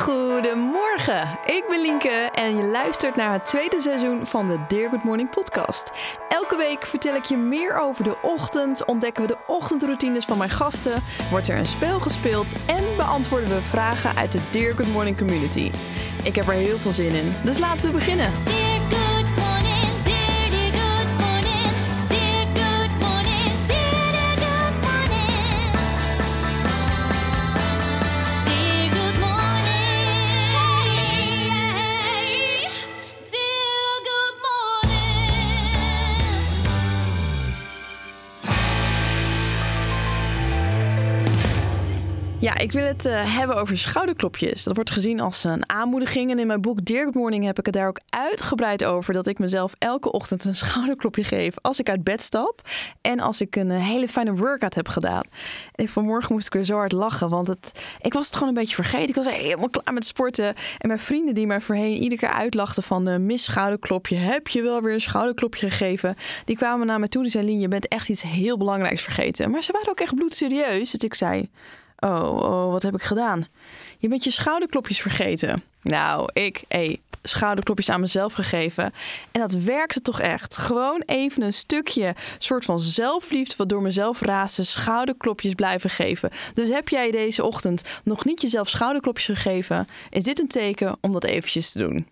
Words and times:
Goedemorgen, 0.00 1.38
ik 1.46 1.64
ben 1.68 1.80
Lienke 1.80 2.30
en 2.34 2.56
je 2.56 2.62
luistert 2.62 3.16
naar 3.16 3.32
het 3.32 3.46
tweede 3.46 3.80
seizoen 3.80 4.26
van 4.26 4.48
de 4.48 4.58
Dear 4.68 4.90
Good 4.90 5.04
Morning 5.04 5.30
podcast. 5.30 5.90
Elke 6.28 6.56
week 6.56 6.86
vertel 6.86 7.14
ik 7.14 7.24
je 7.24 7.36
meer 7.36 7.78
over 7.78 8.04
de 8.04 8.16
ochtend, 8.22 8.84
ontdekken 8.84 9.22
we 9.22 9.28
de 9.28 9.38
ochtendroutines 9.46 10.24
van 10.24 10.38
mijn 10.38 10.50
gasten, 10.50 11.02
wordt 11.30 11.48
er 11.48 11.58
een 11.58 11.66
spel 11.66 12.00
gespeeld 12.00 12.54
en 12.66 12.96
beantwoorden 12.96 13.48
we 13.48 13.60
vragen 13.60 14.16
uit 14.16 14.32
de 14.32 14.40
Dear 14.50 14.74
Good 14.74 14.92
Morning 14.92 15.16
community. 15.16 15.70
Ik 16.24 16.36
heb 16.36 16.48
er 16.48 16.54
heel 16.54 16.78
veel 16.78 16.92
zin 16.92 17.14
in, 17.14 17.34
dus 17.44 17.58
laten 17.58 17.86
we 17.86 17.90
beginnen. 17.90 18.30
Ja, 42.50 42.58
ik 42.58 42.72
wil 42.72 42.84
het 42.84 43.06
eh, 43.06 43.36
hebben 43.36 43.56
over 43.56 43.78
schouderklopjes. 43.78 44.64
Dat 44.64 44.74
wordt 44.74 44.90
gezien 44.90 45.20
als 45.20 45.44
een 45.44 45.68
aanmoediging. 45.68 46.30
En 46.30 46.38
in 46.38 46.46
mijn 46.46 46.60
boek 46.60 46.84
Dear 46.84 47.08
Morning 47.12 47.44
heb 47.44 47.58
ik 47.58 47.66
het 47.66 47.74
daar 47.74 47.88
ook 47.88 48.00
uitgebreid 48.08 48.84
over... 48.84 49.12
dat 49.12 49.26
ik 49.26 49.38
mezelf 49.38 49.72
elke 49.78 50.12
ochtend 50.12 50.44
een 50.44 50.54
schouderklopje 50.54 51.24
geef 51.24 51.54
als 51.60 51.80
ik 51.80 51.88
uit 51.88 52.04
bed 52.04 52.22
stap... 52.22 52.68
en 53.00 53.20
als 53.20 53.40
ik 53.40 53.56
een 53.56 53.70
eh, 53.70 53.86
hele 53.86 54.08
fijne 54.08 54.34
workout 54.34 54.74
heb 54.74 54.88
gedaan. 54.88 55.22
En 55.74 55.88
vanmorgen 55.88 56.34
moest 56.34 56.46
ik 56.46 56.52
weer 56.52 56.64
zo 56.64 56.74
hard 56.74 56.92
lachen, 56.92 57.28
want 57.28 57.46
het, 57.46 57.72
ik 58.00 58.12
was 58.12 58.26
het 58.26 58.34
gewoon 58.34 58.48
een 58.48 58.60
beetje 58.60 58.74
vergeten. 58.74 59.08
Ik 59.08 59.14
was 59.14 59.30
helemaal 59.30 59.70
klaar 59.70 59.94
met 59.94 60.06
sporten. 60.06 60.54
En 60.78 60.88
mijn 60.88 60.98
vrienden 60.98 61.34
die 61.34 61.46
mij 61.46 61.60
voorheen 61.60 61.96
iedere 61.96 62.20
keer 62.20 62.32
uitlachten 62.32 62.82
van... 62.82 63.08
eh, 63.08 63.16
mis 63.16 63.44
schouderklopje, 63.44 64.16
heb 64.16 64.48
je 64.48 64.62
wel 64.62 64.82
weer 64.82 64.94
een 64.94 65.00
schouderklopje 65.00 65.70
gegeven? 65.70 66.16
Die 66.44 66.56
kwamen 66.56 66.86
naar 66.86 67.00
me 67.00 67.08
toe 67.08 67.24
en 67.24 67.30
zeiden... 67.30 67.60
Je 67.60 67.68
bent 67.68 67.88
echt 67.88 68.08
iets 68.08 68.22
heel 68.22 68.56
belangrijks 68.56 69.02
vergeten. 69.02 69.50
Maar 69.50 69.62
ze 69.62 69.72
waren 69.72 69.88
ook 69.88 70.00
echt 70.00 70.14
bloedserieus. 70.14 70.90
Dus 70.90 71.00
ik 71.00 71.14
zei... 71.14 71.48
Oh, 72.00 72.36
oh, 72.36 72.72
wat 72.72 72.82
heb 72.82 72.94
ik 72.94 73.02
gedaan? 73.02 73.46
Je 73.98 74.08
bent 74.08 74.24
je 74.24 74.30
schouderklopjes 74.30 75.00
vergeten. 75.00 75.62
Nou, 75.82 76.30
ik, 76.32 76.64
hé, 76.68 76.96
schouderklopjes 77.22 77.90
aan 77.90 78.00
mezelf 78.00 78.32
gegeven. 78.32 78.92
En 79.32 79.40
dat 79.40 79.52
werkte 79.52 80.02
toch 80.02 80.20
echt. 80.20 80.56
Gewoon 80.56 81.02
even 81.06 81.42
een 81.42 81.52
stukje 81.52 82.14
soort 82.38 82.64
van 82.64 82.80
zelfliefde 82.80 83.54
wat 83.56 83.68
door 83.68 83.82
mezelf 83.82 84.20
raasde, 84.20 84.62
schouderklopjes 84.62 85.54
blijven 85.54 85.90
geven. 85.90 86.30
Dus 86.54 86.68
heb 86.68 86.88
jij 86.88 87.10
deze 87.10 87.44
ochtend 87.44 87.82
nog 88.04 88.24
niet 88.24 88.42
jezelf 88.42 88.68
schouderklopjes 88.68 89.26
gegeven, 89.26 89.84
is 90.10 90.22
dit 90.22 90.40
een 90.40 90.48
teken 90.48 90.96
om 91.00 91.12
dat 91.12 91.24
eventjes 91.24 91.72
te 91.72 91.78
doen. 91.78 92.06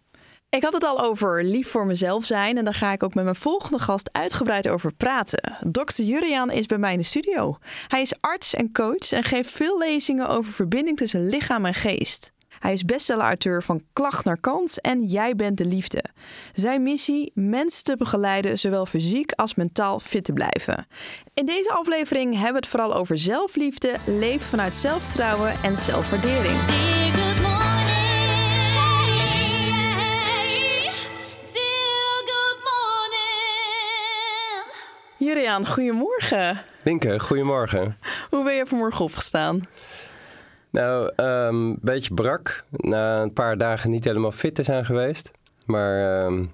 Ik 0.50 0.62
had 0.62 0.72
het 0.72 0.84
al 0.84 1.00
over 1.00 1.44
lief 1.44 1.68
voor 1.68 1.86
mezelf 1.86 2.24
zijn 2.24 2.58
en 2.58 2.64
daar 2.64 2.74
ga 2.74 2.92
ik 2.92 3.02
ook 3.02 3.14
met 3.14 3.24
mijn 3.24 3.36
volgende 3.36 3.78
gast 3.78 4.08
uitgebreid 4.12 4.68
over 4.68 4.94
praten. 4.94 5.56
Dr. 5.72 6.02
Juriaan 6.02 6.50
is 6.50 6.66
bij 6.66 6.78
mij 6.78 6.92
in 6.92 6.98
de 6.98 7.04
studio. 7.04 7.58
Hij 7.88 8.00
is 8.00 8.14
arts 8.20 8.54
en 8.54 8.72
coach 8.72 9.12
en 9.12 9.24
geeft 9.24 9.50
veel 9.50 9.78
lezingen 9.78 10.28
over 10.28 10.52
verbinding 10.52 10.96
tussen 10.96 11.28
lichaam 11.28 11.64
en 11.66 11.74
geest. 11.74 12.32
Hij 12.58 12.72
is 12.72 12.84
bestseller-auteur 12.84 13.62
van 13.62 13.82
Klacht 13.92 14.24
naar 14.24 14.40
Kans 14.40 14.80
en 14.80 15.04
Jij 15.04 15.34
bent 15.34 15.58
de 15.58 15.64
liefde. 15.64 16.04
Zijn 16.52 16.82
missie: 16.82 17.30
mensen 17.34 17.84
te 17.84 17.96
begeleiden, 17.96 18.58
zowel 18.58 18.86
fysiek 18.86 19.32
als 19.32 19.54
mentaal 19.54 20.00
fit 20.00 20.24
te 20.24 20.32
blijven. 20.32 20.86
In 21.34 21.46
deze 21.46 21.72
aflevering 21.72 22.34
hebben 22.34 22.52
we 22.52 22.58
het 22.58 22.66
vooral 22.66 22.94
over 22.94 23.18
zelfliefde, 23.18 23.96
leven 24.06 24.46
vanuit 24.46 24.76
zelfvertrouwen 24.76 25.62
en 25.62 25.76
zelfwaardering. 25.76 26.58
Juriaan, 35.28 35.66
goedemorgen. 35.66 36.60
Linke, 36.82 37.20
goedemorgen. 37.20 37.98
Hoe 38.30 38.44
ben 38.44 38.54
je 38.54 38.66
vanmorgen 38.66 39.04
opgestaan? 39.04 39.62
Nou, 40.70 41.12
een 41.16 41.78
beetje 41.80 42.14
brak. 42.14 42.64
Na 42.70 43.22
een 43.22 43.32
paar 43.32 43.58
dagen 43.58 43.90
niet 43.90 44.04
helemaal 44.04 44.32
fit 44.32 44.54
te 44.54 44.62
zijn 44.62 44.84
geweest. 44.84 45.30
Maar 45.64 46.24
ehm, 46.24 46.44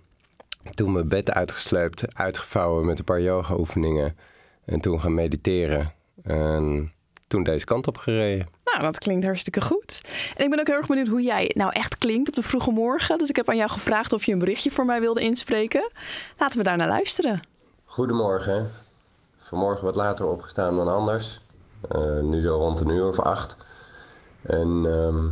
toen 0.74 0.92
mijn 0.92 1.08
bed 1.08 1.30
uitgesleept, 1.30 2.16
uitgevouwen 2.16 2.86
met 2.86 2.98
een 2.98 3.04
paar 3.04 3.20
yoga-oefeningen. 3.20 4.16
En 4.64 4.80
toen 4.80 5.00
gaan 5.00 5.14
mediteren. 5.14 5.92
En 6.22 6.92
toen 7.26 7.42
deze 7.42 7.64
kant 7.64 7.86
op 7.86 7.96
gereden. 7.96 8.46
Nou, 8.64 8.80
dat 8.80 8.98
klinkt 8.98 9.24
hartstikke 9.24 9.60
goed. 9.60 10.00
En 10.36 10.44
ik 10.44 10.50
ben 10.50 10.60
ook 10.60 10.66
heel 10.66 10.76
erg 10.76 10.86
benieuwd 10.86 11.08
hoe 11.08 11.22
jij 11.22 11.50
nou 11.54 11.72
echt 11.72 11.98
klinkt 11.98 12.28
op 12.28 12.34
de 12.34 12.42
vroege 12.42 12.70
morgen. 12.70 13.18
Dus 13.18 13.28
ik 13.28 13.36
heb 13.36 13.48
aan 13.48 13.56
jou 13.56 13.70
gevraagd 13.70 14.12
of 14.12 14.24
je 14.24 14.32
een 14.32 14.38
berichtje 14.38 14.70
voor 14.70 14.84
mij 14.84 15.00
wilde 15.00 15.20
inspreken. 15.20 15.90
Laten 16.38 16.58
we 16.58 16.64
daar 16.64 16.76
naar 16.76 16.88
luisteren. 16.88 17.52
Goedemorgen. 17.84 18.70
Vanmorgen 19.38 19.84
wat 19.84 19.94
later 19.94 20.26
opgestaan 20.26 20.76
dan 20.76 20.88
anders. 20.88 21.40
Eh, 21.88 22.20
nu 22.20 22.40
zo 22.40 22.56
rond 22.56 22.80
een 22.80 22.88
uur 22.88 23.06
of 23.06 23.20
acht. 23.20 23.56
En 24.42 24.82
ehm, 24.86 25.28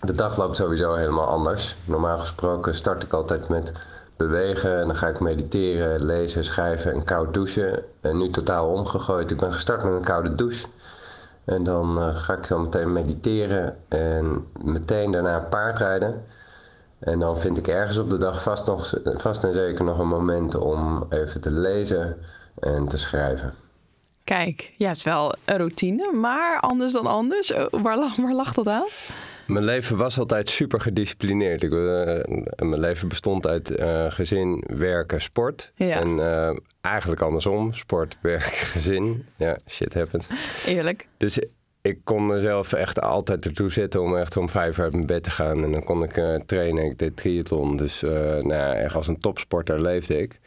de 0.00 0.14
dag 0.14 0.36
loopt 0.36 0.56
sowieso 0.56 0.94
helemaal 0.94 1.26
anders. 1.26 1.76
Normaal 1.84 2.18
gesproken 2.18 2.74
start 2.74 3.02
ik 3.02 3.12
altijd 3.12 3.48
met 3.48 3.72
bewegen 4.16 4.80
en 4.80 4.86
dan 4.86 4.96
ga 4.96 5.08
ik 5.08 5.20
mediteren, 5.20 6.04
lezen, 6.04 6.44
schrijven 6.44 6.92
en 6.92 7.04
koud 7.04 7.34
douchen. 7.34 7.82
En 8.00 8.16
nu 8.16 8.30
totaal 8.30 8.68
omgegooid. 8.68 9.30
Ik 9.30 9.40
ben 9.40 9.52
gestart 9.52 9.84
met 9.84 9.92
een 9.92 10.04
koude 10.04 10.34
douche. 10.34 10.66
En 11.44 11.64
dan 11.64 11.98
eh, 11.98 12.16
ga 12.16 12.36
ik 12.36 12.46
zo 12.46 12.58
meteen 12.58 12.92
mediteren 12.92 13.76
en 13.88 14.46
meteen 14.62 15.10
daarna 15.10 15.40
paardrijden. 15.40 16.24
En 17.04 17.18
dan 17.18 17.38
vind 17.38 17.58
ik 17.58 17.66
ergens 17.68 17.98
op 17.98 18.10
de 18.10 18.18
dag 18.18 18.42
vast, 18.42 18.66
nog, 18.66 18.94
vast 19.04 19.44
en 19.44 19.52
zeker 19.52 19.84
nog 19.84 19.98
een 19.98 20.06
moment 20.08 20.54
om 20.54 21.06
even 21.10 21.40
te 21.40 21.50
lezen 21.50 22.16
en 22.60 22.88
te 22.88 22.98
schrijven. 22.98 23.52
Kijk, 24.24 24.72
je 24.76 24.86
hebt 24.86 25.02
wel 25.02 25.34
een 25.44 25.56
routine, 25.56 26.12
maar 26.12 26.60
anders 26.60 26.92
dan 26.92 27.06
anders. 27.06 27.52
Eh, 27.52 27.64
Waar, 27.70 27.98
lag- 27.98 28.16
waar 28.16 28.34
lag 28.34 28.54
dat 28.54 28.68
aan? 28.68 28.86
Mijn 29.46 29.64
leven 29.64 29.96
was 29.96 30.18
altijd 30.18 30.48
super 30.48 30.80
gedisciplineerd. 30.80 31.62
Ik, 31.62 31.72
eh, 31.72 31.78
mijn 32.68 32.80
leven 32.80 33.08
bestond 33.08 33.46
uit 33.46 33.70
eh, 33.70 34.04
gezin, 34.10 34.64
werken, 34.76 35.20
sport. 35.20 35.72
Ja. 35.74 36.00
En 36.00 36.18
eh, 36.20 36.56
eigenlijk 36.80 37.20
andersom. 37.20 37.72
Sport, 37.74 38.16
werk, 38.22 38.42
gezin. 38.74 39.26
Ja, 39.36 39.58
shit 39.66 39.94
happens. 39.94 40.26
Eerlijk. 40.66 41.06
Dus 41.16 41.38
ik 41.84 41.98
kon 42.04 42.26
mezelf 42.26 42.72
echt 42.72 43.00
altijd 43.00 43.44
ertoe 43.44 43.70
zetten 43.70 44.02
om 44.02 44.16
echt 44.16 44.36
om 44.36 44.48
vijf 44.48 44.78
uur 44.78 44.84
uit 44.84 44.92
mijn 44.92 45.06
bed 45.06 45.22
te 45.22 45.30
gaan. 45.30 45.64
En 45.64 45.72
dan 45.72 45.84
kon 45.84 46.02
ik 46.02 46.16
eh, 46.16 46.34
trainen. 46.34 46.84
Ik 46.84 46.98
deed 46.98 47.16
triathlon. 47.16 47.76
Dus 47.76 48.02
eh, 48.02 48.10
nou 48.10 48.48
ja, 48.48 48.74
echt 48.74 48.94
als 48.94 49.08
een 49.08 49.18
topsporter 49.18 49.80
leefde 49.82 50.20
ik. 50.20 50.40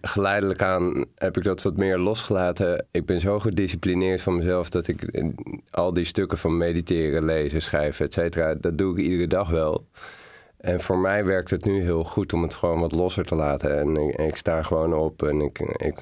Geleidelijk 0.00 0.62
aan 0.62 1.04
heb 1.14 1.36
ik 1.36 1.42
dat 1.42 1.62
wat 1.62 1.76
meer 1.76 1.98
losgelaten. 1.98 2.86
Ik 2.90 3.06
ben 3.06 3.20
zo 3.20 3.40
gedisciplineerd 3.40 4.20
van 4.20 4.36
mezelf 4.36 4.70
dat 4.70 4.86
ik 4.86 5.02
eh, 5.02 5.24
al 5.70 5.92
die 5.92 6.04
stukken 6.04 6.38
van 6.38 6.56
mediteren, 6.56 7.24
lezen, 7.24 7.62
schrijven, 7.62 8.04
et 8.04 8.12
cetera, 8.12 8.54
dat 8.54 8.78
doe 8.78 8.98
ik 8.98 9.04
iedere 9.04 9.26
dag 9.26 9.50
wel. 9.50 9.86
En 10.56 10.80
voor 10.80 10.98
mij 10.98 11.24
werkt 11.24 11.50
het 11.50 11.64
nu 11.64 11.82
heel 11.82 12.04
goed 12.04 12.32
om 12.32 12.42
het 12.42 12.54
gewoon 12.54 12.80
wat 12.80 12.92
losser 12.92 13.24
te 13.24 13.34
laten. 13.34 13.78
En 13.78 13.96
ik, 13.96 14.16
ik 14.16 14.36
sta 14.36 14.62
gewoon 14.62 14.94
op 14.94 15.22
en 15.22 15.40
ik, 15.40 15.58
ik 15.76 16.00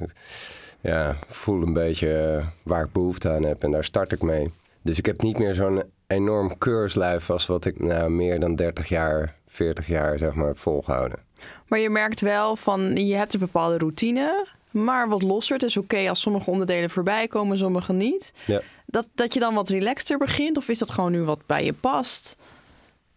ja, 0.85 1.17
voel 1.29 1.63
een 1.63 1.73
beetje 1.73 2.37
eh, 2.39 2.47
waar 2.63 2.85
ik 2.85 2.93
behoefte 2.93 3.31
aan 3.31 3.43
heb. 3.43 3.63
En 3.63 3.71
daar 3.71 3.85
start 3.85 4.13
ik 4.13 4.23
mee. 4.23 4.51
Dus 4.83 4.99
ik 4.99 5.07
heb 5.07 5.23
niet 5.23 5.39
meer 5.39 5.55
zo'n 5.55 5.83
enorm 6.07 6.59
keurslijf 6.59 7.31
als 7.31 7.47
wat 7.47 7.65
ik 7.65 7.81
nou, 7.81 8.11
meer 8.11 8.41
dan 8.41 8.55
30 8.55 8.89
jaar, 8.89 9.35
40 9.49 9.87
jaar 9.87 10.19
zeg 10.19 10.35
maar 10.35 10.47
heb 10.47 10.59
volgehouden. 10.59 11.19
Maar 11.67 11.79
je 11.79 11.91
merkt 11.91 12.21
wel 12.21 12.57
van, 12.57 13.07
je 13.07 13.15
hebt 13.15 13.35
een 13.35 13.41
bepaalde 13.41 13.79
routine, 13.79 14.47
maar 14.71 15.09
wat 15.09 15.23
losser. 15.23 15.55
Het 15.55 15.65
is 15.65 15.77
oké 15.77 16.09
als 16.09 16.21
sommige 16.21 16.51
onderdelen 16.51 16.91
voorbij 16.91 17.29
komen, 17.29 17.59
sommige 17.59 17.93
niet. 17.93 18.33
Ja. 18.47 18.61
Dat, 18.87 19.07
dat 19.15 19.35
je 19.35 19.41
dan 19.41 19.55
wat 19.55 19.69
relaxter 19.69 20.19
begint, 20.19 20.57
of 20.57 20.69
is 20.69 20.79
dat 20.79 20.91
gewoon 20.91 21.13
nu 21.13 21.23
wat 21.23 21.41
bij 21.47 21.65
je 21.65 21.73
past? 21.73 22.37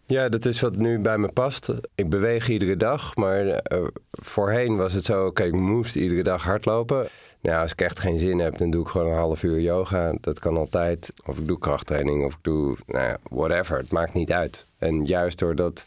Ja, 0.06 0.30
dat 0.30 0.46
is 0.46 0.60
wat 0.60 0.76
nu 0.76 1.00
bij 1.00 1.18
me 1.18 1.28
past. 1.28 1.70
Ik 1.96 2.10
beweeg 2.10 2.50
iedere 2.50 2.78
dag, 2.78 3.16
maar 3.16 3.48
eh, 3.48 3.84
voorheen 4.12 4.78
was 4.78 4.94
het 4.94 5.06
zo, 5.06 5.26
oké, 5.26 5.44
ik 5.44 5.54
moest 5.54 5.96
iedere 5.96 6.24
dag 6.24 6.44
hardlopen. 6.44 7.08
Als 7.56 7.72
ik 7.72 7.82
echt 7.82 8.00
geen 8.00 8.20
zin 8.20 8.40
heb, 8.40 8.58
dan 8.58 8.70
doe 8.70 8.82
ik 8.82 8.88
gewoon 8.88 9.08
een 9.08 9.18
half 9.18 9.44
uur 9.44 9.60
yoga. 9.60 10.14
Dat 10.22 10.40
kan 10.40 10.58
altijd. 10.58 11.14
Of 11.26 11.38
ik 11.38 11.48
doe 11.48 11.58
krachttraining, 11.58 12.26
of 12.26 12.34
ik 12.34 12.40
doe, 12.42 12.78
nou 12.86 13.08
ja, 13.08 13.18
whatever. 13.30 13.78
Het 13.78 13.92
maakt 13.92 14.14
niet 14.14 14.32
uit. 14.32 14.66
En 14.78 15.06
juist 15.06 15.40
doordat 15.40 15.86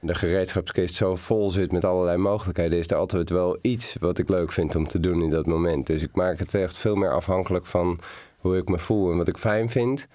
de 0.00 0.14
gereedschapskist 0.14 0.94
zo 0.94 1.16
vol 1.16 1.50
zit 1.50 1.72
met 1.72 1.84
allerlei 1.84 2.16
mogelijkheden, 2.16 2.78
is 2.78 2.90
er 2.90 2.96
altijd 2.96 3.30
wel 3.30 3.58
iets 3.60 3.96
wat 4.00 4.18
ik 4.18 4.28
leuk 4.28 4.52
vind 4.52 4.76
om 4.76 4.86
te 4.86 5.00
doen 5.00 5.22
in 5.22 5.30
dat 5.30 5.46
moment. 5.46 5.86
Dus 5.86 6.02
ik 6.02 6.14
maak 6.14 6.38
het 6.38 6.54
echt 6.54 6.76
veel 6.76 6.94
meer 6.94 7.12
afhankelijk 7.12 7.66
van 7.66 7.98
hoe 8.38 8.56
ik 8.56 8.68
me 8.68 8.78
voel 8.78 9.10
en 9.10 9.16
wat 9.16 9.28
ik 9.28 9.36
fijn 9.36 9.68
vind, 9.68 10.06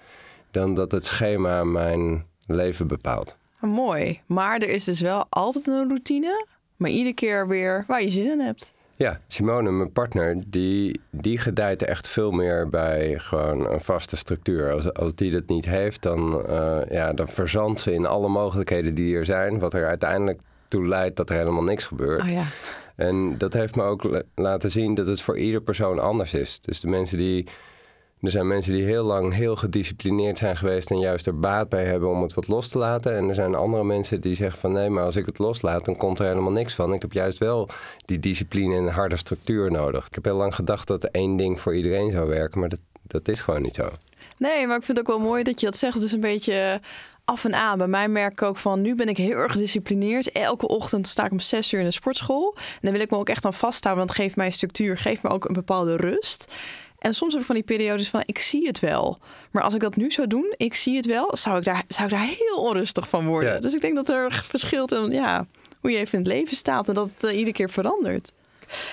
dan 0.50 0.74
dat 0.74 0.92
het 0.92 1.04
schema 1.04 1.64
mijn 1.64 2.26
leven 2.46 2.86
bepaalt. 2.86 3.36
Mooi. 3.60 4.20
Maar 4.26 4.60
er 4.60 4.68
is 4.68 4.84
dus 4.84 5.00
wel 5.00 5.26
altijd 5.28 5.66
een 5.66 5.88
routine, 5.88 6.46
maar 6.76 6.90
iedere 6.90 7.14
keer 7.14 7.48
weer 7.48 7.84
waar 7.86 8.02
je 8.02 8.10
zin 8.10 8.30
in 8.30 8.40
hebt. 8.40 8.72
Ja, 8.98 9.20
Simone, 9.26 9.70
mijn 9.70 9.92
partner, 9.92 10.36
die, 10.46 11.00
die 11.10 11.38
gedijt 11.38 11.82
echt 11.82 12.08
veel 12.08 12.30
meer 12.30 12.68
bij 12.68 13.18
gewoon 13.18 13.66
een 13.70 13.80
vaste 13.80 14.16
structuur. 14.16 14.72
Als, 14.72 14.92
als 14.92 15.14
die 15.14 15.30
dat 15.30 15.46
niet 15.46 15.64
heeft, 15.64 16.02
dan, 16.02 16.46
eh, 16.46 16.78
ja, 16.90 17.12
dan 17.12 17.28
verzandt 17.28 17.80
ze 17.80 17.92
in 17.92 18.06
alle 18.06 18.28
mogelijkheden 18.28 18.94
die 18.94 19.16
er 19.16 19.24
zijn. 19.24 19.58
Wat 19.58 19.74
er 19.74 19.86
uiteindelijk 19.86 20.40
toe 20.68 20.86
leidt 20.86 21.16
dat 21.16 21.30
er 21.30 21.36
helemaal 21.36 21.62
niks 21.62 21.84
gebeurt. 21.84 22.22
Oh 22.22 22.28
ja. 22.28 22.42
En 22.96 23.38
dat 23.38 23.52
heeft 23.52 23.76
me 23.76 23.82
ook 23.82 24.02
la- 24.02 24.22
laten 24.34 24.70
zien 24.70 24.94
dat 24.94 25.06
het 25.06 25.22
voor 25.22 25.38
ieder 25.38 25.60
persoon 25.60 25.98
anders 25.98 26.34
is. 26.34 26.58
Dus 26.60 26.80
de 26.80 26.88
mensen 26.88 27.18
die. 27.18 27.46
Er 28.22 28.30
zijn 28.30 28.46
mensen 28.46 28.72
die 28.72 28.84
heel 28.84 29.04
lang 29.04 29.34
heel 29.34 29.56
gedisciplineerd 29.56 30.38
zijn 30.38 30.56
geweest 30.56 30.90
en 30.90 30.98
juist 30.98 31.26
er 31.26 31.38
baat 31.38 31.68
bij 31.68 31.84
hebben 31.84 32.08
om 32.08 32.22
het 32.22 32.34
wat 32.34 32.48
los 32.48 32.68
te 32.68 32.78
laten. 32.78 33.16
En 33.16 33.28
er 33.28 33.34
zijn 33.34 33.54
andere 33.54 33.84
mensen 33.84 34.20
die 34.20 34.34
zeggen 34.34 34.60
van 34.60 34.72
nee, 34.72 34.90
maar 34.90 35.04
als 35.04 35.16
ik 35.16 35.26
het 35.26 35.38
loslaat, 35.38 35.84
dan 35.84 35.96
komt 35.96 36.18
er 36.18 36.26
helemaal 36.26 36.52
niks 36.52 36.74
van. 36.74 36.92
Ik 36.92 37.02
heb 37.02 37.12
juist 37.12 37.38
wel 37.38 37.68
die 38.04 38.18
discipline 38.18 38.76
en 38.76 38.88
harde 38.88 39.16
structuur 39.16 39.70
nodig. 39.70 40.06
Ik 40.06 40.14
heb 40.14 40.24
heel 40.24 40.36
lang 40.36 40.54
gedacht 40.54 40.86
dat 40.86 41.04
één 41.04 41.36
ding 41.36 41.60
voor 41.60 41.74
iedereen 41.74 42.12
zou 42.12 42.28
werken, 42.28 42.60
maar 42.60 42.68
dat, 42.68 42.80
dat 43.02 43.28
is 43.28 43.40
gewoon 43.40 43.62
niet 43.62 43.74
zo. 43.74 43.88
Nee, 44.38 44.66
maar 44.66 44.76
ik 44.76 44.84
vind 44.84 44.98
het 44.98 45.08
ook 45.08 45.16
wel 45.16 45.26
mooi 45.26 45.42
dat 45.42 45.60
je 45.60 45.66
dat 45.66 45.76
zegt. 45.76 45.94
Het 45.94 46.02
is 46.02 46.12
een 46.12 46.20
beetje 46.20 46.80
af 47.24 47.44
en 47.44 47.54
aan. 47.54 47.78
Bij 47.78 47.86
mij 47.86 48.08
merk 48.08 48.32
ik 48.32 48.42
ook 48.42 48.56
van, 48.56 48.80
nu 48.80 48.94
ben 48.94 49.08
ik 49.08 49.16
heel 49.16 49.36
erg 49.36 49.52
gedisciplineerd. 49.52 50.32
Elke 50.32 50.68
ochtend 50.68 51.06
sta 51.06 51.24
ik 51.24 51.30
om 51.30 51.40
zes 51.40 51.72
uur 51.72 51.80
in 51.80 51.86
de 51.86 51.92
sportschool. 51.92 52.54
En 52.56 52.78
dan 52.80 52.92
wil 52.92 53.00
ik 53.00 53.10
me 53.10 53.16
ook 53.16 53.28
echt 53.28 53.44
aan 53.44 53.54
vasthouden, 53.54 54.04
want 54.06 54.16
het 54.16 54.26
geeft 54.26 54.36
mij 54.36 54.50
structuur, 54.50 54.98
geeft 54.98 55.22
me 55.22 55.28
ook 55.28 55.44
een 55.44 55.54
bepaalde 55.54 55.96
rust. 55.96 56.52
En 56.98 57.14
soms 57.14 57.32
heb 57.32 57.40
ik 57.40 57.46
van 57.46 57.54
die 57.54 57.64
periodes 57.64 58.08
van, 58.08 58.22
ik 58.26 58.38
zie 58.38 58.66
het 58.66 58.78
wel. 58.78 59.18
Maar 59.50 59.62
als 59.62 59.74
ik 59.74 59.80
dat 59.80 59.96
nu 59.96 60.10
zou 60.10 60.26
doen, 60.26 60.54
ik 60.56 60.74
zie 60.74 60.96
het 60.96 61.06
wel, 61.06 61.36
zou 61.36 61.58
ik 61.58 61.64
daar, 61.64 61.84
zou 61.88 62.04
ik 62.04 62.14
daar 62.14 62.26
heel 62.26 62.56
onrustig 62.56 63.08
van 63.08 63.26
worden. 63.26 63.52
Ja. 63.52 63.58
Dus 63.58 63.74
ik 63.74 63.80
denk 63.80 63.94
dat 63.94 64.08
er 64.08 64.32
verschilt 64.44 64.92
in 64.92 65.10
ja, 65.10 65.46
hoe 65.80 65.90
je 65.90 65.96
even 65.96 66.18
in 66.18 66.24
het 66.24 66.32
leven 66.32 66.56
staat 66.56 66.88
en 66.88 66.94
dat 66.94 67.10
het 67.14 67.24
eh, 67.24 67.32
iedere 67.32 67.52
keer 67.52 67.70
verandert. 67.70 68.32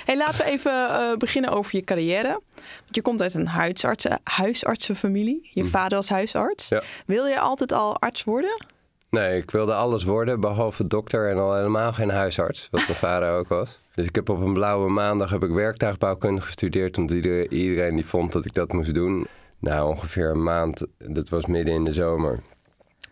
Hey, 0.05 0.17
laten 0.17 0.45
we 0.45 0.51
even 0.51 0.89
eh, 0.89 1.17
beginnen 1.17 1.51
over 1.51 1.75
je 1.75 1.83
carrière. 1.83 2.41
Want 2.55 2.95
je 2.95 3.01
komt 3.01 3.21
uit 3.21 3.33
een 3.33 3.47
huisartsen, 3.47 4.19
huisartsenfamilie. 4.23 5.49
Je 5.53 5.65
vader 5.65 5.97
was 5.97 6.09
huisarts. 6.09 6.67
Ja. 6.67 6.83
Wil 7.05 7.25
je 7.25 7.39
altijd 7.39 7.71
al 7.71 7.99
arts 7.99 8.23
worden? 8.23 8.65
Nee, 9.09 9.37
ik 9.37 9.51
wilde 9.51 9.73
alles 9.73 10.03
worden 10.03 10.39
behalve 10.39 10.87
dokter 10.87 11.29
en 11.29 11.37
al 11.37 11.55
helemaal 11.55 11.93
geen 11.93 12.09
huisarts, 12.09 12.67
wat 12.71 12.81
mijn 12.87 12.99
vader 12.99 13.31
ook 13.31 13.47
was. 13.47 13.79
Dus 13.95 14.05
ik 14.05 14.15
heb 14.15 14.29
op 14.29 14.41
een 14.41 14.53
blauwe 14.53 14.89
maandag 14.89 15.29
heb 15.29 15.43
ik 15.43 15.49
werktuigbouwkunde 15.49 16.41
gestudeerd, 16.41 16.97
omdat 16.97 17.15
iedereen, 17.15 17.53
iedereen 17.53 17.95
die 17.95 18.05
vond 18.05 18.31
dat 18.31 18.45
ik 18.45 18.53
dat 18.53 18.73
moest 18.73 18.93
doen. 18.93 19.27
Nou, 19.59 19.89
ongeveer 19.89 20.29
een 20.29 20.43
maand, 20.43 20.85
dat 20.97 21.29
was 21.29 21.45
midden 21.45 21.73
in 21.73 21.83
de 21.83 21.93
zomer. 21.93 22.39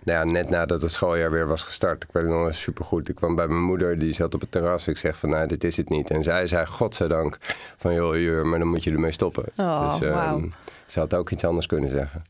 Nou 0.04 0.28
ja, 0.28 0.34
net 0.34 0.50
nadat 0.50 0.82
het 0.82 0.92
schooljaar 0.92 1.32
weer 1.32 1.48
was 1.48 1.62
gestart. 1.62 2.04
Ik 2.04 2.10
weet 2.12 2.24
het 2.24 2.34
nog 2.34 2.56
supergoed. 2.56 3.10
Ik 3.10 3.16
kwam 3.16 3.36
bij 3.36 3.48
mijn 3.48 3.64
moeder, 3.64 4.00
die 4.00 4.14
zat 4.14 4.34
op 4.34 4.42
het 4.42 4.52
terras. 4.52 4.88
Ik 4.88 4.98
zeg 4.98 5.18
van, 5.18 5.30
nou, 5.30 5.48
dit 5.48 5.64
is 5.64 5.78
het 5.78 5.90
niet. 5.90 6.10
En 6.10 6.24
zij 6.24 6.48
zei, 6.48 6.66
godzijdank, 6.66 7.38
van 7.78 7.94
joh, 7.94 8.16
Jur, 8.16 8.48
maar 8.48 8.60
dan 8.60 8.68
moet 8.68 8.84
je 8.84 8.92
ermee 8.92 9.12
stoppen. 9.12 9.46
Oh, 9.56 10.00
dus 10.00 10.10
ehm, 10.10 10.46
ze 10.86 11.00
had 11.00 11.14
ook 11.14 11.30
iets 11.30 11.46
anders 11.46 11.66
kunnen 11.66 11.90
zeggen. 11.90 12.22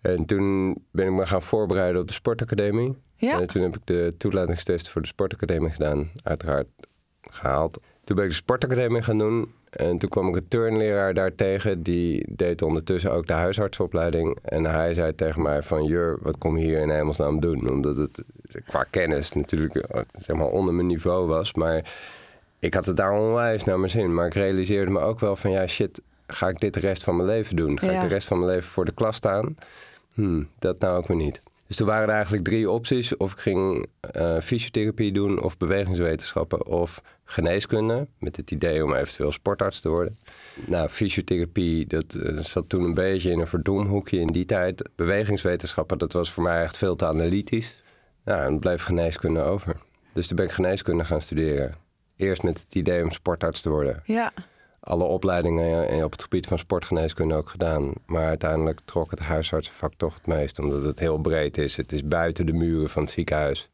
En 0.00 0.24
toen 0.24 0.76
ben 0.90 1.06
ik 1.06 1.12
me 1.12 1.26
gaan 1.26 1.42
voorbereiden 1.42 2.00
op 2.00 2.06
de 2.06 2.12
sportacademie. 2.12 2.96
Ja. 3.16 3.40
En 3.40 3.46
toen 3.46 3.62
heb 3.62 3.76
ik 3.76 3.82
de 3.84 4.14
toelatingstest 4.18 4.88
voor 4.88 5.00
de 5.00 5.08
sportacademie 5.08 5.70
gedaan. 5.70 6.10
Uiteraard 6.22 6.66
gehaald. 7.30 7.78
Toen 8.04 8.16
ben 8.16 8.24
ik 8.24 8.30
de 8.30 8.36
sportacademie 8.36 9.02
gaan 9.02 9.18
doen. 9.18 9.52
En 9.70 9.98
toen 9.98 10.08
kwam 10.08 10.28
ik 10.28 10.36
een 10.36 10.48
turnleraar 10.48 11.14
daar 11.14 11.34
tegen. 11.34 11.82
Die 11.82 12.26
deed 12.30 12.62
ondertussen 12.62 13.12
ook 13.12 13.26
de 13.26 13.32
huisartsenopleiding. 13.32 14.38
En 14.42 14.64
hij 14.64 14.94
zei 14.94 15.14
tegen 15.14 15.42
mij 15.42 15.62
van... 15.62 15.84
Jur, 15.84 16.18
wat 16.22 16.38
kom 16.38 16.58
je 16.58 16.64
hier 16.64 16.80
in 16.80 16.90
hemelsnaam 16.90 17.40
doen? 17.40 17.70
Omdat 17.70 17.96
het 17.96 18.22
qua 18.66 18.86
kennis 18.90 19.32
natuurlijk 19.32 19.74
eh, 19.74 20.02
zeg 20.12 20.36
maar 20.36 20.46
onder 20.46 20.74
mijn 20.74 20.86
niveau 20.86 21.26
was. 21.26 21.54
Maar 21.54 21.94
ik 22.58 22.74
had 22.74 22.86
het 22.86 22.96
daar 22.96 23.12
onwijs 23.12 23.64
naar 23.64 23.78
mijn 23.78 23.90
zin. 23.90 24.14
Maar 24.14 24.26
ik 24.26 24.34
realiseerde 24.34 24.90
me 24.90 25.00
ook 25.00 25.20
wel 25.20 25.36
van... 25.36 25.50
Ja, 25.50 25.66
shit, 25.66 26.00
ga 26.26 26.48
ik 26.48 26.60
dit 26.60 26.74
de 26.74 26.80
rest 26.80 27.04
van 27.04 27.16
mijn 27.16 27.28
leven 27.28 27.56
doen? 27.56 27.78
Ga 27.80 27.90
Ja. 27.90 28.02
ik 28.02 28.08
de 28.08 28.14
rest 28.14 28.26
van 28.26 28.38
mijn 28.38 28.50
leven 28.50 28.68
voor 28.70 28.84
de 28.84 28.92
klas 28.94 29.16
staan? 29.16 29.56
Hmm, 30.14 30.48
dat 30.58 30.78
nou 30.78 30.96
ook 30.98 31.06
weer 31.06 31.16
niet. 31.16 31.40
Dus 31.68 31.76
toen 31.76 31.86
waren 31.86 32.08
er 32.08 32.14
eigenlijk 32.14 32.44
drie 32.44 32.70
opties. 32.70 33.16
Of 33.16 33.32
ik 33.32 33.38
ging 33.38 33.86
eh, 34.00 34.38
fysiotherapie 34.40 35.12
doen, 35.12 35.42
of 35.42 35.58
bewegingswetenschappen, 35.58 36.66
of 36.66 37.02
geneeskunde. 37.24 38.06
Met 38.18 38.36
het 38.36 38.50
idee 38.50 38.84
om 38.84 38.94
eventueel 38.94 39.32
sportarts 39.32 39.80
te 39.80 39.88
worden. 39.88 40.18
Nou, 40.66 40.88
fysiotherapie, 40.88 41.86
dat 41.86 42.14
eh, 42.14 42.38
zat 42.38 42.68
toen 42.68 42.82
een 42.82 42.94
beetje 42.94 43.30
in 43.30 43.38
een 43.38 43.46
verdomhoekje 43.46 44.20
in 44.20 44.26
die 44.26 44.44
tijd. 44.44 44.90
Bewegingswetenschappen, 44.96 45.98
dat 45.98 46.12
was 46.12 46.32
voor 46.32 46.42
mij 46.42 46.62
echt 46.62 46.76
veel 46.78 46.96
te 46.96 47.06
analytisch. 47.06 47.82
Nou, 48.24 48.42
en 48.42 48.58
bleef 48.58 48.82
geneeskunde 48.82 49.40
over. 49.40 49.76
Dus 50.12 50.26
toen 50.26 50.36
ben 50.36 50.46
ik 50.46 50.52
geneeskunde 50.52 51.04
gaan 51.04 51.20
studeren. 51.20 51.74
Eerst 52.16 52.42
met 52.42 52.60
het 52.60 52.74
idee 52.74 53.02
om 53.02 53.10
sportarts 53.10 53.60
te 53.60 53.70
worden 53.70 54.02
Ja. 54.04 54.32
Alle 54.88 55.04
opleidingen 55.04 56.04
op 56.04 56.12
het 56.12 56.22
gebied 56.22 56.46
van 56.46 56.58
sportgeneeskunde 56.58 57.34
ook 57.34 57.48
gedaan. 57.48 57.92
Maar 58.06 58.26
uiteindelijk 58.26 58.80
trok 58.84 59.10
het 59.10 59.20
huisartsenvak 59.20 59.92
toch 59.96 60.14
het 60.14 60.26
meest, 60.26 60.58
omdat 60.58 60.82
het 60.82 60.98
heel 60.98 61.18
breed 61.18 61.58
is. 61.58 61.76
Het 61.76 61.92
is 61.92 62.04
buiten 62.04 62.46
de 62.46 62.52
muren 62.52 62.90
van 62.90 63.02
het 63.02 63.10
ziekenhuis. 63.10 63.68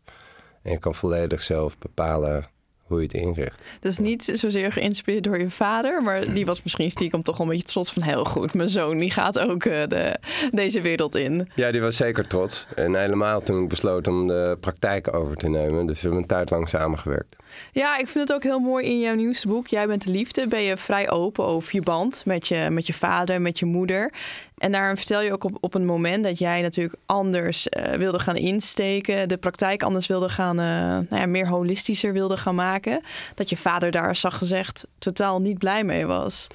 En 0.63 0.73
je 0.73 0.79
kan 0.79 0.95
volledig 0.95 1.43
zelf 1.43 1.79
bepalen 1.79 2.53
hoe 2.85 2.99
je 2.99 3.05
het 3.05 3.15
inricht. 3.15 3.61
Dus 3.81 3.99
niet 3.99 4.25
zozeer 4.25 4.73
geïnspireerd 4.73 5.25
door 5.25 5.39
je 5.39 5.51
vader, 5.51 6.03
maar 6.03 6.35
die 6.35 6.47
was 6.47 6.63
misschien 6.63 6.91
stiekem 6.91 7.23
toch 7.23 7.37
wel 7.37 7.47
een 7.47 7.53
beetje 7.53 7.69
trots 7.69 7.93
van 7.93 8.03
heel 8.03 8.25
goed. 8.25 8.55
Mijn 8.55 8.69
zoon 8.69 8.99
die 8.99 9.11
gaat 9.11 9.39
ook 9.39 9.65
eh, 9.65 9.87
de, 9.89 10.19
deze 10.51 10.81
wereld 10.81 11.15
in. 11.15 11.49
Ja, 11.55 11.71
die 11.71 11.81
was 11.81 11.97
zeker 11.97 12.27
trots. 12.27 12.67
En 12.75 12.95
helemaal 12.95 13.43
toen 13.43 13.63
ik 13.63 13.69
besloot 13.69 14.09
om 14.09 14.27
de 14.27 14.57
praktijk 14.61 15.15
over 15.15 15.37
te 15.37 15.49
nemen. 15.49 15.87
Dus 15.87 15.95
we 15.95 16.01
hebben 16.01 16.21
een 16.21 16.29
tijd 16.29 16.51
lang 16.51 16.69
samengewerkt. 16.69 17.37
Ja, 17.73 17.99
ik 17.99 18.09
vind 18.09 18.29
het 18.29 18.37
ook 18.37 18.43
heel 18.43 18.59
mooi 18.59 18.87
in 18.87 19.01
jouw 19.01 19.15
nieuwste 19.15 19.49
boek. 19.49 19.67
Jij 19.67 19.87
bent 19.87 20.05
de 20.05 20.11
liefde. 20.11 20.47
Ben 20.47 20.63
je 20.63 20.77
vrij 20.77 21.11
open 21.11 21.45
over 21.45 21.75
je 21.75 21.81
band 21.81 22.23
met 22.25 22.49
je, 22.49 22.67
met 22.71 22.87
je 22.87 22.93
vader, 22.93 23.41
met 23.41 23.59
je 23.59 23.65
moeder. 23.65 24.13
En 24.59 24.73
daarin 24.73 24.97
vertel 24.97 25.21
je 25.21 25.33
ook 25.33 25.45
op, 25.45 25.57
op 25.61 25.75
een 25.75 25.85
moment 25.85 26.25
dat 26.25 26.39
jij 26.39 26.63
natuurlijk 26.63 26.95
anders 27.07 27.69
eh, 27.69 27.95
wilde 27.95 28.19
gaan 28.19 28.37
insteken. 28.37 29.29
De 29.29 29.37
praktijk 29.37 29.83
anders 29.83 30.07
wilde 30.07 30.29
gaan, 30.29 30.59
eh, 30.59 30.65
nou 31.11 31.21
ja, 31.23 31.27
meer 31.27 31.49
holistischer 31.49 32.13
wilde 32.13 32.37
gaan 32.37 32.55
maken. 32.55 33.03
Dat 33.35 33.49
je 33.49 33.57
vader 33.57 33.91
daar, 33.91 34.17
zag 34.17 34.39
gezegd, 34.39 34.87
totaal 34.99 35.41
niet 35.41 35.59
blij 35.59 35.85
mee 35.85 36.07
was. 36.07 36.47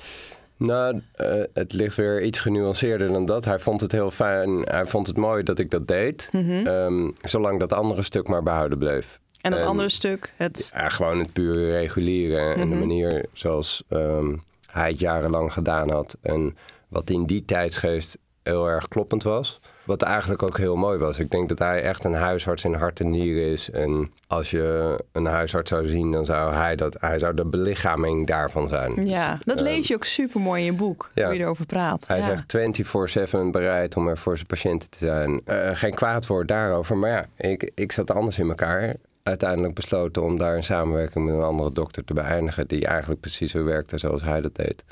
Nou, 0.57 1.01
eh, 1.15 1.41
het 1.53 1.73
ligt 1.73 1.95
weer 1.95 2.21
iets 2.21 2.39
genuanceerder 2.39 3.07
dan 3.07 3.25
dat. 3.25 3.45
Hij 3.45 3.59
vond 3.59 3.81
het 3.81 3.91
heel 3.91 4.11
fijn. 4.11 4.61
Hij 4.61 4.85
vond 4.85 5.07
het 5.07 5.17
mooi 5.17 5.43
dat 5.43 5.59
ik 5.59 5.71
dat 5.71 5.87
deed. 5.87 6.29
Ehm, 6.31 7.09
zolang 7.21 7.59
dat 7.59 7.73
andere 7.73 8.01
stuk 8.01 8.27
maar 8.27 8.43
behouden 8.43 8.77
bleef. 8.77 9.19
En 9.41 9.51
dat 9.51 9.59
En- 9.59 9.65
andere 9.67 9.89
stuk, 9.89 10.33
het... 10.35 10.69
Ja, 10.73 10.89
gewoon 10.89 11.19
het 11.19 11.33
pure 11.33 11.71
regulieren 11.71 12.55
en 12.55 12.69
de 12.69 12.75
manier 12.75 13.25
zoals 13.33 13.83
ehm, 13.89 14.35
hij 14.71 14.89
het 14.89 14.99
jarenlang 14.99 15.53
gedaan 15.53 15.89
had. 15.91 16.17
En 16.21 16.57
wat 16.87 17.09
in 17.09 17.25
die 17.25 17.45
tijdsgeest 17.45 18.17
heel 18.43 18.67
erg 18.67 18.87
kloppend 18.87 19.23
was. 19.23 19.59
Wat 19.83 20.01
eigenlijk 20.01 20.43
ook 20.43 20.57
heel 20.57 20.75
mooi 20.75 20.97
was. 20.97 21.19
Ik 21.19 21.31
denk 21.31 21.49
dat 21.49 21.59
hij 21.59 21.81
echt 21.81 22.03
een 22.03 22.13
huisarts 22.13 22.63
in 22.63 22.73
hart 22.73 22.99
en 22.99 23.09
nieren 23.09 23.51
is. 23.51 23.69
En 23.69 24.11
als 24.27 24.51
je 24.51 24.97
een 25.11 25.25
huisarts 25.25 25.69
zou 25.69 25.87
zien, 25.87 26.11
dan 26.11 26.25
zou 26.25 26.53
hij, 26.53 26.75
dat, 26.75 26.95
hij 26.99 27.19
zou 27.19 27.33
de 27.33 27.45
belichaming 27.45 28.27
daarvan 28.27 28.67
zijn. 28.67 29.05
Ja, 29.07 29.35
Dus, 29.35 29.45
dat 29.45 29.55
ehm, 29.55 29.65
lees 29.65 29.87
je 29.87 29.95
ook 29.95 30.05
super 30.05 30.41
mooi 30.41 30.59
in 30.59 30.71
je 30.71 30.77
boek, 30.77 31.11
ja. 31.13 31.25
hoe 31.25 31.33
je 31.33 31.39
erover 31.39 31.65
praat. 31.65 32.07
Hij 32.07 32.17
ja. 32.17 32.43
zegt 32.47 33.33
24-7 33.35 33.37
bereid 33.51 33.95
om 33.95 34.07
er 34.07 34.17
voor 34.17 34.35
zijn 34.35 34.47
patiënten 34.47 34.89
te 34.89 34.97
zijn. 35.05 35.41
Eh, 35.45 35.69
geen 35.73 35.93
kwaad 35.93 36.27
woord 36.27 36.47
daarover, 36.47 36.97
maar 36.97 37.09
ja, 37.09 37.25
ik, 37.49 37.71
ik 37.75 37.91
zat 37.91 38.11
anders 38.11 38.37
in 38.37 38.49
elkaar. 38.49 38.93
Uiteindelijk 39.29 39.73
besloten 39.73 40.23
om 40.23 40.37
daar 40.37 40.55
een 40.55 40.63
samenwerking 40.63 41.25
met 41.25 41.33
een 41.33 41.41
andere 41.41 41.71
dokter 41.71 42.03
te 42.05 42.13
beëindigen... 42.13 42.67
die 42.67 42.85
eigenlijk 42.85 43.21
precies 43.21 43.51
zo 43.51 43.63
werkte 43.63 43.97
zoals 43.97 44.21
hij 44.23 44.41
dat 44.41 44.55
deed. 44.55 44.83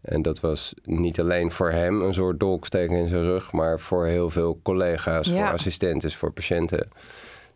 En 0.00 0.22
dat 0.22 0.40
was 0.40 0.74
niet 0.84 1.20
alleen 1.20 1.50
voor 1.50 1.70
hem 1.70 2.02
een 2.02 2.14
soort 2.14 2.40
dolksteek 2.40 2.90
in 2.90 3.08
zijn 3.08 3.22
rug... 3.22 3.52
maar 3.52 3.80
voor 3.80 4.06
heel 4.06 4.30
veel 4.30 4.60
collega's, 4.62 5.26
Ja. 5.26 5.34
voor 5.34 5.54
assistenten, 5.54 6.12
voor 6.12 6.32
patiënten. 6.32 6.88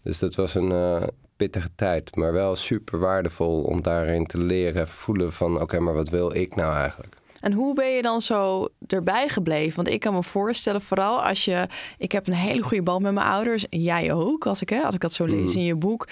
Dus 0.03 0.19
dat 0.19 0.35
was 0.35 0.55
een 0.55 0.73
eh, 0.73 1.03
pittige 1.37 1.69
tijd, 1.75 2.17
maar 2.17 2.33
wel 2.33 2.57
super 2.57 2.99
waardevol... 2.99 3.63
om 3.63 3.83
daarin 3.83 4.27
te 4.27 4.39
leren 4.39 4.89
voelen 4.89 5.33
van... 5.33 5.61
oké, 5.61 5.79
maar 5.79 5.95
wat 5.95 6.09
wil 6.09 6.35
ik 6.35 6.55
nou 6.55 6.75
eigenlijk? 6.75 7.15
En 7.41 7.53
hoe 7.53 7.75
ben 7.75 7.89
je 7.89 8.03
dan 8.03 8.23
zo 8.23 8.69
erbij 8.87 9.29
gebleven? 9.29 9.77
Want 9.77 9.89
ik 9.89 10.01
kan 10.01 10.15
me 10.15 10.23
voorstellen, 10.23 10.81
vooral 10.81 11.23
als 11.23 11.45
je... 11.45 11.67
Ik 11.99 12.13
heb 12.13 12.27
een 12.27 12.33
hele 12.33 12.63
goede 12.63 12.83
band 12.83 13.03
met 13.03 13.13
mijn 13.13 13.27
ouders. 13.27 13.69
En 13.69 13.83
jij 13.83 14.13
ook, 14.13 14.47
als 14.47 14.63
ik, 14.63 14.69
hè, 14.69 14.81
als 14.83 14.95
ik 14.95 15.01
dat 15.01 15.13
zo 15.13 15.25
lees 15.25 15.55
in 15.55 15.65
je 15.65 15.75
boek. 15.75 16.09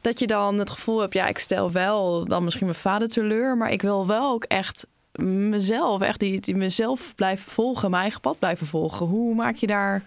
Dat 0.00 0.18
je 0.18 0.26
dan 0.26 0.58
het 0.58 0.70
gevoel 0.70 1.00
hebt, 1.00 1.14
ja, 1.14 1.26
ik 1.26 1.38
stel 1.38 1.72
wel 1.72 2.24
dan 2.24 2.44
misschien 2.44 2.66
mijn 2.66 2.78
vader 2.78 3.08
teleur... 3.08 3.56
maar 3.56 3.72
ik 3.72 3.82
wil 3.82 4.06
wel 4.06 4.32
ook 4.32 4.44
echt 4.44 4.86
mezelf, 5.22 6.00
echt 6.00 6.20
die, 6.20 6.40
die 6.40 6.56
mezelf 6.56 7.14
blijven 7.14 7.52
volgen... 7.52 7.90
mijn 7.90 8.02
eigen 8.02 8.20
pad 8.20 8.38
blijven 8.38 8.66
volgen. 8.66 9.06
Hoe 9.06 9.34
maak 9.34 9.56
je 9.56 9.66
daar 9.66 10.04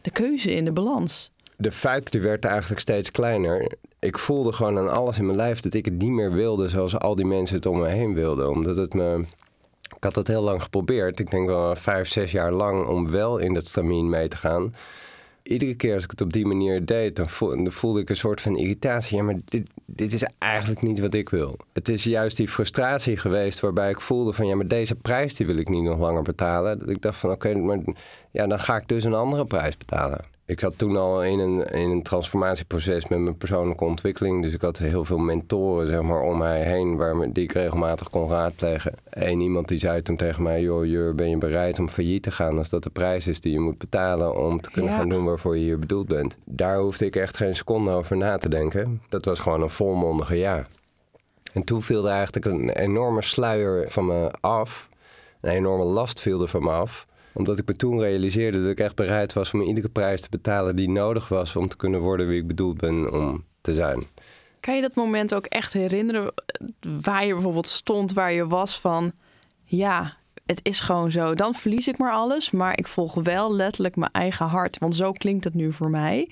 de 0.00 0.10
keuze 0.10 0.54
in, 0.54 0.64
de 0.64 0.72
balans? 0.72 1.30
de 1.58 1.72
fuik 1.72 2.12
die 2.12 2.20
werd 2.20 2.44
eigenlijk 2.44 2.80
steeds 2.80 3.10
kleiner. 3.10 3.72
Ik 3.98 4.18
voelde 4.18 4.52
gewoon 4.52 4.78
aan 4.78 4.90
alles 4.90 5.18
in 5.18 5.26
mijn 5.26 5.36
lijf 5.36 5.60
dat 5.60 5.74
ik 5.74 5.84
het 5.84 5.98
niet 5.98 6.10
meer 6.10 6.32
wilde 6.32 6.68
zoals 6.68 6.98
al 6.98 7.14
die 7.14 7.24
mensen 7.24 7.56
het 7.56 7.66
om 7.66 7.78
me 7.78 7.88
heen 7.88 8.14
wilden. 8.14 8.50
Omdat 8.50 8.76
het 8.76 8.94
me. 8.94 9.24
Ik 9.98 10.04
had 10.04 10.14
dat 10.14 10.26
heel 10.26 10.42
lang 10.42 10.62
geprobeerd. 10.62 11.18
Ik 11.18 11.30
denk 11.30 11.46
wel 11.46 11.76
vijf, 11.76 12.08
zes 12.08 12.30
jaar 12.30 12.52
lang 12.52 12.86
om 12.86 13.10
wel 13.10 13.38
in 13.38 13.54
dat 13.54 13.66
stramien 13.66 14.08
mee 14.08 14.28
te 14.28 14.36
gaan. 14.36 14.74
iedere 15.42 15.74
keer 15.74 15.94
als 15.94 16.04
ik 16.04 16.10
het 16.10 16.20
op 16.20 16.32
die 16.32 16.46
manier 16.46 16.84
deed, 16.84 17.16
dan, 17.16 17.28
voel- 17.28 17.48
dan 17.64 17.72
voelde 17.72 18.00
ik 18.00 18.08
een 18.10 18.16
soort 18.16 18.40
van 18.40 18.56
irritatie. 18.56 19.16
Ja, 19.16 19.22
maar 19.22 19.34
dit, 19.44 19.70
dit 19.86 20.12
is 20.12 20.24
eigenlijk 20.38 20.82
niet 20.82 21.00
wat 21.00 21.14
ik 21.14 21.28
wil. 21.28 21.56
Het 21.72 21.88
is 21.88 22.04
juist 22.04 22.36
die 22.36 22.48
frustratie 22.48 23.16
geweest 23.16 23.60
waarbij 23.60 23.90
ik 23.90 24.00
voelde 24.00 24.32
van 24.32 24.46
ja, 24.46 24.56
maar 24.56 24.68
deze 24.68 24.94
prijs 24.94 25.34
die 25.34 25.46
wil 25.46 25.56
ik 25.56 25.68
niet 25.68 25.82
nog 25.82 25.98
langer 25.98 26.22
betalen. 26.22 26.78
Dat 26.78 26.88
ik 26.90 27.02
dacht 27.02 27.18
van 27.18 27.30
oké, 27.30 27.54
maar 27.54 27.78
ja, 28.30 28.46
dan 28.46 28.60
ga 28.60 28.76
ik 28.76 28.88
dus 28.88 29.04
een 29.04 29.14
andere 29.14 29.44
prijs 29.44 29.76
betalen. 29.76 30.36
Ik 30.48 30.60
zat 30.60 30.78
toen 30.78 30.96
al 30.96 31.24
in 31.24 31.38
een, 31.38 31.62
in 31.64 31.90
een 31.90 32.02
transformatieproces 32.02 33.08
met 33.08 33.18
mijn 33.18 33.36
persoonlijke 33.36 33.84
ontwikkeling. 33.84 34.42
Dus 34.42 34.52
ik 34.52 34.60
had 34.60 34.78
heel 34.78 35.04
veel 35.04 35.18
mentoren 35.18 35.86
zeg 35.86 36.02
maar, 36.02 36.20
om 36.20 36.38
mij 36.38 36.62
heen 36.62 36.96
waar, 36.96 37.32
die 37.32 37.44
ik 37.44 37.52
regelmatig 37.52 38.10
kon 38.10 38.28
raadplegen. 38.28 38.94
Eén 39.10 39.40
iemand 39.40 39.68
die 39.68 39.78
zei 39.78 40.02
toen 40.02 40.16
tegen 40.16 40.42
mij: 40.42 40.60
Joh, 40.62 40.84
Jur, 40.84 41.14
ben 41.14 41.30
je 41.30 41.38
bereid 41.38 41.78
om 41.78 41.88
failliet 41.88 42.22
te 42.22 42.30
gaan 42.30 42.58
als 42.58 42.68
dat 42.68 42.82
de 42.82 42.90
prijs 42.90 43.26
is 43.26 43.40
die 43.40 43.52
je 43.52 43.60
moet 43.60 43.78
betalen 43.78 44.36
om 44.36 44.60
te 44.60 44.70
kunnen 44.70 44.90
Ja. 44.90 44.98
gaan 44.98 45.08
doen 45.08 45.24
waarvoor 45.24 45.56
je 45.56 45.62
hier 45.62 45.78
bedoeld 45.78 46.06
bent? 46.06 46.36
Daar 46.44 46.78
hoefde 46.78 47.06
ik 47.06 47.16
echt 47.16 47.36
geen 47.36 47.56
seconde 47.56 47.90
over 47.90 48.16
na 48.16 48.36
te 48.38 48.48
denken. 48.48 49.02
Dat 49.08 49.24
was 49.24 49.38
gewoon 49.38 49.62
een 49.62 49.70
volmondige 49.70 50.36
ja. 50.36 50.66
En 51.52 51.64
toen 51.64 51.82
viel 51.82 52.06
er 52.06 52.12
eigenlijk 52.12 52.46
een 52.46 52.70
enorme 52.70 53.22
sluier 53.22 53.90
van 53.90 54.06
me 54.06 54.30
af. 54.40 54.88
Een 55.40 55.50
enorme 55.50 55.84
last 55.84 56.20
viel 56.20 56.42
er 56.42 56.48
van 56.48 56.62
me 56.62 56.70
af 56.70 57.06
omdat 57.38 57.58
ik 57.58 57.66
me 57.66 57.74
toen 57.74 58.00
realiseerde 58.00 58.62
dat 58.62 58.70
ik 58.70 58.80
echt 58.80 58.94
bereid 58.94 59.32
was 59.32 59.52
om 59.52 59.62
iedere 59.62 59.88
prijs 59.88 60.20
te 60.20 60.28
betalen 60.30 60.76
die 60.76 60.90
nodig 60.90 61.28
was 61.28 61.56
om 61.56 61.68
te 61.68 61.76
kunnen 61.76 62.00
worden 62.00 62.26
wie 62.28 62.40
ik 62.40 62.46
bedoeld 62.46 62.78
ben 62.78 63.12
om 63.12 63.44
te 63.60 63.74
zijn. 63.74 64.04
Kan 64.60 64.74
je 64.74 64.80
dat 64.80 64.94
moment 64.94 65.34
ook 65.34 65.46
echt 65.46 65.72
herinneren 65.72 66.32
waar 67.02 67.26
je 67.26 67.32
bijvoorbeeld 67.32 67.66
stond, 67.66 68.12
waar 68.12 68.32
je 68.32 68.46
was 68.46 68.80
van, 68.80 69.12
ja, 69.64 70.16
het 70.46 70.60
is 70.62 70.80
gewoon 70.80 71.10
zo. 71.10 71.34
Dan 71.34 71.54
verlies 71.54 71.88
ik 71.88 71.98
maar 71.98 72.12
alles, 72.12 72.50
maar 72.50 72.78
ik 72.78 72.86
volg 72.86 73.14
wel 73.14 73.54
letterlijk 73.54 73.96
mijn 73.96 74.12
eigen 74.12 74.46
hart. 74.46 74.78
Want 74.78 74.94
zo 74.94 75.12
klinkt 75.12 75.44
het 75.44 75.54
nu 75.54 75.72
voor 75.72 75.90
mij. 75.90 76.30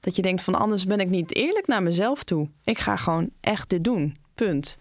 Dat 0.00 0.16
je 0.16 0.22
denkt 0.22 0.42
van 0.42 0.54
anders 0.54 0.86
ben 0.86 1.00
ik 1.00 1.08
niet 1.08 1.34
eerlijk 1.34 1.66
naar 1.66 1.82
mezelf 1.82 2.24
toe. 2.24 2.48
Ik 2.64 2.78
ga 2.78 2.96
gewoon 2.96 3.30
echt 3.40 3.68
dit 3.68 3.84
doen. 3.84 4.16
Punt. 4.34 4.78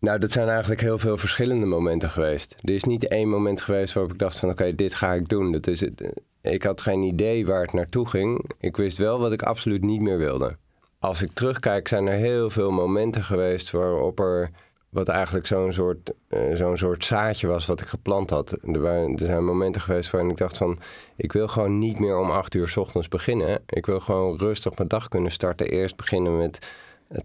Nou, 0.00 0.18
dat 0.18 0.30
zijn 0.30 0.48
eigenlijk 0.48 0.80
heel 0.80 0.98
veel 0.98 1.16
verschillende 1.16 1.66
momenten 1.66 2.10
geweest. 2.10 2.56
Er 2.62 2.74
is 2.74 2.84
niet 2.84 3.08
één 3.08 3.28
moment 3.28 3.60
geweest 3.60 3.94
waarop 3.94 4.12
ik 4.12 4.18
dacht 4.18 4.38
van 4.38 4.50
oké, 4.50 4.74
dit 4.74 4.94
ga 4.94 5.12
ik 5.12 5.28
doen. 5.28 5.52
Dat 5.52 5.66
is 5.66 5.80
het. 5.80 6.12
Ik 6.42 6.62
had 6.62 6.80
geen 6.80 7.02
idee 7.02 7.46
waar 7.46 7.62
het 7.62 7.72
naartoe 7.72 8.08
ging. 8.08 8.50
Ik 8.58 8.76
wist 8.76 8.98
wel 8.98 9.18
wat 9.18 9.32
ik 9.32 9.42
absoluut 9.42 9.82
niet 9.82 10.00
meer 10.00 10.18
wilde. 10.18 10.56
Als 10.98 11.22
ik 11.22 11.32
terugkijk, 11.32 11.88
zijn 11.88 12.06
er 12.06 12.16
heel 12.16 12.50
veel 12.50 12.70
momenten 12.70 13.22
geweest 13.22 13.70
waarop 13.70 14.20
er 14.20 14.50
wat 14.90 15.08
eigenlijk 15.08 15.46
zo'n 15.46 15.72
soort, 15.72 16.12
eh, 16.28 16.54
zo'n 16.54 16.76
soort 16.76 17.04
zaadje 17.04 17.46
was 17.46 17.66
wat 17.66 17.80
ik 17.80 17.86
geplant 17.86 18.30
had. 18.30 18.50
Er, 18.50 18.84
er 18.84 19.10
zijn 19.16 19.44
momenten 19.44 19.80
geweest 19.80 20.10
waarin 20.10 20.30
ik 20.30 20.36
dacht 20.36 20.56
van... 20.56 20.78
ik 21.16 21.32
wil 21.32 21.48
gewoon 21.48 21.78
niet 21.78 21.98
meer 21.98 22.18
om 22.18 22.30
acht 22.30 22.54
uur 22.54 22.68
's 22.68 22.76
ochtends 22.76 23.08
beginnen. 23.08 23.62
Ik 23.66 23.86
wil 23.86 24.00
gewoon 24.00 24.38
rustig 24.38 24.76
mijn 24.76 24.88
dag 24.88 25.08
kunnen 25.08 25.32
starten. 25.32 25.68
Eerst 25.68 25.96
beginnen 25.96 26.36
met 26.36 26.68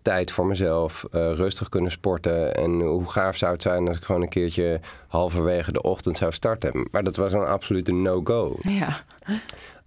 tijd 0.01 0.31
voor 0.31 0.45
mezelf, 0.45 1.05
eh, 1.11 1.31
rustig 1.33 1.69
kunnen 1.69 1.91
sporten. 1.91 2.55
En 2.55 2.81
hoe 2.81 3.11
gaaf 3.11 3.37
zou 3.37 3.53
het 3.53 3.61
zijn 3.61 3.87
als 3.87 3.97
ik 3.97 4.03
gewoon 4.03 4.21
een 4.21 4.29
keertje 4.29 4.79
halverwege 5.07 5.71
de 5.71 5.81
ochtend 5.81 6.17
zou 6.17 6.31
starten. 6.31 6.87
Maar 6.91 7.03
dat 7.03 7.15
was 7.15 7.33
een 7.33 7.45
absolute 7.45 7.91
no-go. 7.91 8.55
Ja. 8.61 9.03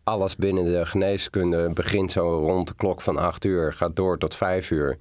Alles 0.05 0.37
binnen 0.37 0.64
de 0.64 0.87
geneeskunde 0.87 1.71
begint 1.73 2.12
zo 2.12 2.38
rond 2.38 2.69
de 2.69 2.75
klok 2.75 3.00
van 3.00 3.17
8 3.17 3.45
uur, 3.45 3.73
gaat 3.73 3.97
door 3.97 4.19
tot 4.19 4.35
5 4.35 4.71
uur. 4.71 4.99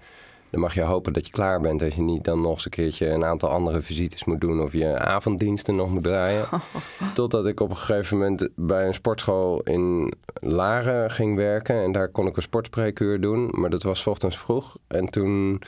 Dan 0.49 0.61
mag 0.61 0.73
je 0.73 0.81
hopen 0.81 1.13
dat 1.13 1.25
je 1.25 1.31
klaar 1.31 1.61
bent 1.61 1.81
als 1.81 1.95
je 1.95 2.01
niet 2.01 2.23
dan 2.23 2.41
nog 2.41 2.53
eens 2.53 2.65
een 2.65 2.71
keertje 2.71 3.09
een 3.09 3.25
aantal 3.25 3.49
andere 3.49 3.81
visites 3.81 4.23
moet 4.23 4.41
doen 4.41 4.61
of 4.61 4.73
je 4.73 4.99
avonddiensten 4.99 5.75
nog 5.75 5.89
moet 5.89 6.03
draaien. 6.03 6.45
Totdat 7.13 7.47
ik 7.47 7.59
op 7.59 7.69
een 7.69 7.75
gegeven 7.75 8.17
moment 8.17 8.49
bij 8.55 8.87
een 8.87 8.93
sportschool 8.93 9.61
in 9.61 10.13
Laren 10.39 11.11
ging 11.11 11.35
werken 11.35 11.83
en 11.83 11.91
daar 11.91 12.09
kon 12.09 12.27
ik 12.27 12.35
een 12.35 12.41
sportspreekuur 12.41 13.21
doen, 13.21 13.49
maar 13.51 13.69
dat 13.69 13.83
was 13.83 14.07
ochtends 14.07 14.37
vroeg. 14.37 14.77
En 14.87 15.09
toen 15.09 15.61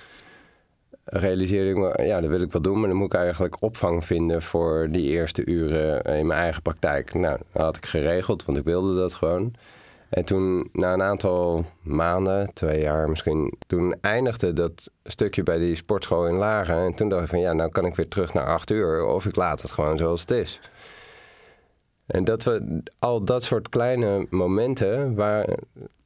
realiseerde 1.04 1.70
ik 1.70 1.78
me, 1.78 2.06
ja, 2.06 2.22
dat 2.22 2.30
wil 2.30 2.42
ik 2.42 2.52
wel 2.52 2.62
doen, 2.62 2.80
maar 2.80 2.90
dan 2.90 2.98
moet 2.98 3.14
ik 3.14 3.20
eigenlijk 3.20 3.62
opvang 3.62 4.06
vinden 4.06 4.42
voor 4.42 4.88
die 4.92 5.10
eerste 5.10 5.46
uren 5.46 6.04
in 6.04 6.28
mijn 6.28 6.40
eigen 6.40 6.62
praktijk. 6.62 7.14
Nou, 7.14 7.38
dat 7.52 7.62
had 7.62 7.78
ik 7.78 7.86
geregeld, 7.86 8.46
want 8.46 8.58
ik 8.58 8.64
wilde 8.64 8.96
dat 8.96 9.14
gewoon. 9.14 9.54
En 10.10 10.26
toen, 10.26 10.70
na 10.74 10.94
een 10.94 11.02
aantal 11.02 11.66
maanden, 11.82 12.54
twee 12.54 12.82
jaar 12.82 13.10
misschien, 13.10 13.54
toen 13.68 13.96
eindigde 14.02 14.54
dat 14.54 14.90
stukje 15.04 15.44
bij 15.44 15.58
die 15.58 15.76
sportschool 15.76 16.28
in 16.28 16.38
Laren. 16.38 16.86
En 16.86 16.96
toen 16.96 17.10
dacht 17.10 17.24
ik 17.24 17.30
van, 17.30 17.40
ja, 17.40 17.54
nou 17.54 17.70
kan 17.70 17.86
ik 17.86 17.96
weer 17.96 18.08
terug 18.08 18.34
naar 18.34 18.46
acht 18.46 18.72
uur, 18.72 19.06
of 19.06 19.26
ik 19.26 19.36
laat 19.36 19.62
het 19.62 19.72
gewoon 19.72 19.98
zoals 19.98 20.22
het 20.22 20.32
is. 20.32 20.60
En 22.06 22.24
dat 22.24 22.44
we 22.44 22.82
al 23.00 23.24
dat 23.24 23.44
soort 23.44 23.70
kleine 23.70 24.28
momenten 24.30 25.16
waar, 25.16 25.48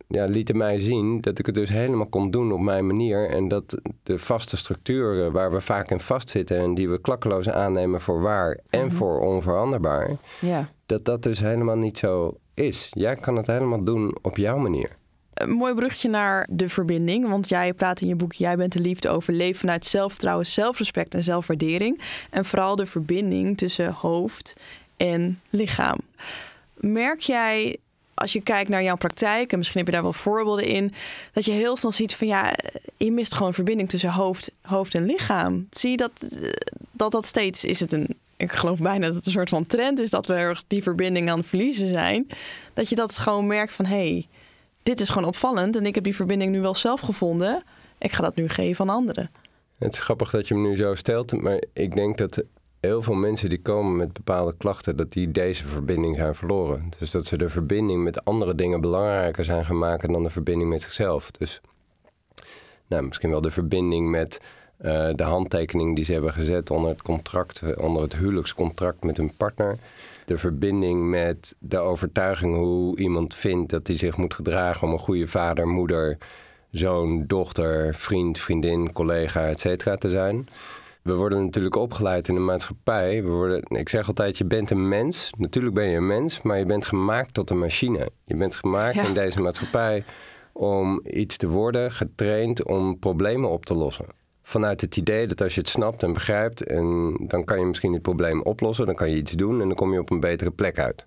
ja, 0.07 0.25
lieten 0.25 0.57
mij 0.57 0.79
zien 0.79 1.21
dat 1.21 1.39
ik 1.39 1.45
het 1.45 1.55
dus 1.55 1.69
helemaal 1.69 2.07
kon 2.07 2.31
doen 2.31 2.51
op 2.51 2.59
mijn 2.59 2.87
manier. 2.87 3.29
En 3.29 3.47
dat 3.47 3.77
de 4.03 4.19
vaste 4.19 4.57
structuren 4.57 5.31
waar 5.31 5.51
we 5.51 5.61
vaak 5.61 5.89
in 5.89 5.99
vastzitten 5.99 6.57
en 6.57 6.73
die 6.73 6.89
we 6.89 7.01
klakkeloos 7.01 7.49
aannemen 7.49 8.01
voor 8.01 8.21
waar 8.21 8.59
en 8.69 8.91
voor 8.91 9.19
onveranderbaar, 9.19 10.11
ja. 10.41 10.69
dat 10.85 11.05
dat 11.05 11.23
dus 11.23 11.39
helemaal 11.39 11.77
niet 11.77 11.97
zo 11.97 12.37
is. 12.53 12.89
Jij 12.91 13.15
kan 13.15 13.35
het 13.35 13.47
helemaal 13.47 13.83
doen 13.83 14.17
op 14.21 14.37
jouw 14.37 14.57
manier. 14.57 14.89
Een 15.33 15.49
mooi 15.49 15.73
brugje 15.73 16.09
naar 16.09 16.47
de 16.51 16.69
verbinding. 16.69 17.29
Want 17.29 17.49
jij 17.49 17.73
praat 17.73 18.01
in 18.01 18.07
je 18.07 18.15
boek 18.15 18.33
Jij 18.33 18.55
bent 18.55 18.73
de 18.73 18.79
liefde 18.79 19.09
over 19.09 19.33
leven 19.33 19.59
vanuit 19.59 19.85
zelfvertrouwen, 19.85 20.45
zelfrespect 20.45 21.15
en 21.15 21.23
zelfwaardering. 21.23 22.01
En 22.29 22.45
vooral 22.45 22.75
de 22.75 22.85
verbinding 22.85 23.57
tussen 23.57 23.91
hoofd 23.91 24.55
en 24.97 25.41
lichaam. 25.49 25.97
Merk 26.75 27.19
jij, 27.19 27.77
als 28.13 28.33
je 28.33 28.41
kijkt 28.41 28.69
naar 28.69 28.83
jouw 28.83 28.95
praktijk, 28.95 29.51
en 29.51 29.57
misschien 29.57 29.79
heb 29.79 29.87
je 29.87 29.93
daar 29.93 30.03
wel 30.03 30.13
voorbeelden 30.13 30.65
in, 30.65 30.93
dat 31.33 31.45
je 31.45 31.51
heel 31.51 31.77
snel 31.77 31.91
ziet 31.91 32.15
van 32.15 32.27
ja, 32.27 32.55
je 32.97 33.11
mist 33.11 33.33
gewoon 33.33 33.53
verbinding 33.53 33.89
tussen 33.89 34.11
hoofd, 34.11 34.51
hoofd 34.61 34.95
en 34.95 35.05
lichaam. 35.05 35.67
Zie 35.69 35.91
je 35.91 35.97
dat, 35.97 36.41
dat 36.91 37.11
dat 37.11 37.25
steeds, 37.25 37.65
is 37.65 37.79
het 37.79 37.93
een, 37.93 38.17
ik 38.37 38.51
geloof 38.51 38.79
bijna 38.79 39.05
dat 39.05 39.15
het 39.15 39.25
een 39.25 39.31
soort 39.31 39.49
van 39.49 39.65
trend 39.65 39.99
is 39.99 40.09
dat 40.09 40.25
we 40.25 40.55
die 40.67 40.83
verbinding 40.83 41.29
aan 41.29 41.37
het 41.37 41.47
verliezen 41.47 41.87
zijn. 41.87 42.27
Dat 42.73 42.89
je 42.89 42.95
dat 42.95 43.17
gewoon 43.17 43.47
merkt 43.47 43.73
van 43.73 43.85
hé, 43.85 43.95
hey, 43.95 44.27
dit 44.83 44.99
is 44.99 45.09
gewoon 45.09 45.27
opvallend 45.27 45.75
en 45.75 45.85
ik 45.85 45.95
heb 45.95 46.03
die 46.03 46.15
verbinding 46.15 46.51
nu 46.51 46.61
wel 46.61 46.75
zelf 46.75 47.01
gevonden. 47.01 47.63
Ik 47.97 48.11
ga 48.11 48.21
dat 48.23 48.35
nu 48.35 48.49
geven 48.49 48.89
aan 48.89 48.95
anderen. 48.95 49.31
Het 49.77 49.93
is 49.93 49.99
grappig 49.99 50.29
dat 50.29 50.47
je 50.47 50.55
me 50.55 50.67
nu 50.67 50.75
zo 50.75 50.95
stelt, 50.95 51.41
maar 51.41 51.63
ik 51.73 51.95
denk 51.95 52.17
dat 52.17 52.43
heel 52.79 53.01
veel 53.01 53.13
mensen 53.13 53.49
die 53.49 53.61
komen 53.61 53.95
met 53.95 54.13
bepaalde 54.13 54.57
klachten, 54.57 54.95
dat 54.95 55.11
die 55.11 55.31
deze 55.31 55.67
verbinding 55.67 56.15
zijn 56.15 56.35
verloren. 56.35 56.91
Dus 56.99 57.11
dat 57.11 57.25
ze 57.25 57.37
de 57.37 57.49
verbinding 57.49 58.03
met 58.03 58.25
andere 58.25 58.55
dingen 58.55 58.81
belangrijker 58.81 59.45
zijn 59.45 59.65
gaan 59.65 59.77
maken 59.77 60.11
dan 60.11 60.23
de 60.23 60.29
verbinding 60.29 60.69
met 60.69 60.81
zichzelf. 60.81 61.31
Dus 61.31 61.61
nou, 62.87 63.03
misschien 63.03 63.29
wel 63.29 63.41
de 63.41 63.51
verbinding 63.51 64.09
met 64.09 64.39
eh, 64.77 65.09
de 65.15 65.23
handtekening 65.23 65.95
die 65.95 66.05
ze 66.05 66.11
hebben 66.11 66.33
gezet 66.33 66.69
onder 66.69 66.89
het 66.89 67.01
contract, 67.01 67.61
eh, 67.61 67.83
onder 67.83 68.01
het 68.01 68.15
huwelijkscontract 68.15 69.03
met 69.03 69.17
hun 69.17 69.33
partner. 69.37 69.77
De 70.25 70.37
verbinding 70.37 71.09
met 71.09 71.55
de 71.59 71.77
overtuiging 71.77 72.55
hoe 72.55 72.97
iemand 72.97 73.35
vindt 73.35 73.69
dat 73.71 73.87
hij 73.87 73.97
zich 73.97 74.17
moet 74.17 74.33
gedragen 74.33 74.87
om 74.87 74.93
een 74.93 74.99
goede 74.99 75.27
vader, 75.27 75.67
moeder, 75.67 76.17
zoon, 76.71 77.23
dochter, 77.27 77.95
vriend, 77.95 78.39
vriendin, 78.39 78.91
collega, 78.93 79.47
et 79.47 79.59
cetera 79.59 79.95
te 79.95 80.09
zijn. 80.09 80.47
We 81.01 81.13
worden 81.13 81.43
natuurlijk 81.43 81.75
opgeleid 81.75 82.27
in 82.27 82.33
de 82.35 82.39
maatschappij. 82.41 83.23
We 83.23 83.29
worden, 83.29 83.61
ik 83.67 83.89
zeg 83.89 84.07
altijd, 84.07 84.37
je 84.37 84.45
bent 84.45 84.69
een 84.69 84.87
mens. 84.87 85.29
Natuurlijk 85.37 85.75
ben 85.75 85.85
je 85.87 85.97
een 85.97 86.07
mens, 86.07 86.41
maar 86.41 86.57
je 86.57 86.65
bent 86.65 86.85
gemaakt 86.85 87.33
tot 87.33 87.49
een 87.49 87.59
machine. 87.59 88.09
Je 88.25 88.35
bent 88.35 88.55
gemaakt 88.55 88.95
Ja. 88.95 89.07
in 89.07 89.13
deze 89.13 89.41
maatschappij 89.41 90.03
om 90.51 91.01
iets 91.03 91.37
te 91.37 91.47
worden, 91.47 91.91
getraind 91.91 92.63
om 92.63 92.99
problemen 92.99 93.49
op 93.49 93.65
te 93.65 93.73
lossen. 93.73 94.05
Vanuit 94.43 94.81
het 94.81 94.97
idee 94.97 95.27
dat 95.27 95.41
als 95.41 95.55
je 95.55 95.61
het 95.61 95.69
snapt 95.69 96.03
en 96.03 96.13
begrijpt, 96.13 96.63
en 96.63 97.15
dan 97.19 97.43
kan 97.43 97.59
je 97.59 97.65
misschien 97.65 97.93
het 97.93 98.01
probleem 98.01 98.41
oplossen, 98.41 98.85
dan 98.85 98.95
kan 98.95 99.09
je 99.09 99.15
iets 99.15 99.31
doen 99.31 99.61
en 99.61 99.67
dan 99.67 99.75
kom 99.75 99.93
je 99.93 99.99
op 99.99 100.11
een 100.11 100.19
betere 100.19 100.51
plek 100.51 100.79
uit. 100.79 101.05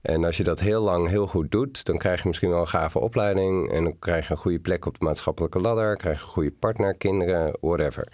En 0.00 0.24
als 0.24 0.36
je 0.36 0.44
dat 0.44 0.60
heel 0.60 0.82
lang 0.82 1.08
heel 1.08 1.26
goed 1.26 1.50
doet, 1.50 1.84
dan 1.84 1.98
krijg 1.98 2.22
je 2.22 2.28
misschien 2.28 2.50
wel 2.50 2.60
een 2.60 2.68
gave 2.68 2.98
opleiding 2.98 3.72
en 3.72 3.84
dan 3.84 3.98
krijg 3.98 4.26
je 4.26 4.32
een 4.32 4.38
goede 4.38 4.58
plek 4.58 4.86
op 4.86 4.98
de 4.98 5.04
maatschappelijke 5.04 5.60
ladder, 5.60 5.96
krijg 5.96 6.16
je 6.16 6.22
een 6.22 6.30
goede 6.30 6.50
partner, 6.50 6.94
kinderen, 6.94 7.56
whatever. 7.60 8.08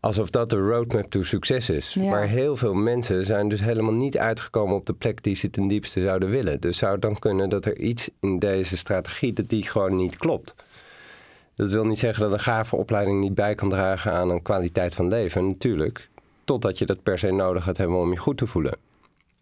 Alsof 0.00 0.30
dat 0.30 0.50
de 0.50 0.56
roadmap 0.56 1.10
to 1.10 1.22
succes 1.22 1.70
is. 1.70 1.94
Ja. 1.94 2.10
Maar 2.10 2.26
heel 2.26 2.56
veel 2.56 2.74
mensen 2.74 3.26
zijn 3.26 3.48
dus 3.48 3.60
helemaal 3.60 3.92
niet 3.92 4.18
uitgekomen 4.18 4.76
op 4.76 4.86
de 4.86 4.92
plek 4.92 5.22
die 5.22 5.36
ze 5.36 5.50
ten 5.50 5.68
diepste 5.68 6.00
zouden 6.00 6.30
willen. 6.30 6.60
Dus 6.60 6.78
zou 6.78 6.92
het 6.92 7.02
dan 7.02 7.18
kunnen 7.18 7.48
dat 7.48 7.64
er 7.64 7.78
iets 7.78 8.10
in 8.20 8.38
deze 8.38 8.76
strategie 8.76 9.32
dat 9.32 9.48
die 9.48 9.62
gewoon 9.62 9.96
niet 9.96 10.16
klopt. 10.16 10.54
Dat 11.58 11.72
wil 11.72 11.86
niet 11.86 11.98
zeggen 11.98 12.22
dat 12.22 12.32
een 12.32 12.40
gave 12.40 12.76
opleiding 12.76 13.20
niet 13.20 13.34
bij 13.34 13.54
kan 13.54 13.68
dragen 13.68 14.12
aan 14.12 14.30
een 14.30 14.42
kwaliteit 14.42 14.94
van 14.94 15.08
leven, 15.08 15.46
natuurlijk. 15.46 16.08
Totdat 16.44 16.78
je 16.78 16.86
dat 16.86 17.02
per 17.02 17.18
se 17.18 17.30
nodig 17.30 17.64
gaat 17.64 17.76
hebben 17.76 17.98
om 17.98 18.10
je 18.10 18.16
goed 18.16 18.36
te 18.36 18.46
voelen. 18.46 18.76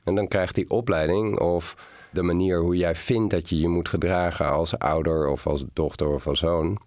En 0.04 0.14
dan 0.14 0.28
krijgt 0.28 0.54
die 0.54 0.70
opleiding 0.70 1.38
of 1.38 1.76
de 2.10 2.22
manier 2.22 2.60
hoe 2.60 2.76
jij 2.76 2.94
vindt 2.94 3.30
dat 3.30 3.48
je 3.48 3.58
je 3.58 3.68
moet 3.68 3.88
gedragen 3.88 4.50
als 4.50 4.78
ouder 4.78 5.28
of 5.28 5.46
als 5.46 5.64
dochter 5.72 6.08
of 6.08 6.26
als 6.26 6.38
zoon, 6.38 6.78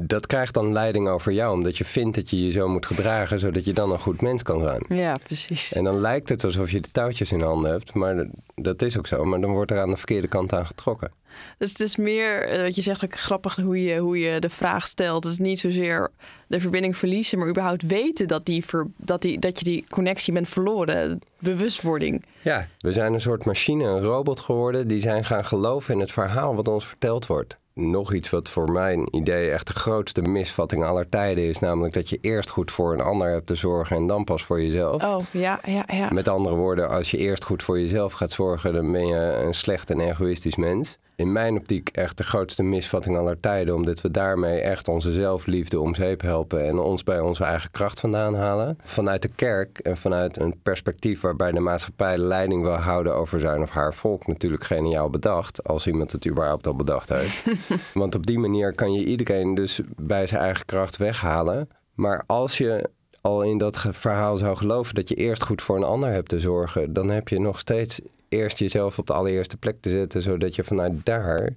dat 0.00 0.26
krijgt 0.26 0.54
dan 0.54 0.72
leiding 0.72 1.08
over 1.08 1.32
jou, 1.32 1.52
omdat 1.54 1.78
je 1.78 1.84
vindt 1.84 2.14
dat 2.16 2.30
je 2.30 2.44
je 2.44 2.50
zo 2.50 2.68
moet 2.68 2.86
gedragen, 2.86 3.38
zodat 3.38 3.64
je 3.64 3.72
dan 3.72 3.92
een 3.92 3.98
goed 3.98 4.20
mens 4.20 4.42
kan 4.42 4.62
zijn. 4.62 4.84
Ja, 4.88 5.16
precies. 5.24 5.72
En 5.72 5.84
dan 5.84 6.00
lijkt 6.00 6.28
het 6.28 6.44
alsof 6.44 6.70
je 6.70 6.80
de 6.80 6.90
touwtjes 6.92 7.32
in 7.32 7.40
handen 7.40 7.70
hebt, 7.70 7.94
maar 7.94 8.26
dat- 8.54 8.82
is 8.82 8.98
ook 8.98 9.06
zo. 9.06 9.24
Maar 9.24 9.40
dan 9.40 9.50
wordt 9.50 9.70
er 9.70 9.78
aan 9.80 9.90
de 9.90 9.96
verkeerde 9.96 10.28
kant 10.28 10.52
aan 10.52 10.66
getrokken. 10.66 11.10
Dus 11.58 11.70
het 11.70 11.80
is 11.80 11.96
meer, 11.96 12.48
eh, 12.48 12.62
wat 12.62 12.74
je 12.74 12.82
zegt 12.82 13.04
ook 13.04 13.18
grappig 13.18 13.56
hoe 13.56 13.82
je, 13.82 13.98
hoe 13.98 14.18
je 14.18 14.40
de 14.40 14.48
vraag 14.48 14.86
stelt. 14.86 15.24
Het 15.24 15.32
is 15.32 15.38
niet 15.38 15.58
zozeer 15.58 16.10
de 16.46 16.60
verbinding 16.60 16.96
verliezen, 16.96 17.38
maar 17.38 17.48
überhaupt 17.48 17.82
weten 17.86 18.28
dat, 18.28 18.46
die 18.46 18.64
ver, 18.64 18.86
dat, 18.96 19.22
die, 19.22 19.38
dat 19.38 19.58
je 19.58 19.64
die 19.64 19.84
connectie 19.88 20.32
bent 20.32 20.48
verloren. 20.48 21.18
Bewustwording. 21.38 22.24
Ja, 22.42 22.66
we 22.78 22.92
zijn 22.92 23.12
een 23.14 23.20
soort 23.20 23.44
machine, 23.44 23.84
een 23.84 24.00
robot 24.02 24.40
geworden. 24.40 24.88
Die 24.88 25.00
zijn 25.00 25.24
gaan 25.24 25.44
geloven 25.44 25.94
in 25.94 26.00
het 26.00 26.12
verhaal 26.12 26.54
wat 26.54 26.68
ons 26.68 26.86
verteld 26.86 27.26
wordt. 27.26 27.56
Nog 27.80 28.12
iets 28.12 28.30
wat 28.30 28.50
voor 28.50 28.72
mijn 28.72 29.16
idee 29.16 29.50
echt 29.50 29.66
de 29.66 29.72
grootste 29.72 30.22
misvatting 30.22 30.84
aller 30.84 31.08
tijden 31.08 31.44
is. 31.44 31.58
Namelijk 31.58 31.94
dat 31.94 32.08
je 32.08 32.18
eerst 32.20 32.50
goed 32.50 32.70
voor 32.70 32.92
een 32.92 33.00
ander 33.00 33.30
hebt 33.30 33.46
te 33.46 33.54
zorgen 33.54 33.96
en 33.96 34.06
dan 34.06 34.24
pas 34.24 34.44
voor 34.44 34.62
jezelf. 34.62 35.04
Oh, 35.04 35.24
ja, 35.30 35.60
ja, 35.64 35.84
ja. 35.92 36.10
Met 36.12 36.28
andere 36.28 36.54
woorden, 36.54 36.88
als 36.88 37.10
je 37.10 37.16
eerst 37.16 37.44
goed 37.44 37.62
voor 37.62 37.80
jezelf 37.80 38.12
gaat 38.12 38.30
zorgen, 38.30 38.72
dan 38.72 38.92
ben 38.92 39.06
je 39.06 39.42
een 39.44 39.54
slecht 39.54 39.90
en 39.90 40.00
egoïstisch 40.00 40.56
mens. 40.56 40.98
In 41.18 41.32
mijn 41.32 41.56
optiek 41.56 41.88
echt 41.88 42.16
de 42.16 42.22
grootste 42.22 42.62
misvatting 42.62 43.16
aller 43.16 43.40
tijden, 43.40 43.74
omdat 43.74 44.00
we 44.00 44.10
daarmee 44.10 44.60
echt 44.60 44.88
onze 44.88 45.12
zelfliefde 45.12 45.80
om 45.80 45.94
zeep 45.94 46.20
helpen 46.20 46.66
en 46.66 46.78
ons 46.78 47.02
bij 47.02 47.20
onze 47.20 47.44
eigen 47.44 47.70
kracht 47.70 48.00
vandaan 48.00 48.34
halen. 48.34 48.78
Vanuit 48.82 49.22
de 49.22 49.28
kerk 49.28 49.78
en 49.78 49.96
vanuit 49.96 50.36
een 50.36 50.60
perspectief 50.62 51.20
waarbij 51.20 51.52
de 51.52 51.60
maatschappij 51.60 52.18
leiding 52.18 52.62
wil 52.62 52.76
houden 52.76 53.14
over 53.14 53.40
zijn 53.40 53.62
of 53.62 53.70
haar 53.70 53.94
volk, 53.94 54.26
natuurlijk 54.26 54.64
geniaal 54.64 55.10
bedacht, 55.10 55.64
als 55.64 55.86
iemand 55.86 56.12
het 56.12 56.26
überhaupt 56.26 56.66
al 56.66 56.74
bedacht 56.74 57.08
heeft. 57.08 57.44
Want 57.94 58.14
op 58.14 58.26
die 58.26 58.38
manier 58.38 58.74
kan 58.74 58.92
je 58.92 59.04
iedereen 59.04 59.54
dus 59.54 59.80
bij 59.96 60.26
zijn 60.26 60.40
eigen 60.40 60.64
kracht 60.64 60.96
weghalen. 60.96 61.68
Maar 61.94 62.24
als 62.26 62.58
je 62.58 62.90
al 63.20 63.42
in 63.42 63.58
dat 63.58 63.86
verhaal 63.90 64.36
zou 64.36 64.56
geloven 64.56 64.94
dat 64.94 65.08
je 65.08 65.14
eerst 65.14 65.42
goed 65.42 65.62
voor 65.62 65.76
een 65.76 65.84
ander 65.84 66.10
hebt 66.10 66.28
te 66.28 66.40
zorgen, 66.40 66.92
dan 66.92 67.10
heb 67.10 67.28
je 67.28 67.40
nog 67.40 67.58
steeds 67.58 68.00
eerst 68.28 68.58
jezelf 68.58 68.98
op 68.98 69.06
de 69.06 69.12
allereerste 69.12 69.56
plek 69.56 69.80
te 69.80 69.90
zetten, 69.90 70.22
zodat 70.22 70.54
je 70.54 70.64
vanuit 70.64 70.92
daar 71.04 71.54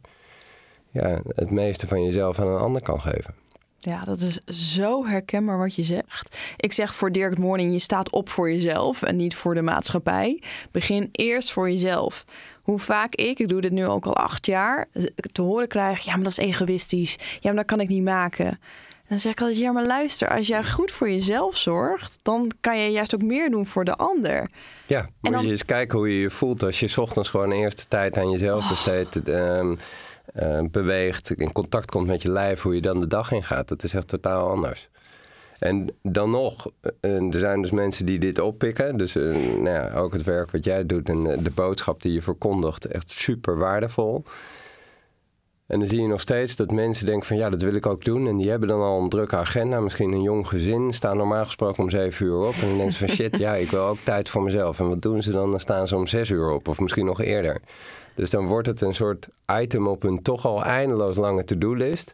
ja, 0.91 1.21
het 1.35 1.51
meeste 1.51 1.87
van 1.87 2.03
jezelf 2.03 2.39
aan 2.39 2.47
een 2.47 2.59
ander 2.59 2.81
kan 2.81 3.01
geven. 3.01 3.33
Ja, 3.83 4.03
dat 4.05 4.21
is 4.21 4.43
zo 4.73 5.05
herkenbaar 5.05 5.57
wat 5.57 5.75
je 5.75 5.83
zegt. 5.83 6.37
Ik 6.57 6.73
zeg 6.73 6.95
voor 6.95 7.11
Dirk 7.11 7.37
Morning, 7.37 7.71
je 7.71 7.79
staat 7.79 8.11
op 8.11 8.29
voor 8.29 8.51
jezelf 8.51 9.03
en 9.03 9.15
niet 9.15 9.35
voor 9.35 9.53
de 9.53 9.61
maatschappij. 9.61 10.43
Begin 10.71 11.09
eerst 11.11 11.51
voor 11.51 11.69
jezelf. 11.71 12.25
Hoe 12.63 12.79
vaak 12.79 13.15
ik, 13.15 13.39
ik 13.39 13.47
doe 13.47 13.61
dit 13.61 13.71
nu 13.71 13.85
ook 13.85 14.05
al 14.05 14.15
acht 14.15 14.45
jaar, 14.45 14.87
te 15.31 15.41
horen 15.41 15.67
krijg, 15.67 15.99
ja, 15.99 16.15
maar 16.15 16.23
dat 16.23 16.31
is 16.31 16.37
egoïstisch. 16.37 17.15
Ja, 17.19 17.39
maar 17.43 17.55
dat 17.55 17.65
kan 17.65 17.79
ik 17.79 17.87
niet 17.87 18.03
maken. 18.03 18.59
Dan 19.11 19.19
zeg 19.19 19.31
ik 19.31 19.39
altijd, 19.39 19.57
ja, 19.57 19.71
maar 19.71 19.85
luister, 19.85 20.29
als 20.29 20.47
jij 20.47 20.63
goed 20.63 20.91
voor 20.91 21.09
jezelf 21.09 21.57
zorgt, 21.57 22.19
dan 22.21 22.51
kan 22.61 22.79
je 22.79 22.91
juist 22.91 23.15
ook 23.15 23.21
meer 23.21 23.49
doen 23.49 23.65
voor 23.67 23.85
de 23.85 23.95
ander. 23.95 24.49
Ja, 24.87 25.09
moet 25.21 25.33
dan- 25.33 25.45
je 25.45 25.51
eens 25.51 25.65
kijken 25.65 25.97
hoe 25.97 26.13
je 26.13 26.19
je 26.21 26.29
voelt 26.29 26.63
als 26.63 26.79
je 26.79 26.87
's 26.87 26.97
ochtends 26.97 27.29
gewoon 27.29 27.49
de 27.49 27.55
eerste 27.55 27.85
tijd 27.87 28.17
aan 28.17 28.31
jezelf 28.31 28.69
besteedt, 28.69 29.23
ehm, 29.23 29.75
eh, 30.33 30.59
beweegt, 30.71 31.29
in 31.29 31.51
contact 31.51 31.91
komt 31.91 32.07
met 32.07 32.21
je 32.21 32.29
lijf, 32.29 32.61
hoe 32.61 32.75
je 32.75 32.81
dan 32.81 32.99
de 32.99 33.07
dag 33.07 33.31
ingaat. 33.31 33.67
Dat 33.67 33.83
is 33.83 33.93
echt 33.93 34.07
totaal 34.07 34.49
anders. 34.49 34.89
En 35.59 35.87
dan 36.03 36.29
nog, 36.31 36.67
eh, 37.01 37.15
er 37.33 37.39
zijn 37.39 37.61
dus 37.61 37.71
mensen 37.71 38.05
die 38.05 38.19
dit 38.19 38.39
oppikken. 38.39 38.97
Dus 38.97 39.15
eh, 39.15 39.23
nou 39.55 39.69
ja, 39.69 39.93
ook 39.93 40.13
het 40.13 40.23
werk 40.23 40.51
wat 40.51 40.63
jij 40.63 40.85
doet 40.85 41.09
en 41.09 41.31
eh, 41.31 41.37
de 41.43 41.51
boodschap 41.51 42.01
die 42.01 42.13
je 42.13 42.21
verkondigt, 42.21 42.85
echt 42.85 43.11
super 43.11 43.57
waardevol. 43.57 44.23
En 45.71 45.79
dan 45.79 45.87
zie 45.87 46.01
je 46.01 46.07
nog 46.07 46.21
steeds 46.21 46.55
dat 46.55 46.71
mensen 46.71 47.05
denken 47.05 47.27
van 47.27 47.37
ja, 47.37 47.49
dat 47.49 47.61
wil 47.61 47.73
ik 47.73 47.85
ook 47.85 48.03
doen. 48.03 48.27
En 48.27 48.37
die 48.37 48.49
hebben 48.49 48.67
dan 48.67 48.81
al 48.81 49.01
een 49.01 49.09
drukke 49.09 49.35
agenda, 49.35 49.79
misschien 49.79 50.11
een 50.11 50.21
jong 50.21 50.47
gezin, 50.47 50.93
staan 50.93 51.17
normaal 51.17 51.45
gesproken 51.45 51.83
om 51.83 51.89
zeven 51.89 52.25
uur 52.25 52.39
op. 52.39 52.53
En 52.53 52.67
dan 52.67 52.77
denken 52.77 52.93
ze 52.93 53.05
van 53.05 53.15
shit, 53.17 53.37
ja, 53.37 53.55
ik 53.55 53.71
wil 53.71 53.81
ook 53.81 53.97
tijd 54.03 54.29
voor 54.29 54.43
mezelf. 54.43 54.79
En 54.79 54.89
wat 54.89 55.01
doen 55.01 55.21
ze 55.21 55.31
dan? 55.31 55.51
Dan 55.51 55.59
staan 55.59 55.87
ze 55.87 55.95
om 55.95 56.07
zes 56.07 56.29
uur 56.29 56.51
op 56.51 56.67
of 56.67 56.79
misschien 56.79 57.05
nog 57.05 57.21
eerder. 57.21 57.61
Dus 58.15 58.29
dan 58.29 58.45
wordt 58.45 58.67
het 58.67 58.81
een 58.81 58.93
soort 58.93 59.27
item 59.61 59.87
op 59.87 60.01
hun 60.01 60.21
toch 60.21 60.45
al 60.45 60.63
eindeloos 60.63 61.15
lange 61.15 61.43
to-do-list. 61.43 62.13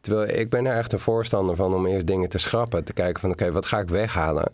Terwijl 0.00 0.38
ik 0.38 0.50
ben 0.50 0.66
er 0.66 0.76
echt 0.76 0.92
een 0.92 0.98
voorstander 0.98 1.56
van 1.56 1.74
om 1.74 1.86
eerst 1.86 2.06
dingen 2.06 2.28
te 2.28 2.38
schrappen. 2.38 2.84
Te 2.84 2.92
kijken 2.92 3.20
van 3.20 3.30
oké, 3.30 3.52
wat 3.52 3.66
ga 3.66 3.78
ik 3.78 3.88
weghalen? 3.88 4.52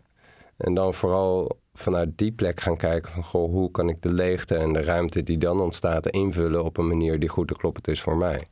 En 0.56 0.74
dan 0.74 0.94
vooral 0.94 1.58
vanuit 1.78 2.08
die 2.16 2.32
plek 2.32 2.60
gaan 2.60 2.76
kijken 2.76 3.12
van 3.12 3.24
goh, 3.24 3.50
hoe 3.50 3.70
kan 3.70 3.88
ik 3.88 4.02
de 4.02 4.12
leegte 4.12 4.56
en 4.56 4.72
de 4.72 4.82
ruimte 4.82 5.22
die 5.22 5.38
dan 5.38 5.60
ontstaat 5.60 6.06
invullen 6.06 6.64
op 6.64 6.76
een 6.76 6.88
manier 6.88 7.18
die 7.18 7.28
goed 7.28 7.48
te 7.48 7.54
kloppend 7.54 7.88
is 7.88 8.02
voor 8.02 8.16
mij. 8.16 8.48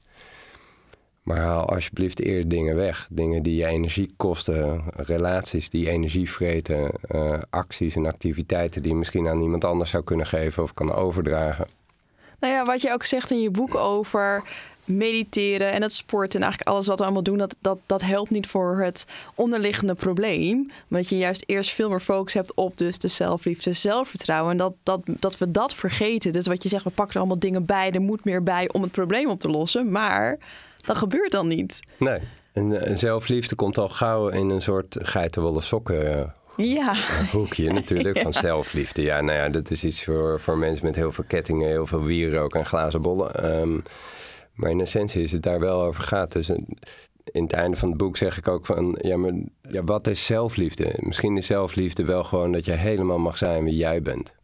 Maar 1.23 1.39
haal 1.39 1.69
alsjeblieft 1.69 2.21
eerder 2.21 2.49
dingen 2.49 2.77
weg. 2.77 3.09
Dingen 3.11 3.43
die 3.43 3.57
je 3.57 3.67
energie 3.67 4.15
kosten, 4.17 4.83
relaties 4.97 5.71
die 5.71 5.91
energie 5.91 6.31
vreten, 6.31 6.91
eh, 7.01 7.39
acties 7.51 7.97
en 7.97 8.07
activiteiten 8.07 8.83
die 8.83 8.91
je 8.91 8.97
misschien 8.97 9.29
aan 9.29 9.41
iemand 9.41 9.65
anders 9.65 9.91
zou 9.91 10.05
kunnen 10.05 10.27
geven 10.27 10.63
of 10.63 10.75
kan 10.75 10.93
overdragen. 10.93 11.67
Nou 12.41 12.53
ja, 12.53 12.65
wat 12.65 12.83
je 12.83 12.93
ook 12.93 13.05
zegt 13.05 13.31
in 13.31 13.41
je 13.41 13.51
boek 13.51 13.75
over 13.75 14.43
mediteren 14.87 15.73
en 15.73 15.83
het 15.83 15.93
sporten 15.93 16.41
en 16.41 16.47
eigenlijk 16.47 16.77
alles 16.77 16.87
wat 16.87 16.99
we 16.99 17.05
allemaal 17.05 17.23
doen, 17.23 17.39
dat, 17.39 17.57
dat, 17.61 17.79
dat 17.87 18.03
helpt 18.03 18.31
niet 18.31 18.47
voor 18.47 18.81
het 18.81 19.05
onderliggende 19.35 19.95
probleem. 19.95 20.71
Dat 20.89 21.09
je 21.09 21.19
juist 21.19 21.45
eerst 21.47 21.71
veel 21.71 21.89
meer 21.89 22.01
focus 22.01 22.35
hebt 22.35 22.55
op 22.55 22.77
dus 22.77 22.99
de 22.99 23.09
zelfliefde, 23.09 23.73
zelfvertrouwen. 23.73 24.51
En 24.51 24.57
dat, 24.57 24.75
dat, 24.83 25.01
dat 25.05 25.39
we 25.39 25.51
dat 25.51 25.75
vergeten. 25.75 26.33
Dus 26.33 26.47
wat 26.47 26.63
je 26.63 26.69
zegt, 26.69 26.85
we 26.85 26.91
pakken 26.91 27.15
er 27.15 27.21
allemaal 27.21 27.39
dingen 27.39 27.65
bij, 27.65 27.91
er 27.91 28.01
moet 28.01 28.25
meer 28.25 28.43
bij 28.43 28.69
om 28.73 28.83
het 28.83 28.91
probleem 28.91 29.29
op 29.29 29.41
te 29.41 29.49
lossen. 29.49 29.91
Maar 29.91 30.39
dat 30.81 30.99
gebeurt 30.99 31.31
dan 31.31 31.49
niet. 31.49 31.81
Nee. 31.97 32.21
En, 32.53 32.81
eh, 32.81 32.97
zelfliefde 32.97 33.55
komt 33.55 33.79
al 33.79 33.89
gauw 33.89 34.29
in 34.29 34.51
een 34.51 34.63
soort 34.63 34.97
geitenwolle 35.01 35.61
sokken 35.61 36.19
eh, 36.19 36.29
Ja, 36.57 36.95
hoekje 37.31 37.73
natuurlijk 37.81 38.19
van 38.19 38.33
zelfliefde. 38.33 39.03
Ja, 39.03 39.21
nou 39.21 39.39
ja, 39.39 39.49
dat 39.49 39.71
is 39.71 39.85
iets 39.85 40.05
voor, 40.05 40.41
voor 40.41 40.59
mensen 40.59 40.87
met 40.87 40.97
heel 40.97 41.13
veel 41.13 41.25
kettingen, 41.27 41.69
heel 41.69 41.87
veel 41.87 42.03
wierook 42.03 42.55
en 42.55 42.67
glazen 42.67 43.03
bollen. 43.03 43.35
Ehm, 43.35 43.79
maar 44.57 44.71
in 44.71 44.81
essentie 44.81 45.23
is 45.23 45.33
het 45.33 45.43
daar 45.43 45.61
wel 45.61 45.83
over 45.83 46.03
gaat. 46.03 46.33
Dus 46.33 46.49
in 47.25 47.43
het 47.43 47.53
einde 47.53 47.77
van 47.77 47.89
het 47.89 47.99
boek 47.99 48.17
zeg 48.17 48.39
ik 48.39 48.49
ook 48.49 48.67
van, 48.67 48.99
ja, 49.01 49.17
maar 49.17 49.33
ja, 49.63 49.85
wat 49.85 50.07
is 50.07 50.27
zelfliefde? 50.27 50.95
Misschien 50.97 51.37
is 51.37 51.47
zelfliefde 51.47 52.05
wel 52.05 52.25
gewoon 52.25 52.53
dat 52.53 52.65
je 52.65 52.73
helemaal 52.73 53.19
mag 53.19 53.39
zijn 53.39 53.65
wie 53.65 53.77
jij 53.77 54.03
bent. 54.03 54.35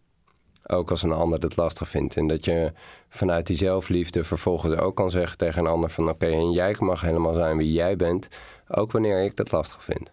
Ook 0.67 0.91
als 0.91 1.03
een 1.03 1.13
ander 1.13 1.41
het 1.41 1.57
lastig 1.57 1.89
vindt. 1.89 2.17
En 2.17 2.27
dat 2.27 2.45
je 2.45 2.73
vanuit 3.09 3.47
die 3.47 3.57
zelfliefde 3.57 4.25
vervolgens 4.25 4.77
ook 4.77 4.97
kan 4.97 5.11
zeggen 5.11 5.39
tegen 5.39 5.61
een 5.61 5.71
ander 5.71 5.91
van... 5.91 6.09
oké, 6.09 6.27
en 6.27 6.53
jij 6.53 6.77
mag 6.79 7.01
helemaal 7.01 7.35
zijn 7.35 7.57
wie 7.57 7.73
jij 7.73 7.97
bent, 7.97 8.29
ook 8.69 8.93
wanneer 8.93 9.25
ik 9.25 9.37
dat 9.37 9.53
lastig 9.53 9.85
vind. 9.85 10.11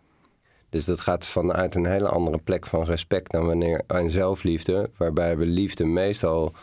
Dus 0.69 0.85
dat 0.85 0.99
gaat 0.99 1.27
vanuit 1.27 1.75
een 1.75 1.85
hele 1.85 2.09
andere 2.09 2.37
plek 2.37 2.67
van 2.67 2.83
respect 2.83 3.31
dan 3.31 3.45
wanneer 3.45 3.81
en 3.87 4.09
zelfliefde, 4.09 4.89
waarbij 4.97 5.37
we 5.37 5.45
liefde 5.45 5.85
meestal 5.85 6.53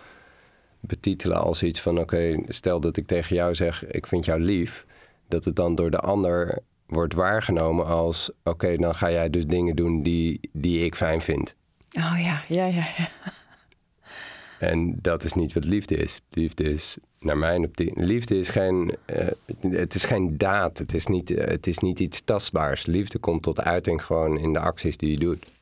betitelen 0.87 1.41
als 1.41 1.63
iets 1.63 1.81
van: 1.81 1.99
oké, 1.99 2.43
stel 2.49 2.81
dat 2.81 2.97
ik 2.97 3.07
tegen 3.07 3.37
jou 3.37 3.55
zeg, 3.55 3.87
ik 3.87 4.07
vind 4.07 4.25
jou 4.25 4.41
lief, 4.41 4.87
dat 5.29 5.45
het 5.45 5.57
dan 5.57 5.75
door 5.75 5.91
de 5.91 6.01
ander 6.01 6.59
wordt 6.87 7.15
waargenomen 7.15 7.87
als: 7.87 8.31
oké, 8.45 8.77
dan 8.77 8.95
ga 8.95 9.11
jij 9.11 9.31
dus 9.31 9.47
dingen 9.47 9.77
doen 9.77 10.03
die, 10.03 10.41
die 10.53 10.85
ik 10.85 10.95
fijn 10.95 11.21
vind. 11.21 11.55
oh 11.97 12.17
ja, 12.19 12.43
ja, 12.49 12.67
ja. 12.67 12.87
ja. 12.97 13.09
En 14.59 14.99
dat 15.01 15.25
is 15.25 15.33
niet 15.33 15.53
wat 15.53 15.65
liefde 15.65 15.97
is. 15.97 16.21
Liefde 16.31 16.65
is, 16.73 16.97
naar 17.21 17.39
mijn 17.39 17.65
optiek, 17.65 17.93
liefde 17.95 18.39
is 18.39 18.49
geen, 18.49 18.97
eh, 19.05 19.27
het 19.71 19.95
is 19.95 20.05
geen 20.05 20.39
daad. 20.39 20.79
Het 20.79 20.95
is, 20.95 21.07
niet, 21.07 21.31
eh, 21.31 21.49
het 21.49 21.67
is 21.67 21.79
niet 21.79 22.01
iets 22.01 22.21
tastbaars. 22.25 22.87
Liefde 22.87 23.19
komt 23.19 23.43
tot 23.43 23.61
uiting 23.61 24.05
gewoon 24.05 24.39
in 24.39 24.53
de 24.53 24.59
acties 24.59 24.97
die 24.97 25.11
je 25.11 25.19
doet. 25.19 25.53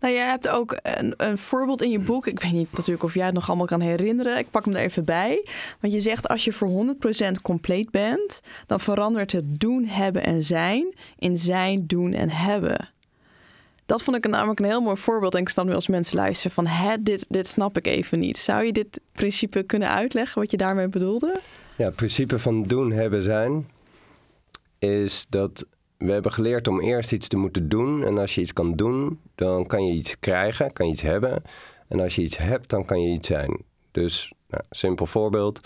Nou, 0.00 0.14
jij 0.14 0.26
hebt 0.26 0.48
ook 0.48 0.78
een, 0.82 1.14
een 1.16 1.38
voorbeeld 1.38 1.82
in 1.82 1.90
je 1.90 1.98
boek. 1.98 2.26
Ik 2.26 2.40
weet 2.40 2.52
niet 2.52 2.72
natuurlijk 2.72 3.02
of 3.02 3.14
jij 3.14 3.24
het 3.24 3.34
nog 3.34 3.48
allemaal 3.48 3.66
kan 3.66 3.80
herinneren. 3.80 4.38
Ik 4.38 4.50
pak 4.50 4.64
hem 4.64 4.74
er 4.74 4.80
even 4.80 5.04
bij. 5.04 5.46
Want 5.80 5.92
je 5.92 6.00
zegt 6.00 6.28
als 6.28 6.44
je 6.44 6.52
voor 6.52 6.96
100% 7.28 7.40
compleet 7.42 7.90
bent, 7.90 8.40
dan 8.66 8.80
verandert 8.80 9.32
het 9.32 9.60
doen, 9.60 9.84
hebben 9.84 10.24
en 10.24 10.42
zijn 10.42 10.94
in 11.18 11.36
zijn, 11.36 11.86
doen 11.86 12.12
en 12.12 12.30
hebben. 12.30 12.88
Dat 13.86 14.02
vond 14.02 14.16
ik 14.16 14.28
namelijk 14.28 14.58
een 14.58 14.64
heel 14.64 14.80
mooi 14.80 14.96
voorbeeld. 14.96 15.34
En 15.34 15.40
ik 15.40 15.48
snap 15.48 15.66
nu 15.66 15.74
als 15.74 15.88
mensen 15.88 16.16
luisteren 16.16 16.52
van, 16.52 16.66
hè, 16.66 16.96
dit, 17.00 17.26
dit 17.28 17.46
snap 17.46 17.76
ik 17.76 17.86
even 17.86 18.18
niet. 18.18 18.38
Zou 18.38 18.64
je 18.64 18.72
dit 18.72 19.00
principe 19.12 19.62
kunnen 19.62 19.88
uitleggen, 19.88 20.40
wat 20.40 20.50
je 20.50 20.56
daarmee 20.56 20.88
bedoelde? 20.88 21.40
Ja, 21.76 21.84
het 21.84 21.96
principe 21.96 22.38
van 22.38 22.62
doen, 22.62 22.92
hebben, 22.92 23.22
zijn 23.22 23.66
is 24.78 25.26
dat 25.28 25.66
we 26.04 26.12
hebben 26.12 26.32
geleerd 26.32 26.68
om 26.68 26.80
eerst 26.80 27.12
iets 27.12 27.28
te 27.28 27.36
moeten 27.36 27.68
doen. 27.68 28.04
En 28.04 28.18
als 28.18 28.34
je 28.34 28.40
iets 28.40 28.52
kan 28.52 28.76
doen, 28.76 29.20
dan 29.34 29.66
kan 29.66 29.86
je 29.86 29.92
iets 29.92 30.18
krijgen, 30.18 30.72
kan 30.72 30.86
je 30.86 30.92
iets 30.92 31.02
hebben. 31.02 31.42
En 31.88 32.00
als 32.00 32.14
je 32.14 32.22
iets 32.22 32.36
hebt, 32.36 32.70
dan 32.70 32.84
kan 32.84 33.02
je 33.02 33.12
iets 33.12 33.28
zijn. 33.28 33.62
Dus, 33.90 34.32
nou, 34.48 34.62
simpel 34.70 35.06
voorbeeld. 35.06 35.60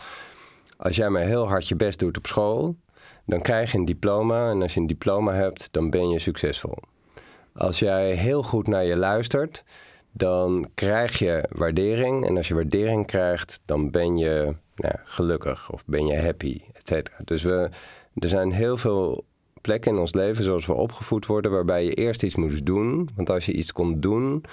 Als 0.77 0.97
jij 0.97 1.09
maar 1.09 1.23
heel 1.23 1.49
hard 1.49 1.69
je 1.69 1.77
best 1.77 1.99
doet 1.99 2.17
op 2.17 2.27
school, 2.27 2.77
dan 3.27 3.41
krijg 3.41 3.73
je 3.73 3.79
een 3.79 3.85
diploma. 3.85 4.51
En 4.51 4.63
als 4.63 4.75
je 4.75 4.81
een 4.81 4.87
diploma 4.87 5.33
hebt, 5.33 5.69
dan 5.71 5.91
ben 5.91 6.09
je 6.09 6.19
succesvol. 6.19 6.79
Als 7.55 7.79
jij 7.79 8.13
heel 8.13 8.43
goed 8.43 8.67
naar 8.67 8.85
je 8.85 8.97
luistert, 8.97 9.65
dan 10.13 10.71
krijg 10.75 11.19
je 11.19 11.45
waardering. 11.49 12.27
En 12.27 12.37
als 12.37 12.49
je 12.49 12.55
waardering 12.55 13.07
krijgt, 13.07 13.61
dan 13.65 13.91
ben 13.91 14.17
je 14.17 14.55
nou, 14.77 14.95
gelukkig 15.05 15.73
of 15.73 15.85
ben 15.87 16.07
je 16.07 16.17
happy, 16.17 16.61
et 16.73 16.89
cetera. 16.89 17.17
Dus 17.25 17.43
we, 17.43 17.71
Er 18.15 18.29
zijn 18.29 18.53
heel 18.53 18.77
veel 18.77 19.25
plekken 19.61 19.93
in 19.93 19.99
ons 19.99 20.15
leven, 20.15 20.45
zoals 20.45 20.67
we 20.67 20.73
opgevoed 20.73 21.27
worden, 21.27 21.51
waarbij 21.51 21.85
je 21.85 21.95
eerst 21.95 22.23
iets 22.23 22.37
moest 22.37 22.67
doen. 22.67 23.09
Want 23.15 23.31
als 23.31 23.47
je 23.47 23.53
iets 23.53 23.73
kon 23.73 24.01
doen, 24.01 24.45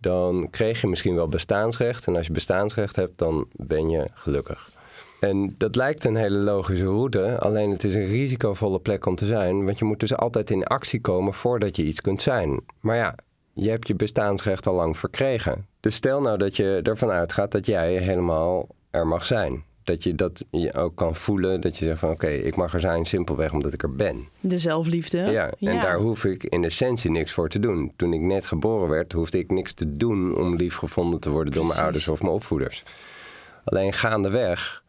dan 0.00 0.50
kreeg 0.50 0.80
je 0.80 0.86
misschien 0.86 1.14
wel 1.14 1.28
bestaansrecht. 1.28 2.06
En 2.06 2.16
als 2.16 2.26
je 2.26 2.32
bestaansrecht 2.32 2.96
hebt, 2.96 3.18
dan 3.18 3.46
ben 3.52 3.90
je 3.90 4.08
gelukkig. 4.12 4.72
En 5.20 5.54
dat 5.58 5.76
lijkt 5.76 6.04
een 6.04 6.16
hele 6.16 6.38
logische 6.38 6.84
route, 6.84 7.38
alleen 7.38 7.70
het 7.70 7.84
is 7.84 7.94
een 7.94 8.06
risicovolle 8.06 8.78
plek 8.78 9.06
om 9.06 9.14
te 9.14 9.26
zijn. 9.26 9.64
Want 9.64 9.78
je 9.78 9.84
moet 9.84 10.00
dus 10.00 10.16
altijd 10.16 10.50
in 10.50 10.64
actie 10.64 11.00
komen 11.00 11.34
voordat 11.34 11.76
je 11.76 11.84
iets 11.84 12.00
kunt 12.00 12.22
zijn. 12.22 12.60
Maar 12.80 12.96
ja, 12.96 13.14
je 13.52 13.70
hebt 13.70 13.88
je 13.88 13.94
bestaansrecht 13.94 14.66
al 14.66 14.74
lang 14.74 14.98
verkregen. 14.98 15.66
Dus 15.80 15.94
stel 15.94 16.20
nou 16.20 16.38
dat 16.38 16.56
je 16.56 16.80
ervan 16.82 17.10
uitgaat 17.10 17.52
dat 17.52 17.66
jij 17.66 17.96
helemaal 17.96 18.68
er 18.90 19.06
mag 19.06 19.24
zijn. 19.24 19.64
Dat 19.84 20.02
je 20.02 20.14
dat 20.14 20.44
je 20.50 20.74
ook 20.74 20.96
kan 20.96 21.14
voelen, 21.14 21.60
dat 21.60 21.76
je 21.76 21.84
zegt 21.84 21.98
van 21.98 22.10
oké, 22.10 22.28
ik 22.28 22.56
mag 22.56 22.74
er 22.74 22.80
zijn 22.80 23.04
simpelweg 23.04 23.52
omdat 23.52 23.72
ik 23.72 23.82
er 23.82 23.92
ben. 23.92 24.28
De 24.40 24.58
zelfliefde. 24.58 25.18
Ja, 25.18 25.52
en 25.60 25.80
daar 25.80 25.96
hoef 25.96 26.24
ik 26.24 26.44
in 26.44 26.64
essentie 26.64 27.10
niks 27.10 27.32
voor 27.32 27.48
te 27.48 27.58
doen. 27.58 27.92
Toen 27.96 28.12
ik 28.12 28.20
net 28.20 28.46
geboren 28.46 28.88
werd, 28.88 29.12
hoefde 29.12 29.38
ik 29.38 29.50
niks 29.50 29.74
te 29.74 29.96
doen 29.96 30.36
om 30.36 30.56
lief 30.56 30.76
gevonden 30.76 31.20
te 31.20 31.30
worden 31.30 31.52
door 31.54 31.66
mijn 31.66 31.80
ouders 31.80 32.08
of 32.08 32.22
mijn 32.22 32.34
opvoeders. 32.34 32.82
Alleen 33.64 33.92
gaandeweg 33.92 34.84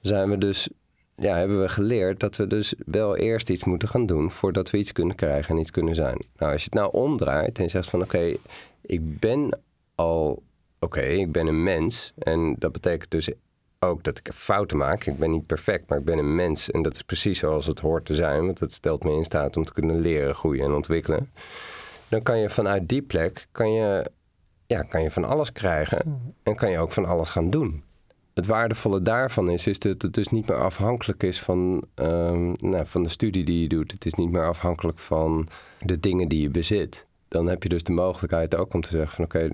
zijn 0.00 0.30
we 0.30 0.38
dus, 0.38 0.68
ja, 1.16 1.36
hebben 1.36 1.60
we 1.60 1.68
geleerd 1.68 2.20
dat 2.20 2.36
we 2.36 2.46
dus 2.46 2.74
wel 2.86 3.16
eerst 3.16 3.50
iets 3.50 3.64
moeten 3.64 3.88
gaan 3.88 4.06
doen 4.06 4.30
voordat 4.30 4.70
we 4.70 4.78
iets 4.78 4.92
kunnen 4.92 5.16
krijgen 5.16 5.54
en 5.54 5.60
iets 5.60 5.70
kunnen 5.70 5.94
zijn. 5.94 6.24
Nou, 6.36 6.52
als 6.52 6.64
je 6.64 6.68
het 6.70 6.80
nou 6.80 6.92
omdraait 6.92 7.58
en 7.58 7.64
je 7.64 7.70
zegt 7.70 7.90
van 7.90 8.02
oké, 8.02 8.34
ik 8.82 9.18
ben 9.18 9.58
al, 9.94 10.42
oké, 10.78 11.00
ik 11.00 11.32
ben 11.32 11.46
een 11.46 11.62
mens 11.62 12.12
en 12.18 12.56
dat 12.58 12.72
betekent 12.72 13.10
dus 13.10 13.30
ook 13.86 14.04
dat 14.04 14.18
ik 14.18 14.30
fouten 14.34 14.76
maak. 14.76 15.04
Ik 15.04 15.18
ben 15.18 15.30
niet 15.30 15.46
perfect, 15.46 15.88
maar 15.88 15.98
ik 15.98 16.04
ben 16.04 16.18
een 16.18 16.34
mens 16.34 16.70
en 16.70 16.82
dat 16.82 16.94
is 16.94 17.02
precies 17.02 17.38
zoals 17.38 17.66
het 17.66 17.80
hoort 17.80 18.04
te 18.04 18.14
zijn, 18.14 18.44
want 18.44 18.58
dat 18.58 18.72
stelt 18.72 19.04
me 19.04 19.12
in 19.12 19.24
staat 19.24 19.56
om 19.56 19.64
te 19.64 19.72
kunnen 19.72 20.00
leren, 20.00 20.34
groeien 20.34 20.64
en 20.64 20.72
ontwikkelen. 20.72 21.30
Dan 22.08 22.22
kan 22.22 22.38
je 22.38 22.50
vanuit 22.50 22.88
die 22.88 23.02
plek 23.02 23.46
kan 23.52 23.72
je, 23.72 24.10
ja, 24.66 24.82
kan 24.82 25.02
je 25.02 25.10
van 25.10 25.24
alles 25.24 25.52
krijgen 25.52 26.32
en 26.42 26.56
kan 26.56 26.70
je 26.70 26.78
ook 26.78 26.92
van 26.92 27.04
alles 27.04 27.28
gaan 27.28 27.50
doen 27.50 27.82
het 28.34 28.46
waardevolle 28.46 29.00
daarvan 29.00 29.50
is, 29.50 29.66
is 29.66 29.78
dat 29.78 30.02
het 30.02 30.14
dus 30.14 30.28
niet 30.28 30.48
meer 30.48 30.58
afhankelijk 30.60 31.22
is 31.22 31.40
van, 31.40 31.84
ehm, 31.94 32.52
nou, 32.52 32.86
van 32.86 33.02
de 33.02 33.08
studie 33.08 33.44
die 33.44 33.60
je 33.60 33.68
doet. 33.68 33.92
Het 33.92 34.04
is 34.04 34.14
niet 34.14 34.30
meer 34.30 34.46
afhankelijk 34.46 34.98
van 34.98 35.48
de 35.80 36.00
dingen 36.00 36.28
die 36.28 36.42
je 36.42 36.50
bezit. 36.50 37.06
Dan 37.30 37.46
heb 37.46 37.62
je 37.62 37.68
dus 37.68 37.82
de 37.82 37.92
mogelijkheid 37.92 38.56
ook 38.56 38.74
om 38.74 38.80
te 38.80 38.88
zeggen 38.88 39.12
van 39.12 39.24
oké, 39.24 39.50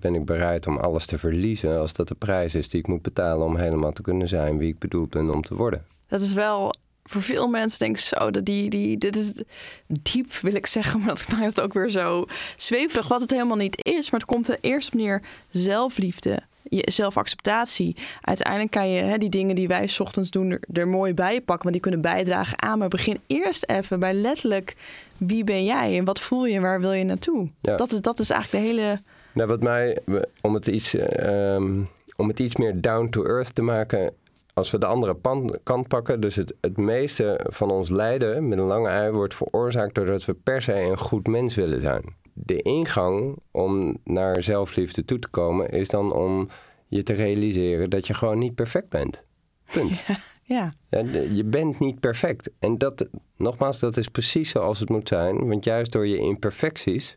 ben 0.00 0.14
ik 0.14 0.24
bereid 0.24 0.66
om 0.66 0.76
alles 0.76 1.06
te 1.06 1.18
verliezen 1.18 1.78
als 1.78 1.92
dat 1.92 2.08
de 2.08 2.14
prijs 2.14 2.54
is 2.54 2.68
die 2.68 2.80
ik 2.80 2.86
moet 2.86 3.02
betalen 3.02 3.46
om 3.46 3.56
helemaal 3.56 3.92
te 3.92 4.02
kunnen 4.02 4.28
zijn 4.28 4.58
wie 4.58 4.68
ik 4.68 4.78
bedoeld 4.78 5.10
ben 5.10 5.30
om 5.30 5.42
te 5.42 5.54
worden. 5.54 5.86
Dat 6.06 6.20
is 6.20 6.32
wel 6.32 6.74
voor 7.04 7.22
veel 7.22 7.48
mensen 7.48 7.78
denk 7.78 7.96
ik 7.96 8.02
zo 8.02 8.30
dat 8.30 8.44
die, 8.44 8.70
die 8.70 8.98
dit 8.98 9.16
is 9.16 9.32
diep 9.86 10.32
wil 10.32 10.54
ik 10.54 10.66
zeggen, 10.66 10.98
maar 11.00 11.08
dat 11.14 11.28
maakt 11.28 11.44
het 11.44 11.60
ook 11.60 11.72
weer 11.72 11.90
zo 11.90 12.24
zweverig 12.56 13.08
wat 13.08 13.20
het 13.20 13.30
helemaal 13.30 13.56
niet 13.56 13.84
is. 13.84 14.10
Maar 14.10 14.20
het 14.20 14.28
komt 14.28 14.48
er 14.48 14.58
eerst 14.60 14.86
op 14.86 14.94
neer 14.94 15.22
zelfliefde, 15.50 16.42
je 16.68 16.82
zelfacceptatie. 16.84 17.96
Uiteindelijk 18.20 18.70
kan 18.70 18.90
je 18.90 19.02
hè, 19.02 19.18
die 19.18 19.28
dingen 19.28 19.54
die 19.54 19.68
wij 19.68 19.86
's 19.86 20.00
ochtends 20.00 20.30
doen 20.30 20.50
er, 20.50 20.60
er 20.72 20.88
mooi 20.88 21.14
bij 21.14 21.40
pakken, 21.40 21.62
want 21.62 21.72
die 21.72 21.80
kunnen 21.80 22.00
bijdragen 22.00 22.62
aan. 22.62 22.78
Maar 22.78 22.88
begin 22.88 23.20
eerst 23.26 23.64
even 23.66 24.00
bij 24.00 24.14
letterlijk 24.14 24.76
wie 25.16 25.44
ben 25.44 25.64
jij 25.64 25.98
en 25.98 26.04
wat 26.04 26.20
voel 26.20 26.46
je 26.46 26.54
en 26.54 26.62
waar 26.62 26.80
wil 26.80 26.92
je 26.92 27.04
naartoe. 27.04 27.50
Ja. 27.60 27.76
Dat, 27.76 27.92
is, 27.92 28.00
dat 28.00 28.18
is 28.18 28.30
eigenlijk 28.30 28.64
de 28.64 28.70
hele 28.70 29.00
Nou, 29.32 29.48
wat 29.48 29.62
mij, 29.62 29.98
om 30.40 30.54
het 30.54 30.66
iets, 30.66 30.94
eh, 30.94 31.54
ehm, 31.54 31.82
om 32.16 32.28
het 32.28 32.38
iets 32.38 32.56
meer 32.56 32.80
down 32.80 33.08
to 33.08 33.24
earth 33.24 33.54
te 33.54 33.62
maken, 33.62 34.12
als 34.52 34.70
we 34.70 34.78
de 34.78 34.86
andere 34.86 35.14
pan- 35.14 35.58
kant 35.62 35.88
pakken, 35.88 36.20
dus 36.20 36.34
het, 36.34 36.54
het 36.60 36.76
meeste 36.76 37.40
van 37.44 37.70
ons 37.70 37.88
lijden 37.88 38.48
met 38.48 38.58
een 38.58 38.64
lange 38.64 38.88
ei 38.88 39.10
wordt 39.10 39.34
veroorzaakt 39.34 39.94
doordat 39.94 40.24
we 40.24 40.34
per 40.34 40.62
se 40.62 40.80
een 40.80 40.98
goed 40.98 41.26
mens 41.26 41.54
willen 41.54 41.80
zijn. 41.80 42.14
De 42.38 42.62
ingang 42.62 43.36
om 43.50 43.96
naar 44.04 44.42
zelfliefde 44.42 45.04
toe 45.04 45.18
te 45.18 45.28
komen 45.28 45.68
is 45.70 45.88
dan 45.88 46.12
om 46.12 46.48
je 46.88 47.02
te 47.02 47.12
realiseren 47.12 47.90
dat 47.90 48.06
je 48.06 48.14
gewoon 48.14 48.38
niet 48.38 48.54
perfect 48.54 48.88
bent. 48.90 49.22
Punt. 49.72 50.02
ja. 50.42 50.74
Ja, 50.88 51.02
de- 51.02 51.34
je 51.34 51.44
bent 51.44 51.78
niet 51.78 52.00
perfect. 52.00 52.50
En 52.58 52.78
dat, 52.78 53.08
nogmaals, 53.36 53.78
dat 53.78 53.96
is 53.96 54.08
precies 54.08 54.50
zoals 54.50 54.80
het 54.80 54.88
moet 54.88 55.08
zijn. 55.08 55.48
Want 55.48 55.64
juist 55.64 55.92
door 55.92 56.06
je 56.06 56.18
imperfecties 56.18 57.16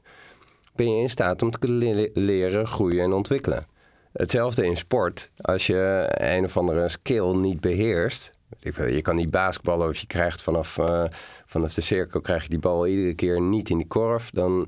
ben 0.75 0.95
je 0.95 1.01
in 1.01 1.09
staat 1.09 1.41
om 1.41 1.51
te 1.51 1.71
le- 1.71 2.09
leren, 2.13 2.67
groeien 2.67 3.03
en 3.03 3.13
ontwikkelen. 3.13 3.65
Hetzelfde 4.13 4.65
in 4.65 4.77
sport. 4.77 5.29
Als 5.41 5.67
je 5.67 6.05
een 6.11 6.43
of 6.45 6.57
andere 6.57 6.89
skill 6.89 7.35
niet 7.35 7.59
beheerst. 7.61 8.31
Je 8.59 9.01
kan 9.01 9.15
niet 9.15 9.31
basketballen 9.31 9.87
of 9.89 9.97
je 9.97 10.07
krijgt 10.07 10.41
vanaf, 10.41 10.77
eh, 10.77 11.03
vanaf 11.45 11.73
de 11.73 11.81
cirkel 11.81 12.21
krijg 12.21 12.43
je 12.43 12.49
die 12.49 12.59
bal 12.59 12.87
iedere 12.87 13.13
keer 13.13 13.41
niet 13.41 13.69
in 13.69 13.77
die 13.77 13.87
korf. 13.87 14.29
Dan, 14.29 14.67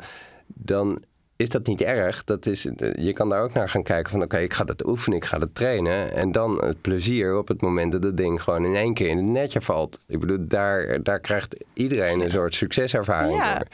dan 0.63 1.03
is 1.35 1.49
dat 1.49 1.67
niet 1.67 1.81
erg. 1.81 2.23
Dat 2.23 2.45
is, 2.45 2.67
je 2.95 3.13
kan 3.13 3.29
daar 3.29 3.43
ook 3.43 3.53
naar 3.53 3.69
gaan 3.69 3.83
kijken 3.83 4.11
van 4.11 4.21
oké, 4.21 4.37
ik 4.37 4.53
ga 4.53 4.63
dat 4.63 4.85
oefenen, 4.85 5.17
ik 5.17 5.25
ga 5.25 5.37
dat 5.39 5.49
trainen. 5.55 6.13
En 6.13 6.31
dan 6.31 6.63
het 6.65 6.81
plezier 6.81 7.37
op 7.37 7.47
het 7.47 7.61
moment 7.61 7.91
dat 7.91 8.03
het 8.03 8.17
ding 8.17 8.41
gewoon 8.43 8.65
in 8.65 8.75
één 8.75 8.93
keer 8.93 9.09
in 9.09 9.17
het 9.17 9.25
netje 9.29 9.61
valt. 9.61 9.99
Ik 10.07 10.19
bedoel, 10.19 10.37
daar, 10.47 11.03
daar 11.03 11.19
krijgt 11.19 11.55
iedereen 11.73 12.19
een 12.19 12.31
soort 12.31 12.55
succeservaring 12.55 13.35
Ja. 13.37 13.57
door. 13.57 13.67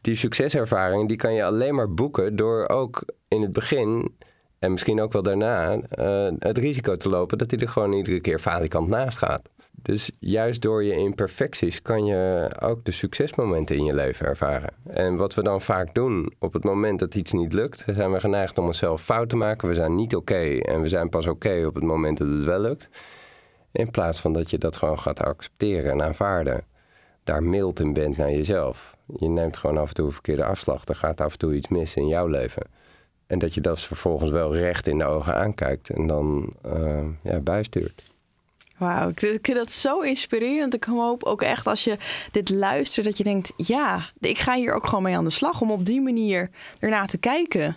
Die 0.00 0.16
succeservaring 0.16 1.08
die 1.08 1.16
kan 1.16 1.34
je 1.34 1.44
alleen 1.44 1.74
maar 1.74 1.94
boeken 1.94 2.36
door 2.36 2.68
ook 2.68 3.02
in 3.28 3.42
het 3.42 3.52
begin 3.52 4.14
en 4.58 4.70
misschien 4.70 5.00
ook 5.00 5.12
wel 5.12 5.22
daarna 5.22 5.78
eh, 5.90 6.28
het 6.38 6.58
risico 6.58 6.96
te 6.96 7.08
lopen 7.08 7.38
dat 7.38 7.50
hij 7.50 7.60
er 7.60 7.68
gewoon 7.68 7.92
iedere 7.92 8.20
keer 8.20 8.38
falikant 8.38 8.88
naast 8.88 9.18
gaat. 9.18 9.48
Dus 9.82 10.10
juist 10.18 10.62
door 10.62 10.84
je 10.84 10.96
imperfecties 10.96 11.82
kan 11.82 12.04
je 12.04 12.50
ook 12.60 12.84
de 12.84 12.90
succesmomenten 12.90 13.76
in 13.76 13.84
je 13.84 13.94
leven 13.94 14.26
ervaren. 14.26 14.72
En 14.86 15.16
wat 15.16 15.34
we 15.34 15.42
dan 15.42 15.60
vaak 15.60 15.94
doen 15.94 16.32
op 16.38 16.52
het 16.52 16.64
moment 16.64 16.98
dat 16.98 17.14
iets 17.14 17.32
niet 17.32 17.52
lukt, 17.52 17.84
zijn 17.86 18.12
we 18.12 18.20
geneigd 18.20 18.58
om 18.58 18.66
onszelf 18.66 19.02
fout 19.02 19.28
te 19.28 19.36
maken. 19.36 19.68
We 19.68 19.74
zijn 19.74 19.94
niet 19.94 20.16
oké 20.16 20.58
en 20.58 20.82
we 20.82 20.88
zijn 20.88 21.08
pas 21.08 21.26
oké 21.26 21.64
op 21.66 21.74
het 21.74 21.84
moment 21.84 22.18
dat 22.18 22.28
het 22.28 22.44
wel 22.44 22.60
lukt. 22.60 22.88
In 23.72 23.90
plaats 23.90 24.20
van 24.20 24.32
dat 24.32 24.50
je 24.50 24.58
dat 24.58 24.76
gewoon 24.76 24.98
gaat 24.98 25.20
accepteren 25.20 25.90
en 25.90 26.02
aanvaarden. 26.02 26.64
Daar 27.24 27.42
mild 27.42 27.80
in 27.80 27.92
bent 27.92 28.16
naar 28.16 28.30
jezelf. 28.30 28.96
Je 29.16 29.28
neemt 29.28 29.56
gewoon 29.56 29.78
af 29.78 29.88
en 29.88 29.94
toe 29.94 30.06
een 30.06 30.12
verkeerde 30.12 30.44
afslag. 30.44 30.84
Er 30.84 30.94
gaat 30.94 31.20
af 31.20 31.32
en 31.32 31.38
toe 31.38 31.54
iets 31.54 31.68
mis 31.68 31.96
in 31.96 32.08
jouw 32.08 32.26
leven. 32.26 32.62
En 33.26 33.38
dat 33.38 33.54
je 33.54 33.60
dat 33.60 33.80
vervolgens 33.80 34.30
wel 34.30 34.56
recht 34.56 34.86
in 34.86 34.98
de 34.98 35.04
ogen 35.04 35.34
aankijkt 35.34 35.90
en 35.90 36.06
dan 36.06 36.54
eh, 36.62 37.04
ja, 37.22 37.40
bijstuurt. 37.40 38.09
Wauw, 38.80 39.08
ik 39.08 39.38
vind 39.42 39.54
dat 39.54 39.70
zo 39.70 40.00
inspirerend. 40.00 40.74
Ik 40.74 40.84
hoop 40.84 41.24
ook 41.24 41.42
echt 41.42 41.66
als 41.66 41.84
je 41.84 41.96
dit 42.30 42.50
luistert 42.50 43.06
dat 43.06 43.18
je 43.18 43.24
denkt... 43.24 43.52
ja, 43.56 44.04
ik 44.20 44.38
ga 44.38 44.54
hier 44.54 44.74
ook 44.74 44.86
gewoon 44.86 45.02
mee 45.02 45.16
aan 45.16 45.24
de 45.24 45.30
slag 45.30 45.60
om 45.60 45.70
op 45.70 45.84
die 45.84 46.00
manier 46.00 46.50
ernaar 46.78 47.06
te 47.06 47.18
kijken. 47.18 47.76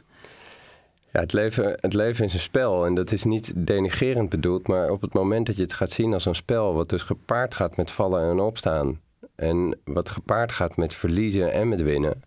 Ja, 1.11 1.19
het 1.19 1.33
leven, 1.33 1.77
het 1.79 1.93
leven 1.93 2.25
is 2.25 2.33
een 2.33 2.39
spel 2.39 2.85
en 2.85 2.93
dat 2.93 3.11
is 3.11 3.23
niet 3.23 3.51
denigerend 3.55 4.29
bedoeld, 4.29 4.67
maar 4.67 4.89
op 4.89 5.01
het 5.01 5.13
moment 5.13 5.45
dat 5.45 5.55
je 5.55 5.61
het 5.61 5.73
gaat 5.73 5.89
zien 5.89 6.13
als 6.13 6.25
een 6.25 6.35
spel, 6.35 6.73
wat 6.73 6.89
dus 6.89 7.01
gepaard 7.01 7.53
gaat 7.53 7.75
met 7.75 7.91
vallen 7.91 8.29
en 8.29 8.39
opstaan, 8.39 9.01
en 9.35 9.79
wat 9.83 10.09
gepaard 10.09 10.51
gaat 10.51 10.75
met 10.75 10.93
verliezen 10.93 11.51
en 11.51 11.69
met 11.69 11.81
winnen, 11.81 12.23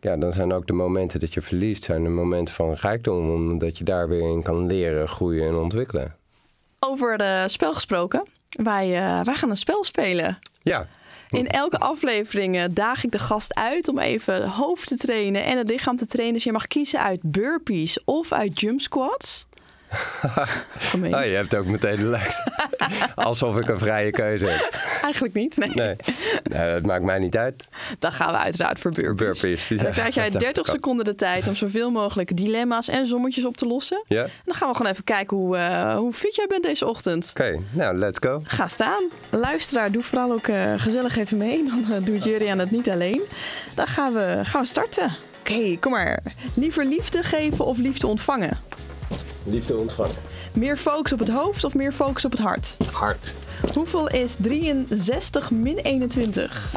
ja, 0.00 0.16
dan 0.16 0.32
zijn 0.32 0.52
ook 0.52 0.66
de 0.66 0.72
momenten 0.72 1.20
dat 1.20 1.34
je 1.34 1.40
verliest, 1.40 1.82
zijn 1.82 2.02
de 2.02 2.08
momenten 2.08 2.54
van 2.54 2.72
rijkdom, 2.72 3.30
omdat 3.30 3.78
je 3.78 3.84
daar 3.84 4.08
weer 4.08 4.30
in 4.30 4.42
kan 4.42 4.66
leren, 4.66 5.08
groeien 5.08 5.48
en 5.48 5.54
ontwikkelen. 5.54 6.18
Over 6.80 7.18
de 7.18 7.44
spel 7.46 7.74
gesproken. 7.74 8.26
Wij, 8.50 8.96
eh, 8.96 9.24
wij 9.24 9.34
gaan 9.34 9.50
een 9.50 9.56
spel 9.56 9.84
spelen. 9.84 10.38
Ja, 10.62 10.88
In 11.28 11.48
elke 11.48 11.78
aflevering 11.78 12.56
eh, 12.56 12.64
daag 12.70 13.04
ik 13.04 13.12
de 13.12 13.18
gast 13.18 13.54
uit 13.54 13.88
om 13.88 13.98
even 13.98 14.34
het 14.34 14.44
hoofd 14.44 14.88
te 14.88 14.96
trainen 14.96 15.44
en 15.44 15.58
het 15.58 15.68
lichaam 15.68 15.96
te 15.96 16.06
trainen. 16.06 16.34
Dus 16.34 16.44
je 16.44 16.52
mag 16.52 16.66
kiezen 16.66 17.00
uit 17.00 17.20
burpees 17.22 18.04
of 18.04 18.32
uit 18.32 18.60
jump 18.60 18.80
squats. 18.80 19.46
Oh, 20.94 21.24
je 21.24 21.34
hebt 21.34 21.54
ook 21.54 21.66
meteen 21.66 21.96
de 21.96 22.04
lijst. 22.04 22.42
Alsof 23.14 23.58
ik 23.58 23.68
een 23.68 23.78
vrije 23.78 24.10
keuze 24.10 24.46
heb. 24.46 24.78
Eigenlijk 25.02 25.34
niet. 25.34 25.56
Nee. 25.56 25.70
Nee, 25.74 25.96
nee 26.42 26.72
dat 26.72 26.82
maakt 26.82 27.04
mij 27.04 27.18
niet 27.18 27.36
uit. 27.36 27.68
Dan 27.98 28.12
gaan 28.12 28.32
we 28.32 28.38
uiteraard 28.38 28.78
voor 28.78 28.92
burpees. 28.92 29.40
Burpees, 29.40 29.70
En 29.70 29.76
dan 29.76 29.86
ja. 29.86 29.92
krijg 29.92 30.14
jij 30.14 30.30
30 30.38 30.66
seconden 30.66 31.04
de 31.04 31.14
tijd 31.14 31.48
om 31.48 31.54
zoveel 31.54 31.90
mogelijk 31.90 32.36
dilemma's 32.36 32.88
en 32.88 33.06
sommetjes 33.06 33.44
op 33.44 33.56
te 33.56 33.66
lossen. 33.66 34.04
Ja? 34.06 34.22
En 34.22 34.30
dan 34.44 34.54
gaan 34.54 34.68
we 34.68 34.76
gewoon 34.76 34.92
even 34.92 35.04
kijken 35.04 35.36
hoe, 35.36 35.56
eh, 35.56 35.96
hoe 35.96 36.12
fit 36.12 36.34
jij 36.34 36.46
bent 36.46 36.62
deze 36.62 36.86
ochtend. 36.86 37.30
Oké, 37.30 37.58
nou, 37.70 37.96
let's 37.96 38.18
go. 38.18 38.40
Ga 38.44 38.66
staan. 38.66 39.02
Luisteraar, 39.30 39.92
doe 39.92 40.02
vooral 40.02 40.32
ook 40.32 40.46
eh, 40.46 40.72
gezellig 40.76 41.16
even 41.16 41.36
mee. 41.36 41.64
Dan 41.64 41.84
uh, 41.90 42.06
doet 42.06 42.24
Jurian 42.24 42.58
het 42.58 42.70
niet 42.70 42.90
alleen. 42.90 43.22
Dan 43.74 43.86
gaan 43.86 44.12
we, 44.12 44.40
gaan 44.42 44.60
we 44.60 44.66
starten. 44.66 45.16
Oké, 45.40 45.76
kom 45.80 45.92
maar. 45.92 46.22
Liever 46.54 46.84
liefde 46.84 47.22
geven 47.22 47.64
of 47.64 47.78
liefde 47.78 48.06
ontvangen? 48.06 48.58
Liefde 49.50 49.76
ontvangen. 49.76 50.14
Meer 50.52 50.76
focus 50.76 51.12
op 51.12 51.18
het 51.18 51.28
hoofd 51.28 51.64
of 51.64 51.74
meer 51.74 51.92
focus 51.92 52.24
op 52.24 52.30
het 52.30 52.40
hart? 52.40 52.76
Hart. 52.92 53.34
Hoeveel 53.74 54.08
is 54.08 54.36
63 54.38 55.50
min 55.50 55.78
21? 55.78 56.74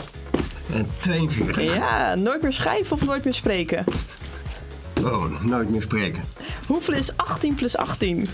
En 0.74 0.88
42. 1.00 1.76
Ja, 1.76 2.16
nooit 2.16 2.42
meer 2.42 2.54
schrijven 2.54 2.96
of 2.96 3.06
nooit 3.06 3.24
meer 3.24 3.34
spreken? 3.34 3.84
Oh, 5.04 5.42
nooit 5.44 5.70
meer 5.70 5.82
spreken. 5.82 6.24
Hoeveel 6.68 6.94
is 6.94 7.18
18 7.18 7.54
plus 7.54 7.78
18? 7.78 8.28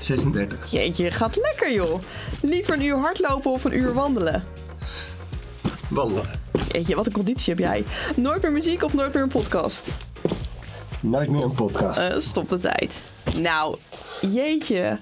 36. 0.00 0.70
Jeetje, 0.70 1.10
gaat 1.10 1.36
lekker 1.36 1.72
joh. 1.72 2.00
Liever 2.40 2.74
een 2.74 2.84
uur 2.84 2.96
hardlopen 2.98 3.50
of 3.50 3.64
een 3.64 3.76
uur 3.76 3.92
wandelen? 3.94 4.44
Wandelen. 5.88 6.24
Jeetje, 6.72 6.94
wat 6.96 7.06
een 7.06 7.12
conditie 7.12 7.54
heb 7.54 7.62
jij. 7.62 7.84
Nooit 8.16 8.42
meer 8.42 8.52
muziek 8.52 8.82
of 8.82 8.94
nooit 8.94 9.14
meer 9.14 9.22
een 9.22 9.28
podcast? 9.28 9.94
Een 11.12 11.52
podcast. 11.52 11.98
Eh, 11.98 12.14
stop 12.18 12.48
de 12.48 12.56
tijd. 12.58 13.02
Nou, 13.36 13.76
jeetje. 14.20 14.98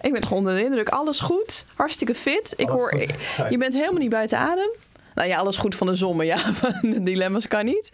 Ik 0.00 0.12
ben 0.12 0.22
gewoon 0.22 0.38
onder 0.38 0.54
de 0.54 0.64
indruk. 0.64 0.88
Alles 0.88 1.20
goed? 1.20 1.66
Hartstikke 1.74 2.14
fit. 2.14 2.54
Ik 2.56 2.68
Alles 2.68 2.80
hoor, 2.80 2.92
ik- 2.92 3.14
je 3.50 3.58
bent 3.58 3.74
helemaal 3.74 4.00
niet 4.00 4.10
buiten 4.10 4.38
adem. 4.38 4.70
Nou 5.14 5.28
ja, 5.28 5.36
alles 5.38 5.56
goed 5.56 5.74
van 5.74 5.86
de 5.86 5.94
zon, 5.94 6.16
maar 6.16 6.26
ja, 6.26 6.36
de 6.82 7.02
dilemma's 7.02 7.48
kan 7.48 7.64
niet. 7.64 7.90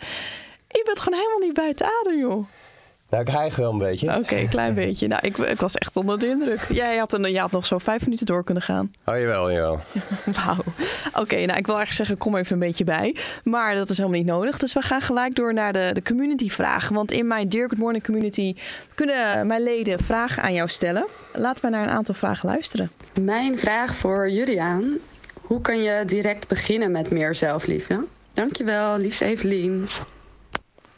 Je 0.69 0.83
bent 0.85 1.01
gewoon 1.01 1.19
helemaal 1.19 1.47
niet 1.47 1.55
buiten 1.55 1.87
adem, 2.01 2.19
joh. 2.19 2.47
Nou, 3.13 3.25
ik 3.25 3.31
hijg 3.31 3.57
wel 3.57 3.73
een 3.73 3.79
beetje. 3.79 4.17
Oké, 4.17 4.37
een 4.37 4.49
klein 4.49 4.75
beetje. 4.75 5.07
Nou, 5.07 5.27
ik, 5.27 5.39
ik 5.39 5.61
was 5.61 5.75
echt 5.75 5.97
onder 5.97 6.19
de 6.19 6.29
indruk. 6.29 6.67
Jij 6.69 6.97
had, 6.97 7.13
een, 7.13 7.31
jij 7.31 7.41
had 7.41 7.51
nog 7.51 7.67
zo 7.67 7.79
vijf 7.79 8.05
minuten 8.05 8.27
door 8.27 8.45
kunnen 8.45 8.63
gaan. 8.63 8.93
Oh, 9.07 9.19
jawel, 9.19 9.53
jawel. 9.53 9.81
Wauw. 10.45 10.59
Oké, 11.15 11.35
nou 11.35 11.59
ik 11.59 11.67
wil 11.67 11.77
eigenlijk 11.77 11.93
zeggen, 11.93 12.19
kom 12.19 12.37
even 12.37 12.53
een 12.53 12.59
beetje 12.59 12.85
bij. 12.85 13.17
Maar 13.45 13.75
dat 13.75 13.91
is 13.91 13.97
helemaal 13.97 14.19
niet 14.19 14.29
nodig. 14.29 14.59
Dus 14.59 14.73
we 14.73 14.83
gaan 14.83 15.01
gelijk 15.01 15.35
door 15.35 15.55
naar 15.55 15.73
de, 15.73 15.91
de 15.93 16.03
community 16.03 16.51
vragen. 16.51 16.95
Want 16.95 17.11
in 17.11 17.27
mijn 17.27 17.49
Dear 17.49 17.69
Good 17.69 17.79
Morning 17.79 18.05
community 18.05 18.55
kunnen 18.95 19.47
mijn 19.47 19.63
leden 19.63 19.99
vragen 20.05 20.43
aan 20.43 20.55
jou 20.55 20.69
stellen. 20.69 21.07
Laten 21.33 21.65
we 21.65 21.71
naar 21.71 21.83
een 21.83 21.95
aantal 21.95 22.15
vragen 22.15 22.49
luisteren. 22.49 22.91
Mijn 23.21 23.59
vraag 23.59 23.95
voor 23.95 24.31
Juliaan. 24.31 24.99
Hoe 25.41 25.61
kan 25.61 25.83
je 25.83 26.05
direct 26.07 26.49
beginnen 26.49 26.91
met 26.91 27.11
meer 27.11 27.35
zelfliefde? 27.35 28.05
Dankjewel, 28.33 28.99
liefst 28.99 29.21
Evelien. 29.21 29.89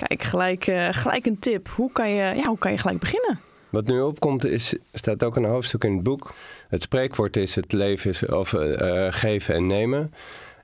Kijk, 0.07 0.23
gelijk, 0.23 0.67
eh, 0.67 0.89
gelijk 0.91 1.27
een 1.27 1.39
tip. 1.39 1.69
Hoe 1.69 1.93
kan, 1.93 2.11
je, 2.11 2.35
ja, 2.37 2.45
hoe 2.45 2.59
kan 2.59 2.73
je 2.73 2.79
gelijk 2.79 2.99
beginnen? 2.99 3.41
Wat 3.71 3.87
nu 3.87 4.01
opkomt, 4.01 4.47
is, 4.47 4.75
staat 4.93 5.25
ook 5.25 5.37
een 5.37 5.45
hoofdstuk 5.45 5.85
in 5.85 5.95
het 5.95 6.03
boek. 6.03 6.33
Het 6.69 6.83
spreekwoord 6.83 7.37
is 7.37 7.55
het 7.55 7.73
leven 7.73 8.11
is 8.11 8.27
of, 8.27 8.53
eh, 8.53 9.07
eh, 9.07 9.13
geven 9.13 9.55
en 9.55 9.67
nemen. 9.67 10.13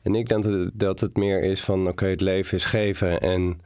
En 0.03 0.14
ik 0.14 0.29
denk 0.29 0.42
dat 0.42 0.53
het, 0.53 0.70
dat 0.74 1.00
het 1.00 1.16
meer 1.16 1.42
is 1.42 1.61
van 1.61 1.88
oké, 1.88 2.07
het 2.07 2.20
leven 2.20 2.57
is 2.57 2.64
geven 2.64 3.20
en 3.20 3.61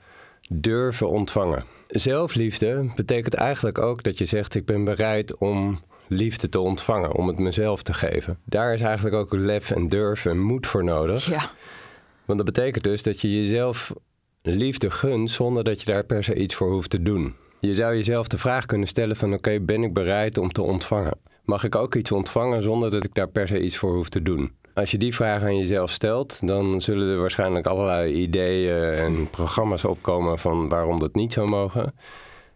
durven 0.48 1.08
ontvangen. 1.08 1.64
Zelfliefde 1.88 2.92
betekent 2.94 3.34
eigenlijk 3.34 3.78
ook 3.78 4.02
dat 4.02 4.18
je 4.18 4.24
zegt 4.24 4.54
ik 4.54 4.66
ben 4.66 4.84
bereid 4.84 5.36
om 5.36 5.80
liefde 6.08 6.48
te 6.48 6.60
ontvangen, 6.60 7.12
om 7.12 7.26
het 7.26 7.38
mezelf 7.38 7.82
te 7.82 7.92
geven. 7.92 8.38
Daar 8.44 8.74
is 8.74 8.80
eigenlijk 8.80 9.16
ook 9.16 9.32
lef 9.32 9.70
en 9.70 9.88
durf 9.88 10.26
en 10.26 10.38
moed 10.38 10.66
voor 10.66 10.84
nodig. 10.84 11.26
Ja, 11.26 11.50
Want 12.24 12.38
dat 12.38 12.54
betekent 12.54 12.84
dus 12.84 13.02
dat 13.02 13.20
je 13.20 13.42
jezelf 13.42 13.92
liefde 14.46 14.90
gunt 14.90 15.30
zonder 15.30 15.64
dat 15.64 15.80
je 15.80 15.86
daar 15.86 16.04
per 16.04 16.24
se 16.24 16.34
iets 16.34 16.54
voor 16.54 16.70
hoeft 16.70 16.90
te 16.90 17.02
doen. 17.02 17.34
Je 17.60 17.74
zou 17.74 17.96
jezelf 17.96 18.28
de 18.28 18.38
vraag 18.38 18.66
kunnen 18.66 18.88
stellen 18.88 19.16
van 19.16 19.32
oké, 19.32 19.60
ben 19.60 19.82
ik 19.82 19.92
bereid 19.92 20.38
om 20.38 20.52
te 20.52 20.62
ontvangen? 20.62 21.18
Mag 21.44 21.64
ik 21.64 21.74
ook 21.74 21.94
iets 21.94 22.12
ontvangen 22.12 22.62
zonder 22.62 22.90
dat 22.90 23.04
ik 23.04 23.14
daar 23.14 23.28
per 23.28 23.48
se 23.48 23.60
iets 23.60 23.76
voor 23.76 23.94
hoef 23.94 24.08
te 24.08 24.22
doen? 24.22 24.52
Als 24.74 24.90
je 24.90 24.98
die 24.98 25.14
vraag 25.14 25.42
aan 25.42 25.56
jezelf 25.56 25.90
stelt, 25.90 26.46
dan 26.46 26.80
zullen 26.80 27.08
er 27.08 27.20
waarschijnlijk 27.20 27.66
allerlei 27.66 28.12
ideeën 28.12 28.92
en 28.92 29.30
programma's 29.30 29.84
opkomen 29.84 30.38
van 30.38 30.68
waarom 30.68 30.98
dat 30.98 31.14
niet 31.14 31.32
zou 31.32 31.48
mogen. 31.48 31.94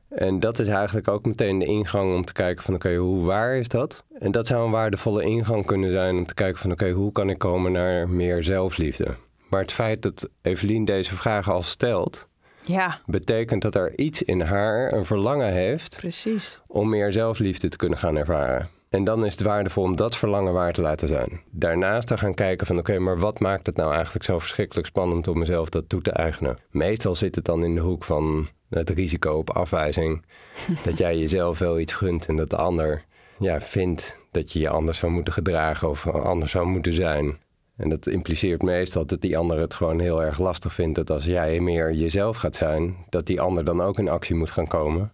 En 0.08 0.40
dat 0.40 0.58
is 0.58 0.68
eigenlijk 0.68 1.08
ook 1.08 1.26
meteen 1.26 1.58
de 1.58 1.64
ingang 1.64 2.14
om 2.14 2.24
te 2.24 2.32
kijken 2.32 2.64
van 2.64 2.74
oké, 2.74 2.96
hoe 2.96 3.24
waar 3.24 3.56
is 3.56 3.68
dat? 3.68 4.04
En 4.18 4.30
dat 4.30 4.46
zou 4.46 4.64
een 4.64 4.70
waardevolle 4.70 5.22
ingang 5.22 5.66
kunnen 5.66 5.90
zijn 5.90 6.16
om 6.16 6.26
te 6.26 6.34
kijken 6.34 6.60
van 6.60 6.72
oké, 6.72 6.90
hoe 6.90 7.12
kan 7.12 7.30
ik 7.30 7.38
komen 7.38 7.72
naar 7.72 8.08
meer 8.08 8.42
zelfliefde? 8.44 9.16
Maar 9.48 9.60
het 9.60 9.72
feit 9.72 10.02
dat 10.02 10.28
Evelien 10.42 10.84
deze 10.84 11.16
vraag 11.16 11.50
al 11.50 11.62
stelt, 11.62 12.28
ja 12.62 13.00
betekent 13.06 13.62
dat 13.62 13.74
er 13.74 13.98
iets 13.98 14.22
in 14.22 14.40
haar 14.40 14.92
een 14.92 15.04
verlangen 15.04 15.52
heeft 15.52 15.96
precies. 15.96 16.60
om 16.66 16.88
meer 16.88 17.12
zelfliefde 17.12 17.68
te 17.68 17.76
kunnen 17.76 17.98
gaan 17.98 18.16
ervaren. 18.16 18.70
En 18.88 19.04
dan 19.04 19.24
is 19.24 19.32
het 19.32 19.42
waardevol 19.42 19.82
om 19.82 19.96
dat 19.96 20.16
verlangen 20.16 20.52
waar 20.52 20.72
te 20.72 20.80
laten 20.80 21.08
zijn. 21.08 21.40
Daarnaast 21.50 22.08
te 22.08 22.16
gaan 22.16 22.34
kijken 22.34 22.66
van 22.66 22.78
oké, 22.78 22.98
maar 22.98 23.18
wat 23.18 23.40
maakt 23.40 23.66
het 23.66 23.76
nou 23.76 23.92
eigenlijk 23.92 24.24
zo 24.24 24.38
verschrikkelijk 24.38 24.86
spannend 24.86 25.28
om 25.28 25.38
mezelf 25.38 25.68
dat 25.68 25.88
toe 25.88 26.02
te 26.02 26.10
eigenen? 26.10 26.58
Meestal 26.70 27.14
zit 27.14 27.34
het 27.34 27.44
dan 27.44 27.64
in 27.64 27.74
de 27.74 27.80
hoek 27.80 28.04
van 28.04 28.48
het 28.70 28.90
risico 28.90 29.32
op 29.32 29.50
afwijzing. 29.50 30.24
dat 30.84 30.98
jij 30.98 31.18
jezelf 31.18 31.58
wel 31.58 31.78
iets 31.78 31.92
gunt 31.92 32.26
en 32.26 32.36
dat 32.36 32.50
de 32.50 32.56
ander 32.56 33.04
ja, 33.38 33.60
vindt 33.60 34.16
dat 34.30 34.52
je 34.52 34.58
je 34.58 34.68
anders 34.68 34.98
zou 34.98 35.12
moeten 35.12 35.32
gedragen 35.32 35.88
of 35.88 36.06
anders 36.06 36.50
zou 36.50 36.66
moeten 36.66 36.92
zijn. 36.92 37.38
En 37.78 37.88
dat 37.88 38.06
impliceert 38.06 38.62
meestal 38.62 39.06
dat 39.06 39.20
die 39.20 39.38
ander 39.38 39.58
het 39.58 39.74
gewoon 39.74 40.00
heel 40.00 40.22
erg 40.22 40.38
lastig 40.38 40.74
vindt 40.74 40.94
dat 40.94 41.10
als 41.10 41.24
jij 41.24 41.60
meer 41.60 41.92
jezelf 41.92 42.36
gaat 42.36 42.56
zijn, 42.56 42.96
dat 43.08 43.26
die 43.26 43.40
ander 43.40 43.64
dan 43.64 43.80
ook 43.80 43.98
in 43.98 44.08
actie 44.08 44.34
moet 44.34 44.50
gaan 44.50 44.66
komen. 44.66 45.12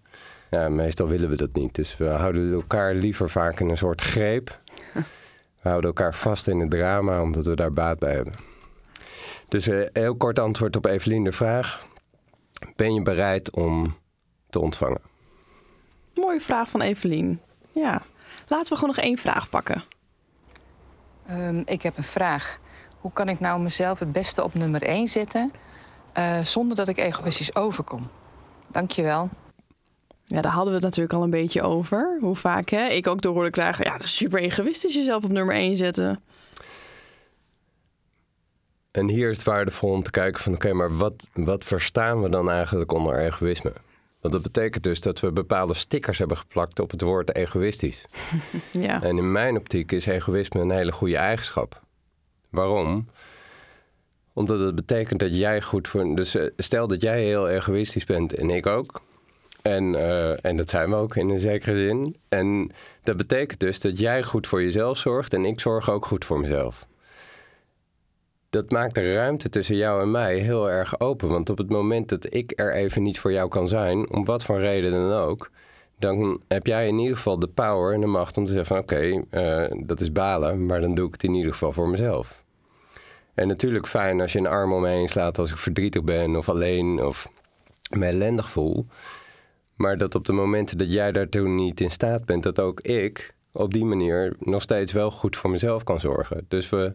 Ja, 0.50 0.68
meestal 0.68 1.09
willen 1.09 1.31
we 1.31 1.37
dat 1.37 1.53
niet. 1.53 1.74
Dus 1.74 1.96
we 1.96 2.07
houden 2.07 2.53
elkaar 2.53 2.94
liever 2.94 3.31
vaak 3.31 3.61
in 3.61 3.68
een 3.68 3.77
soort 3.77 4.00
greep. 4.00 4.61
We 5.62 5.68
houden 5.68 5.90
elkaar 5.90 6.14
vast 6.14 6.48
in 6.48 6.61
het 6.61 6.70
drama 6.70 7.22
omdat 7.22 7.46
we 7.46 7.57
daar 7.57 7.72
baat 7.72 7.98
bij 7.98 8.14
hebben. 8.14 8.35
Dus 9.48 9.68
eh, 9.68 9.87
heel 9.92 10.16
kort 10.16 10.38
antwoord 10.38 10.77
op 10.77 10.87
Evelien 10.87 11.24
de 11.24 11.33
vraag. 11.33 11.87
Ben 12.77 12.94
je 12.94 13.03
bereid 13.03 13.50
om 13.50 13.96
te 14.50 14.59
ontvangen? 14.59 15.00
Mooie 16.14 16.40
vraag 16.40 16.70
van 16.70 16.81
Evelien. 16.81 17.40
Ja, 17.72 18.03
laten 18.48 18.68
we 18.72 18.79
gewoon 18.79 18.94
nog 18.94 19.05
één 19.05 19.18
vraag 19.18 19.50
pakken. 19.50 19.85
Ehm, 21.27 21.63
ik 21.65 21.83
heb 21.83 21.97
een 21.97 22.05
vraag. 22.05 22.59
Hoe 23.01 23.13
kan 23.13 23.29
ik 23.29 23.41
nou 23.41 23.61
mezelf 23.61 23.99
het 23.99 24.13
beste 24.13 24.43
op 24.43 24.55
nummer 24.55 24.83
1 24.83 25.09
zetten 25.09 25.53
eh, 26.13 26.41
zonder 26.41 26.77
dat 26.77 26.89
ik 26.89 26.99
egoïstisch 26.99 27.55
overkom? 27.55 28.09
Dankjewel. 28.67 29.29
Ja, 30.25 30.41
daar 30.41 30.53
hadden 30.53 30.69
we 30.69 30.75
het 30.75 30.85
natuurlijk 30.85 31.15
al 31.15 31.23
een 31.23 31.31
beetje 31.31 31.63
over. 31.63 32.17
Hoe 32.21 32.37
vaak 32.37 32.69
hè? 32.69 32.87
ik 32.87 33.07
ook 33.07 33.23
door 33.23 33.35
hoorde 33.35 33.51
krijgen. 33.51 33.85
Ja, 33.85 33.93
het 33.93 34.03
is 34.03 34.17
super 34.17 34.41
egoïstisch 34.41 34.95
jezelf 34.95 35.25
op 35.25 35.33
nummer 35.33 35.55
1 35.55 35.77
zetten. 35.77 36.23
En 38.91 39.09
hier 39.09 39.31
is 39.31 39.37
het 39.37 39.47
waardevol 39.47 39.91
om 39.91 40.03
te 40.03 40.11
kijken 40.11 40.43
van 40.43 40.55
oké, 40.55 40.73
maar 40.73 40.97
wat, 40.97 41.29
wat 41.33 41.65
verstaan 41.65 42.23
we 42.23 42.29
dan 42.29 42.51
eigenlijk 42.51 42.93
onder 42.93 43.19
egoïsme? 43.19 43.73
Want 44.25 44.37
dat 44.37 44.53
betekent 44.53 44.83
dus 44.83 45.01
dat 45.01 45.21
we 45.21 45.33
bepaalde 45.33 45.75
stickers 45.75 46.19
hebben 46.19 46.37
geplakt 46.37 46.81
op 46.81 46.91
het 46.91 47.01
woord 47.01 47.35
egoïstisch. 47.35 48.05
Ja, 48.71 49.03
En 49.03 49.19
in 49.19 49.33
mijn 49.33 49.57
optiek 49.57 49.93
is 49.93 50.07
egoïsme 50.07 50.61
een 50.61 50.71
hele 50.71 50.93
goede 50.93 51.17
eigenschap. 51.17 51.83
Waarom? 52.51 53.09
Omdat 54.33 54.61
het 54.61 54.75
betekent 54.75 55.21
dat 55.21 55.37
jij 55.37 55.63
goed 55.63 55.89
voor. 55.89 56.17
Dus 56.17 56.35
eh, 56.35 56.47
stel 56.57 56.87
dat 56.87 57.01
jij 57.01 57.23
heel 57.23 57.49
egoïstisch 57.49 58.05
bent 58.05 58.35
en 58.35 58.51
ik 58.51 58.67
ook. 58.67 59.01
En, 59.63 59.95
eh, 59.95 60.45
en 60.45 60.57
dat 60.57 60.71
zijn 60.71 60.91
we 60.91 60.97
ook 60.97 61.17
in 61.17 61.29
een 61.29 61.39
zekere 61.39 61.87
zin. 61.87 62.17
En 62.29 62.71
dat 63.03 63.17
betekent 63.17 63.61
dus 63.61 63.81
dat 63.81 63.99
jij 63.99 64.23
goed 64.23 64.47
voor 64.47 64.63
jezelf 64.63 64.99
zorgt 64.99 65.33
en 65.33 65.45
ik 65.45 65.61
zorg 65.61 65.91
ook 65.91 66.07
goed 66.07 66.25
voor 66.25 66.41
mezelf. 66.41 66.87
Dat 68.55 68.71
maakt 68.71 68.95
de 68.95 69.14
ruimte 69.14 69.49
tussen 69.49 69.77
jou 69.77 70.03
en 70.03 70.11
mij 70.11 70.38
heel 70.38 70.71
erg 70.71 71.01
open. 71.01 71.29
Want 71.29 71.51
op 71.51 71.59
het 71.59 71.71
moment 71.71 72.09
dat 72.09 72.35
ik 72.35 72.53
er 72.57 72.73
even 72.73 73.03
niet 73.03 73.19
voor 73.19 73.33
jou 73.33 73.49
kan 73.49 73.69
zijn, 73.69 74.11
om 74.11 74.25
wat 74.25 74.45
voor 74.45 74.61
reden 74.61 74.90
dan 74.90 75.12
ook, 75.12 75.51
dan 75.99 76.40
heb 76.49 76.67
jij 76.67 76.88
in 76.88 76.99
ieder 76.99 77.17
geval 77.17 77.38
de 77.38 77.49
power 77.49 77.95
en 77.95 78.01
de 78.01 78.07
macht 78.07 78.37
om 78.37 78.45
te 78.45 78.53
zeggen 78.53 78.75
van 78.75 78.79
oké, 78.79 79.25
eh, 79.31 79.79
dat 79.87 80.01
is 80.01 80.12
balen, 80.12 80.67
maar 80.67 80.81
dan 80.81 80.95
doe 80.95 81.07
ik 81.07 81.12
het 81.12 81.23
in 81.23 81.35
ieder 81.35 81.53
geval 81.53 81.73
voor 81.73 81.88
mezelf. 81.88 82.45
En 83.35 83.49
natuurlijk 83.49 83.87
fijn 83.87 84.21
als 84.21 84.33
je 84.33 84.38
een 84.38 84.47
arm 84.47 84.73
om 84.73 84.81
me 84.81 84.88
heen 84.88 85.09
slaat 85.09 85.38
als 85.38 85.51
ik 85.51 85.57
verdrietig 85.57 86.05
ben 86.05 86.37
of 86.37 86.49
alleen 86.49 87.05
of 87.05 87.29
me 87.90 88.07
ellendig 88.07 88.51
voel. 88.51 88.87
Maar 89.77 89.99
dat 89.99 90.14
op 90.14 90.25
de 90.27 90.33
momenten 90.33 90.79
dat 90.79 90.93
jij 90.93 91.12
daartoe 91.12 91.49
niet 91.49 91.81
in 91.81 91.90
staat 91.90 92.25
bent, 92.25 92.43
dat 92.43 92.61
ook 92.61 92.81
ik 92.81 93.35
op 93.53 93.73
die 93.73 93.85
manier 93.85 94.37
nog 94.38 94.62
steeds 94.62 94.93
wel 94.93 95.11
goed 95.11 95.37
voor 95.37 95.51
mezelf 95.51 95.85
kan 95.85 96.01
zorgen. 96.01 96.45
Dus 96.49 96.69
we 96.69 96.95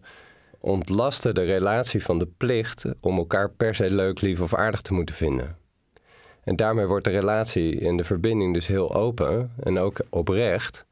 ontlasten 0.60 1.36
de 1.36 1.43
relatie 1.43 2.04
van 2.04 2.19
de 2.19 2.28
plicht 2.38 2.86
om 3.00 3.17
elkaar 3.17 3.50
per 3.50 3.76
se 3.76 3.91
leuk, 3.91 4.22
lief 4.22 4.41
of 4.41 4.54
aardig 4.54 4.82
te 4.82 4.93
moeten 4.93 5.15
vinden. 5.15 5.58
En 6.43 6.56
daarmee 6.56 6.86
wordt 6.86 7.06
de 7.06 7.12
relatie 7.12 7.88
en 7.88 7.98
de 7.98 8.04
verbinding 8.04 8.54
dus 8.54 8.67
heel 8.67 8.93
open 8.93 9.52
en 9.63 9.78
ook 9.78 10.00
oprecht. 10.10 10.86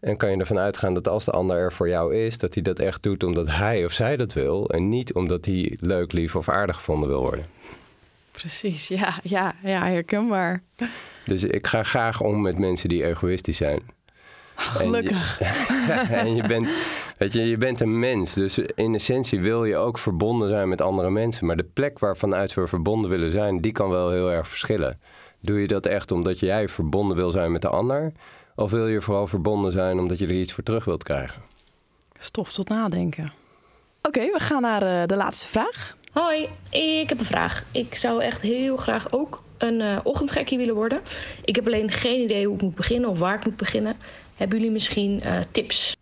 En 0.00 0.16
kan 0.16 0.30
je 0.30 0.36
ervan 0.36 0.58
uitgaan 0.58 0.94
dat 0.94 1.08
als 1.08 1.24
de 1.24 1.30
ander 1.30 1.56
er 1.56 1.72
voor 1.72 1.88
jou 1.88 2.14
is, 2.14 2.38
dat 2.38 2.54
hij 2.54 2.62
dat 2.62 2.78
echt 2.78 3.02
doet 3.02 3.24
omdat 3.24 3.48
hij 3.50 3.84
of 3.84 3.92
zij 3.92 4.16
dat 4.16 4.32
wil. 4.32 4.68
En 4.70 4.88
niet 4.88 5.14
omdat 5.14 5.44
hij 5.44 5.76
leuk, 5.80 6.12
lief 6.12 6.36
of 6.36 6.48
aardig 6.48 6.76
gevonden 6.76 7.08
wil 7.08 7.20
worden. 7.20 7.46
precies. 8.32 8.88
Ja, 8.88 9.14
ja, 9.22 9.54
ja, 9.62 9.86
herkenbaar. 9.86 10.62
Dus 11.24 11.44
ik 11.44 11.66
ga 11.66 11.82
graag 11.82 12.20
om 12.20 12.40
met 12.40 12.58
mensen 12.58 12.88
die 12.88 13.04
egoïstisch 13.04 13.56
zijn. 13.56 13.80
Gelukkig. 14.60 15.40
en 16.10 16.34
je 16.34 16.46
bent, 16.46 16.68
weet 17.16 17.32
je, 17.32 17.40
je 17.48 17.58
bent 17.58 17.80
een 17.80 17.98
mens. 17.98 18.34
Dus 18.34 18.58
in 18.58 18.94
essentie 18.94 19.40
wil 19.40 19.64
je 19.64 19.76
ook 19.76 19.98
verbonden 19.98 20.48
zijn 20.48 20.68
met 20.68 20.80
andere 20.80 21.10
mensen. 21.10 21.46
Maar 21.46 21.56
de 21.56 21.68
plek 21.72 21.98
waarvanuit 21.98 22.54
we 22.54 22.66
verbonden 22.66 23.10
willen 23.10 23.30
zijn, 23.30 23.60
die 23.60 23.72
kan 23.72 23.90
wel 23.90 24.10
heel 24.10 24.32
erg 24.32 24.48
verschillen. 24.48 25.00
Doe 25.40 25.60
je 25.60 25.66
dat 25.66 25.86
echt 25.86 26.10
omdat 26.10 26.38
jij 26.38 26.68
verbonden 26.68 27.16
wil 27.16 27.30
zijn 27.30 27.52
met 27.52 27.62
de 27.62 27.68
ander? 27.68 28.12
Of 28.56 28.70
wil 28.70 28.86
je 28.86 29.00
vooral 29.00 29.26
verbonden 29.26 29.72
zijn 29.72 29.98
omdat 29.98 30.18
je 30.18 30.26
er 30.26 30.32
iets 30.32 30.52
voor 30.52 30.64
terug 30.64 30.84
wilt 30.84 31.02
krijgen? 31.02 31.42
Stof 32.18 32.52
tot 32.52 32.68
nadenken. 32.68 33.32
Oké, 34.02 34.20
we 34.20 34.38
gaan 34.38 34.62
naar 34.62 34.82
eh, 34.82 35.06
de 35.06 35.16
laatste 35.16 35.46
vraag. 35.46 35.96
Hoi, 36.12 36.48
ik 36.70 37.08
heb 37.08 37.18
een 37.18 37.24
vraag. 37.24 37.64
Ik 37.72 37.94
zou 37.94 38.22
echt 38.22 38.40
heel 38.40 38.76
graag 38.76 39.12
ook 39.12 39.42
een 39.58 39.80
eh 39.80 39.98
ochtendgekkie 40.02 40.58
willen 40.58 40.74
worden. 40.74 41.00
Ik 41.44 41.56
heb 41.56 41.66
alleen 41.66 41.90
geen 41.90 42.22
idee 42.22 42.46
hoe 42.46 42.54
ik 42.54 42.62
moet 42.62 42.74
beginnen 42.74 43.10
of 43.10 43.18
waar 43.18 43.34
ik 43.34 43.44
moet 43.44 43.56
beginnen. 43.56 43.96
Hebben 44.40 44.58
jullie 44.58 44.72
misschien 44.72 45.20
eh, 45.20 45.38
tips? 45.50 45.96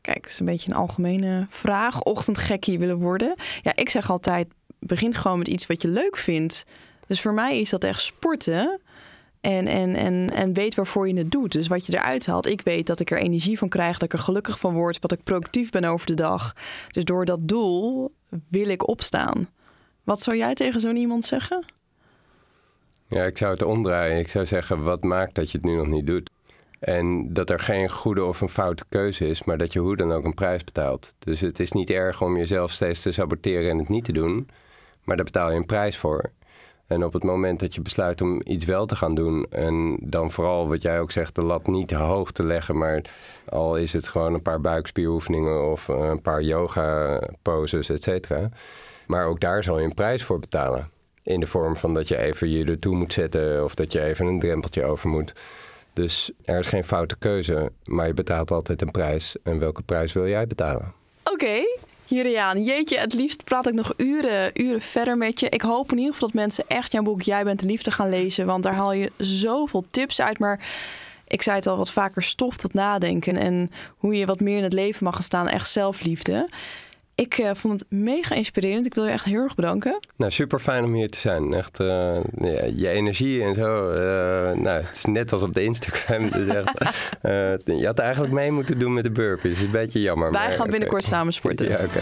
Kijk, 0.00 0.22
dat 0.22 0.30
is 0.30 0.38
een 0.38 0.46
beetje 0.46 0.70
een 0.70 0.76
algemene 0.76 1.46
vraag. 1.48 2.02
Ochtendgekkie 2.02 2.78
willen 2.78 2.98
worden. 2.98 3.34
Ja, 3.62 3.76
ik 3.76 3.88
zeg 3.88 4.10
altijd, 4.10 4.48
begin 4.78 5.14
gewoon 5.14 5.38
met 5.38 5.48
iets 5.48 5.66
wat 5.66 5.82
je 5.82 5.88
leuk 5.88 6.16
vindt. 6.16 6.64
Dus 7.06 7.20
voor 7.20 7.34
mij 7.34 7.60
is 7.60 7.70
dat 7.70 7.84
echt 7.84 8.00
sporten. 8.00 8.80
En, 9.40 9.66
en, 9.66 9.94
en, 9.94 10.30
en 10.30 10.52
weet 10.52 10.74
waarvoor 10.74 11.08
je 11.08 11.16
het 11.16 11.30
doet. 11.30 11.52
Dus 11.52 11.66
wat 11.66 11.86
je 11.86 11.92
eruit 11.96 12.26
haalt. 12.26 12.46
Ik 12.46 12.60
weet 12.60 12.86
dat 12.86 13.00
ik 13.00 13.10
er 13.10 13.18
energie 13.18 13.58
van 13.58 13.68
krijg, 13.68 13.92
dat 13.92 14.02
ik 14.02 14.12
er 14.12 14.24
gelukkig 14.24 14.60
van 14.60 14.74
word, 14.74 15.00
dat 15.00 15.12
ik 15.12 15.22
productief 15.22 15.70
ben 15.70 15.84
over 15.84 16.06
de 16.06 16.14
dag. 16.14 16.52
Dus 16.88 17.04
door 17.04 17.24
dat 17.24 17.48
doel 17.48 18.14
wil 18.48 18.68
ik 18.68 18.88
opstaan. 18.88 19.48
Wat 20.04 20.22
zou 20.22 20.36
jij 20.36 20.54
tegen 20.54 20.80
zo'n 20.80 20.96
iemand 20.96 21.24
zeggen? 21.24 21.64
Ja, 23.08 23.24
ik 23.24 23.38
zou 23.38 23.52
het 23.52 23.62
omdraaien. 23.62 24.18
Ik 24.18 24.28
zou 24.28 24.46
zeggen, 24.46 24.82
wat 24.82 25.02
maakt 25.02 25.34
dat 25.34 25.50
je 25.50 25.58
het 25.58 25.66
nu 25.66 25.76
nog 25.76 25.86
niet 25.86 26.06
doet? 26.06 26.30
En 26.82 27.32
dat 27.32 27.50
er 27.50 27.60
geen 27.60 27.90
goede 27.90 28.24
of 28.24 28.40
een 28.40 28.48
foute 28.48 28.84
keuze 28.88 29.28
is, 29.28 29.44
maar 29.44 29.58
dat 29.58 29.72
je 29.72 29.78
hoe 29.78 29.96
dan 29.96 30.12
ook 30.12 30.24
een 30.24 30.34
prijs 30.34 30.64
betaalt. 30.64 31.14
Dus 31.18 31.40
het 31.40 31.60
is 31.60 31.72
niet 31.72 31.90
erg 31.90 32.22
om 32.22 32.36
jezelf 32.36 32.70
steeds 32.70 33.02
te 33.02 33.12
saboteren 33.12 33.70
en 33.70 33.78
het 33.78 33.88
niet 33.88 34.04
te 34.04 34.12
doen, 34.12 34.48
maar 35.04 35.16
daar 35.16 35.24
betaal 35.24 35.50
je 35.50 35.56
een 35.56 35.66
prijs 35.66 35.96
voor. 35.96 36.30
En 36.86 37.04
op 37.04 37.12
het 37.12 37.22
moment 37.22 37.60
dat 37.60 37.74
je 37.74 37.80
besluit 37.80 38.20
om 38.20 38.40
iets 38.44 38.64
wel 38.64 38.86
te 38.86 38.96
gaan 38.96 39.14
doen, 39.14 39.46
en 39.50 39.96
dan 40.00 40.30
vooral 40.30 40.68
wat 40.68 40.82
jij 40.82 41.00
ook 41.00 41.12
zegt, 41.12 41.34
de 41.34 41.42
lat 41.42 41.66
niet 41.66 41.88
te 41.88 41.96
hoog 41.96 42.32
te 42.32 42.44
leggen, 42.44 42.78
maar 42.78 43.04
al 43.48 43.76
is 43.76 43.92
het 43.92 44.08
gewoon 44.08 44.34
een 44.34 44.42
paar 44.42 44.60
buikspieroefeningen 44.60 45.70
of 45.70 45.88
een 45.88 46.22
paar 46.22 46.42
yoga 46.42 47.20
poses, 47.42 47.88
et 47.88 48.02
cetera. 48.02 48.48
Maar 49.06 49.26
ook 49.26 49.40
daar 49.40 49.62
zal 49.62 49.78
je 49.78 49.84
een 49.84 49.94
prijs 49.94 50.24
voor 50.24 50.38
betalen. 50.38 50.90
In 51.22 51.40
de 51.40 51.46
vorm 51.46 51.76
van 51.76 51.94
dat 51.94 52.08
je 52.08 52.18
even 52.18 52.50
je 52.50 52.64
ertoe 52.64 52.94
moet 52.94 53.12
zetten 53.12 53.64
of 53.64 53.74
dat 53.74 53.92
je 53.92 54.02
even 54.02 54.26
een 54.26 54.40
drempeltje 54.40 54.84
over 54.84 55.08
moet. 55.08 55.34
Dus 55.92 56.30
er 56.44 56.58
is 56.58 56.66
geen 56.66 56.84
foute 56.84 57.16
keuze, 57.18 57.72
maar 57.84 58.06
je 58.06 58.14
betaalt 58.14 58.50
altijd 58.50 58.82
een 58.82 58.90
prijs. 58.90 59.36
En 59.42 59.58
welke 59.58 59.82
prijs 59.82 60.12
wil 60.12 60.28
jij 60.28 60.46
betalen? 60.46 60.92
Oké, 61.24 61.62
Juriaan, 62.12 62.62
jeetje, 62.62 62.98
het 62.98 63.14
liefst 63.14 63.44
praat 63.44 63.66
ik 63.66 63.74
nog 63.74 63.92
uren, 63.96 64.50
uren 64.54 64.80
verder 64.80 65.16
met 65.16 65.40
je. 65.40 65.48
Ik 65.48 65.62
hoop 65.62 65.92
in 65.92 65.98
ieder 65.98 66.12
geval 66.12 66.28
dat 66.28 66.36
mensen 66.36 66.64
echt 66.68 66.92
jouw 66.92 67.02
boek 67.02 67.22
Jij 67.22 67.44
bent 67.44 67.60
de 67.60 67.66
liefde 67.66 67.90
gaan 67.90 68.08
lezen. 68.08 68.46
Want 68.46 68.62
daar 68.62 68.74
haal 68.74 68.92
je 68.92 69.12
zoveel 69.16 69.84
tips 69.90 70.20
uit. 70.20 70.38
Maar 70.38 70.60
ik 71.26 71.42
zei 71.42 71.56
het 71.56 71.66
al, 71.66 71.76
wat 71.76 71.90
vaker 71.90 72.22
stof 72.22 72.56
tot 72.56 72.74
nadenken. 72.74 73.36
En 73.36 73.70
hoe 73.96 74.14
je 74.14 74.26
wat 74.26 74.40
meer 74.40 74.56
in 74.56 74.62
het 74.62 74.72
leven 74.72 75.04
mag 75.04 75.14
gaan 75.14 75.22
staan. 75.22 75.48
Echt 75.48 75.70
zelfliefde. 75.70 76.48
Ik 77.14 77.38
eh, 77.38 77.50
vond 77.54 77.80
het 77.80 77.90
mega 77.90 78.34
inspirerend. 78.34 78.86
Ik 78.86 78.94
wil 78.94 79.04
je 79.04 79.10
echt 79.10 79.24
heel 79.24 79.40
erg 79.42 79.54
bedanken. 79.54 79.98
Nou, 80.16 80.32
super 80.32 80.58
fijn 80.60 80.84
om 80.84 80.94
hier 80.94 81.08
te 81.08 81.18
zijn. 81.18 81.54
Echt, 81.54 81.80
eh, 81.80 82.16
ja, 82.40 82.64
je 82.76 82.88
energie 82.88 83.42
en 83.42 83.54
zo. 83.54 83.90
eh, 83.90 84.56
nou, 84.58 84.82
het 84.82 84.96
is 84.96 85.04
net 85.04 85.32
als 85.32 85.42
op 85.42 85.54
de 85.54 85.62
Instagram. 85.64 86.30
Dus 86.30 86.48
echt, 86.48 86.72
je 87.64 87.86
had 87.86 87.98
eigenlijk 87.98 88.32
mee 88.32 88.50
moeten 88.50 88.78
doen 88.78 88.92
met 88.92 89.04
de 89.04 89.10
burpees. 89.10 89.52
is 89.52 89.62
een 89.62 89.70
beetje 89.70 90.00
jammer. 90.00 90.32
Wij 90.32 90.46
maar 90.48 90.56
gaan 90.56 90.70
binnenkort 90.70 91.04
samen 91.04 91.32
sporten. 91.32 91.68
Ja, 91.68 91.78
oké. 91.84 92.00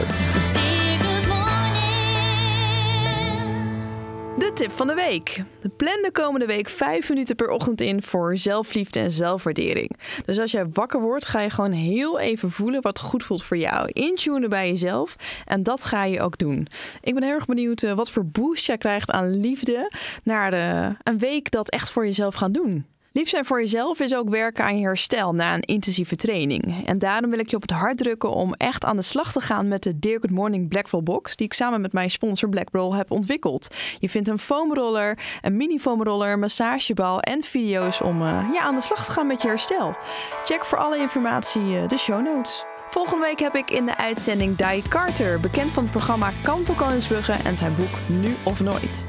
De 4.40 4.52
tip 4.54 4.70
van 4.70 4.86
de 4.86 4.94
week. 4.94 5.42
Plan 5.76 6.02
de 6.02 6.10
komende 6.12 6.46
week 6.46 6.68
vijf 6.68 7.08
minuten 7.08 7.36
per 7.36 7.48
ochtend 7.48 7.80
in 7.80 8.02
voor 8.02 8.36
zelfliefde 8.38 8.98
en 8.98 9.10
zelfwaardering. 9.10 9.96
Dus 10.24 10.38
als 10.38 10.50
jij 10.50 10.68
wakker 10.72 11.00
wordt, 11.00 11.26
ga 11.26 11.40
je 11.40 11.50
gewoon 11.50 11.72
heel 11.72 12.18
even 12.18 12.50
voelen 12.50 12.82
wat 12.82 13.00
goed 13.00 13.24
voelt 13.24 13.44
voor 13.44 13.56
jou. 13.56 13.90
Intunen 13.92 14.50
bij 14.50 14.68
jezelf. 14.68 15.16
En 15.44 15.62
dat 15.62 15.84
ga 15.84 16.04
je 16.04 16.20
ook 16.20 16.38
doen. 16.38 16.66
Ik 17.00 17.14
ben 17.14 17.22
heel 17.22 17.34
erg 17.34 17.46
benieuwd 17.46 17.82
eh, 17.82 17.92
wat 17.92 18.10
voor 18.10 18.26
boost 18.26 18.66
jij 18.66 18.78
krijgt 18.78 19.10
aan 19.10 19.40
liefde 19.40 19.92
naar 20.22 20.50
de, 20.50 20.96
een 21.02 21.18
week 21.18 21.50
dat 21.50 21.70
echt 21.70 21.90
voor 21.90 22.04
jezelf 22.06 22.34
gaan 22.34 22.52
doen. 22.52 22.86
Lief 23.12 23.28
zijn 23.28 23.44
voor 23.44 23.60
jezelf 23.60 24.00
is 24.00 24.14
ook 24.14 24.28
werken 24.28 24.64
aan 24.64 24.78
je 24.78 24.84
herstel 24.84 25.32
na 25.32 25.54
een 25.54 25.60
intensieve 25.60 26.16
training. 26.16 26.86
En 26.86 26.98
daarom 26.98 27.30
wil 27.30 27.38
ik 27.38 27.50
je 27.50 27.56
op 27.56 27.62
het 27.62 27.70
hart 27.70 27.98
drukken 27.98 28.30
om 28.30 28.54
echt 28.54 28.84
aan 28.84 28.96
de 28.96 29.02
slag 29.02 29.32
te 29.32 29.40
gaan 29.40 29.68
met 29.68 29.82
de 29.82 29.98
Dear 29.98 30.20
Good 30.20 30.30
Morning 30.30 30.68
Blackwell 30.68 31.02
Box, 31.02 31.36
die 31.36 31.46
ik 31.46 31.52
samen 31.52 31.80
met 31.80 31.92
mijn 31.92 32.10
sponsor 32.10 32.48
Blackroll 32.48 32.96
heb 32.96 33.10
ontwikkeld. 33.10 33.74
Je 33.98 34.08
vindt 34.08 34.28
een 34.28 34.38
foamroller, 34.38 35.18
een 35.40 35.56
mini 35.56 35.78
foamroller, 35.78 36.38
massagebal 36.38 37.20
en 37.20 37.42
video's 37.42 38.00
om 38.00 38.22
eh, 38.22 38.48
ja, 38.52 38.60
aan 38.60 38.74
de 38.74 38.80
slag 38.80 39.04
te 39.04 39.10
gaan 39.10 39.26
met 39.26 39.42
je 39.42 39.48
herstel. 39.48 39.96
Check 40.44 40.64
voor 40.64 40.78
alle 40.78 40.98
informatie 40.98 41.76
eh, 41.76 41.88
de 41.88 41.98
show 41.98 42.24
notes. 42.24 42.64
Volgende 42.90 43.24
week 43.24 43.40
heb 43.40 43.54
ik 43.54 43.70
in 43.70 43.86
de 43.86 43.96
uitzending 43.96 44.56
Die 44.56 44.82
Carter, 44.88 45.40
bekend 45.40 45.70
van 45.70 45.82
het 45.82 45.92
programma 45.92 46.32
Kamp 46.42 46.66
voor 46.66 46.74
Koningsbrugge 46.74 47.32
en 47.32 47.56
zijn 47.56 47.74
boek 47.76 48.20
Nu 48.20 48.34
of 48.42 48.60
Nooit. 48.60 49.06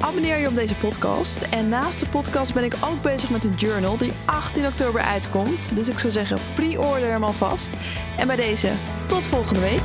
Abonneer 0.00 0.38
je 0.38 0.48
op 0.48 0.54
deze 0.54 0.74
podcast. 0.74 1.42
En 1.42 1.68
naast 1.68 2.00
de 2.00 2.06
podcast 2.08 2.54
ben 2.54 2.64
ik 2.64 2.74
ook 2.80 3.02
bezig 3.02 3.30
met 3.30 3.44
een 3.44 3.54
journal 3.54 3.96
die 3.96 4.12
18 4.24 4.66
oktober 4.66 5.00
uitkomt. 5.00 5.68
Dus 5.74 5.88
ik 5.88 5.98
zou 5.98 6.12
zeggen, 6.12 6.38
pre-order 6.54 7.08
hem 7.08 7.24
alvast. 7.24 7.76
En 8.16 8.26
bij 8.26 8.36
deze, 8.36 8.70
tot 9.06 9.26
volgende 9.26 9.60
week. 9.60 9.82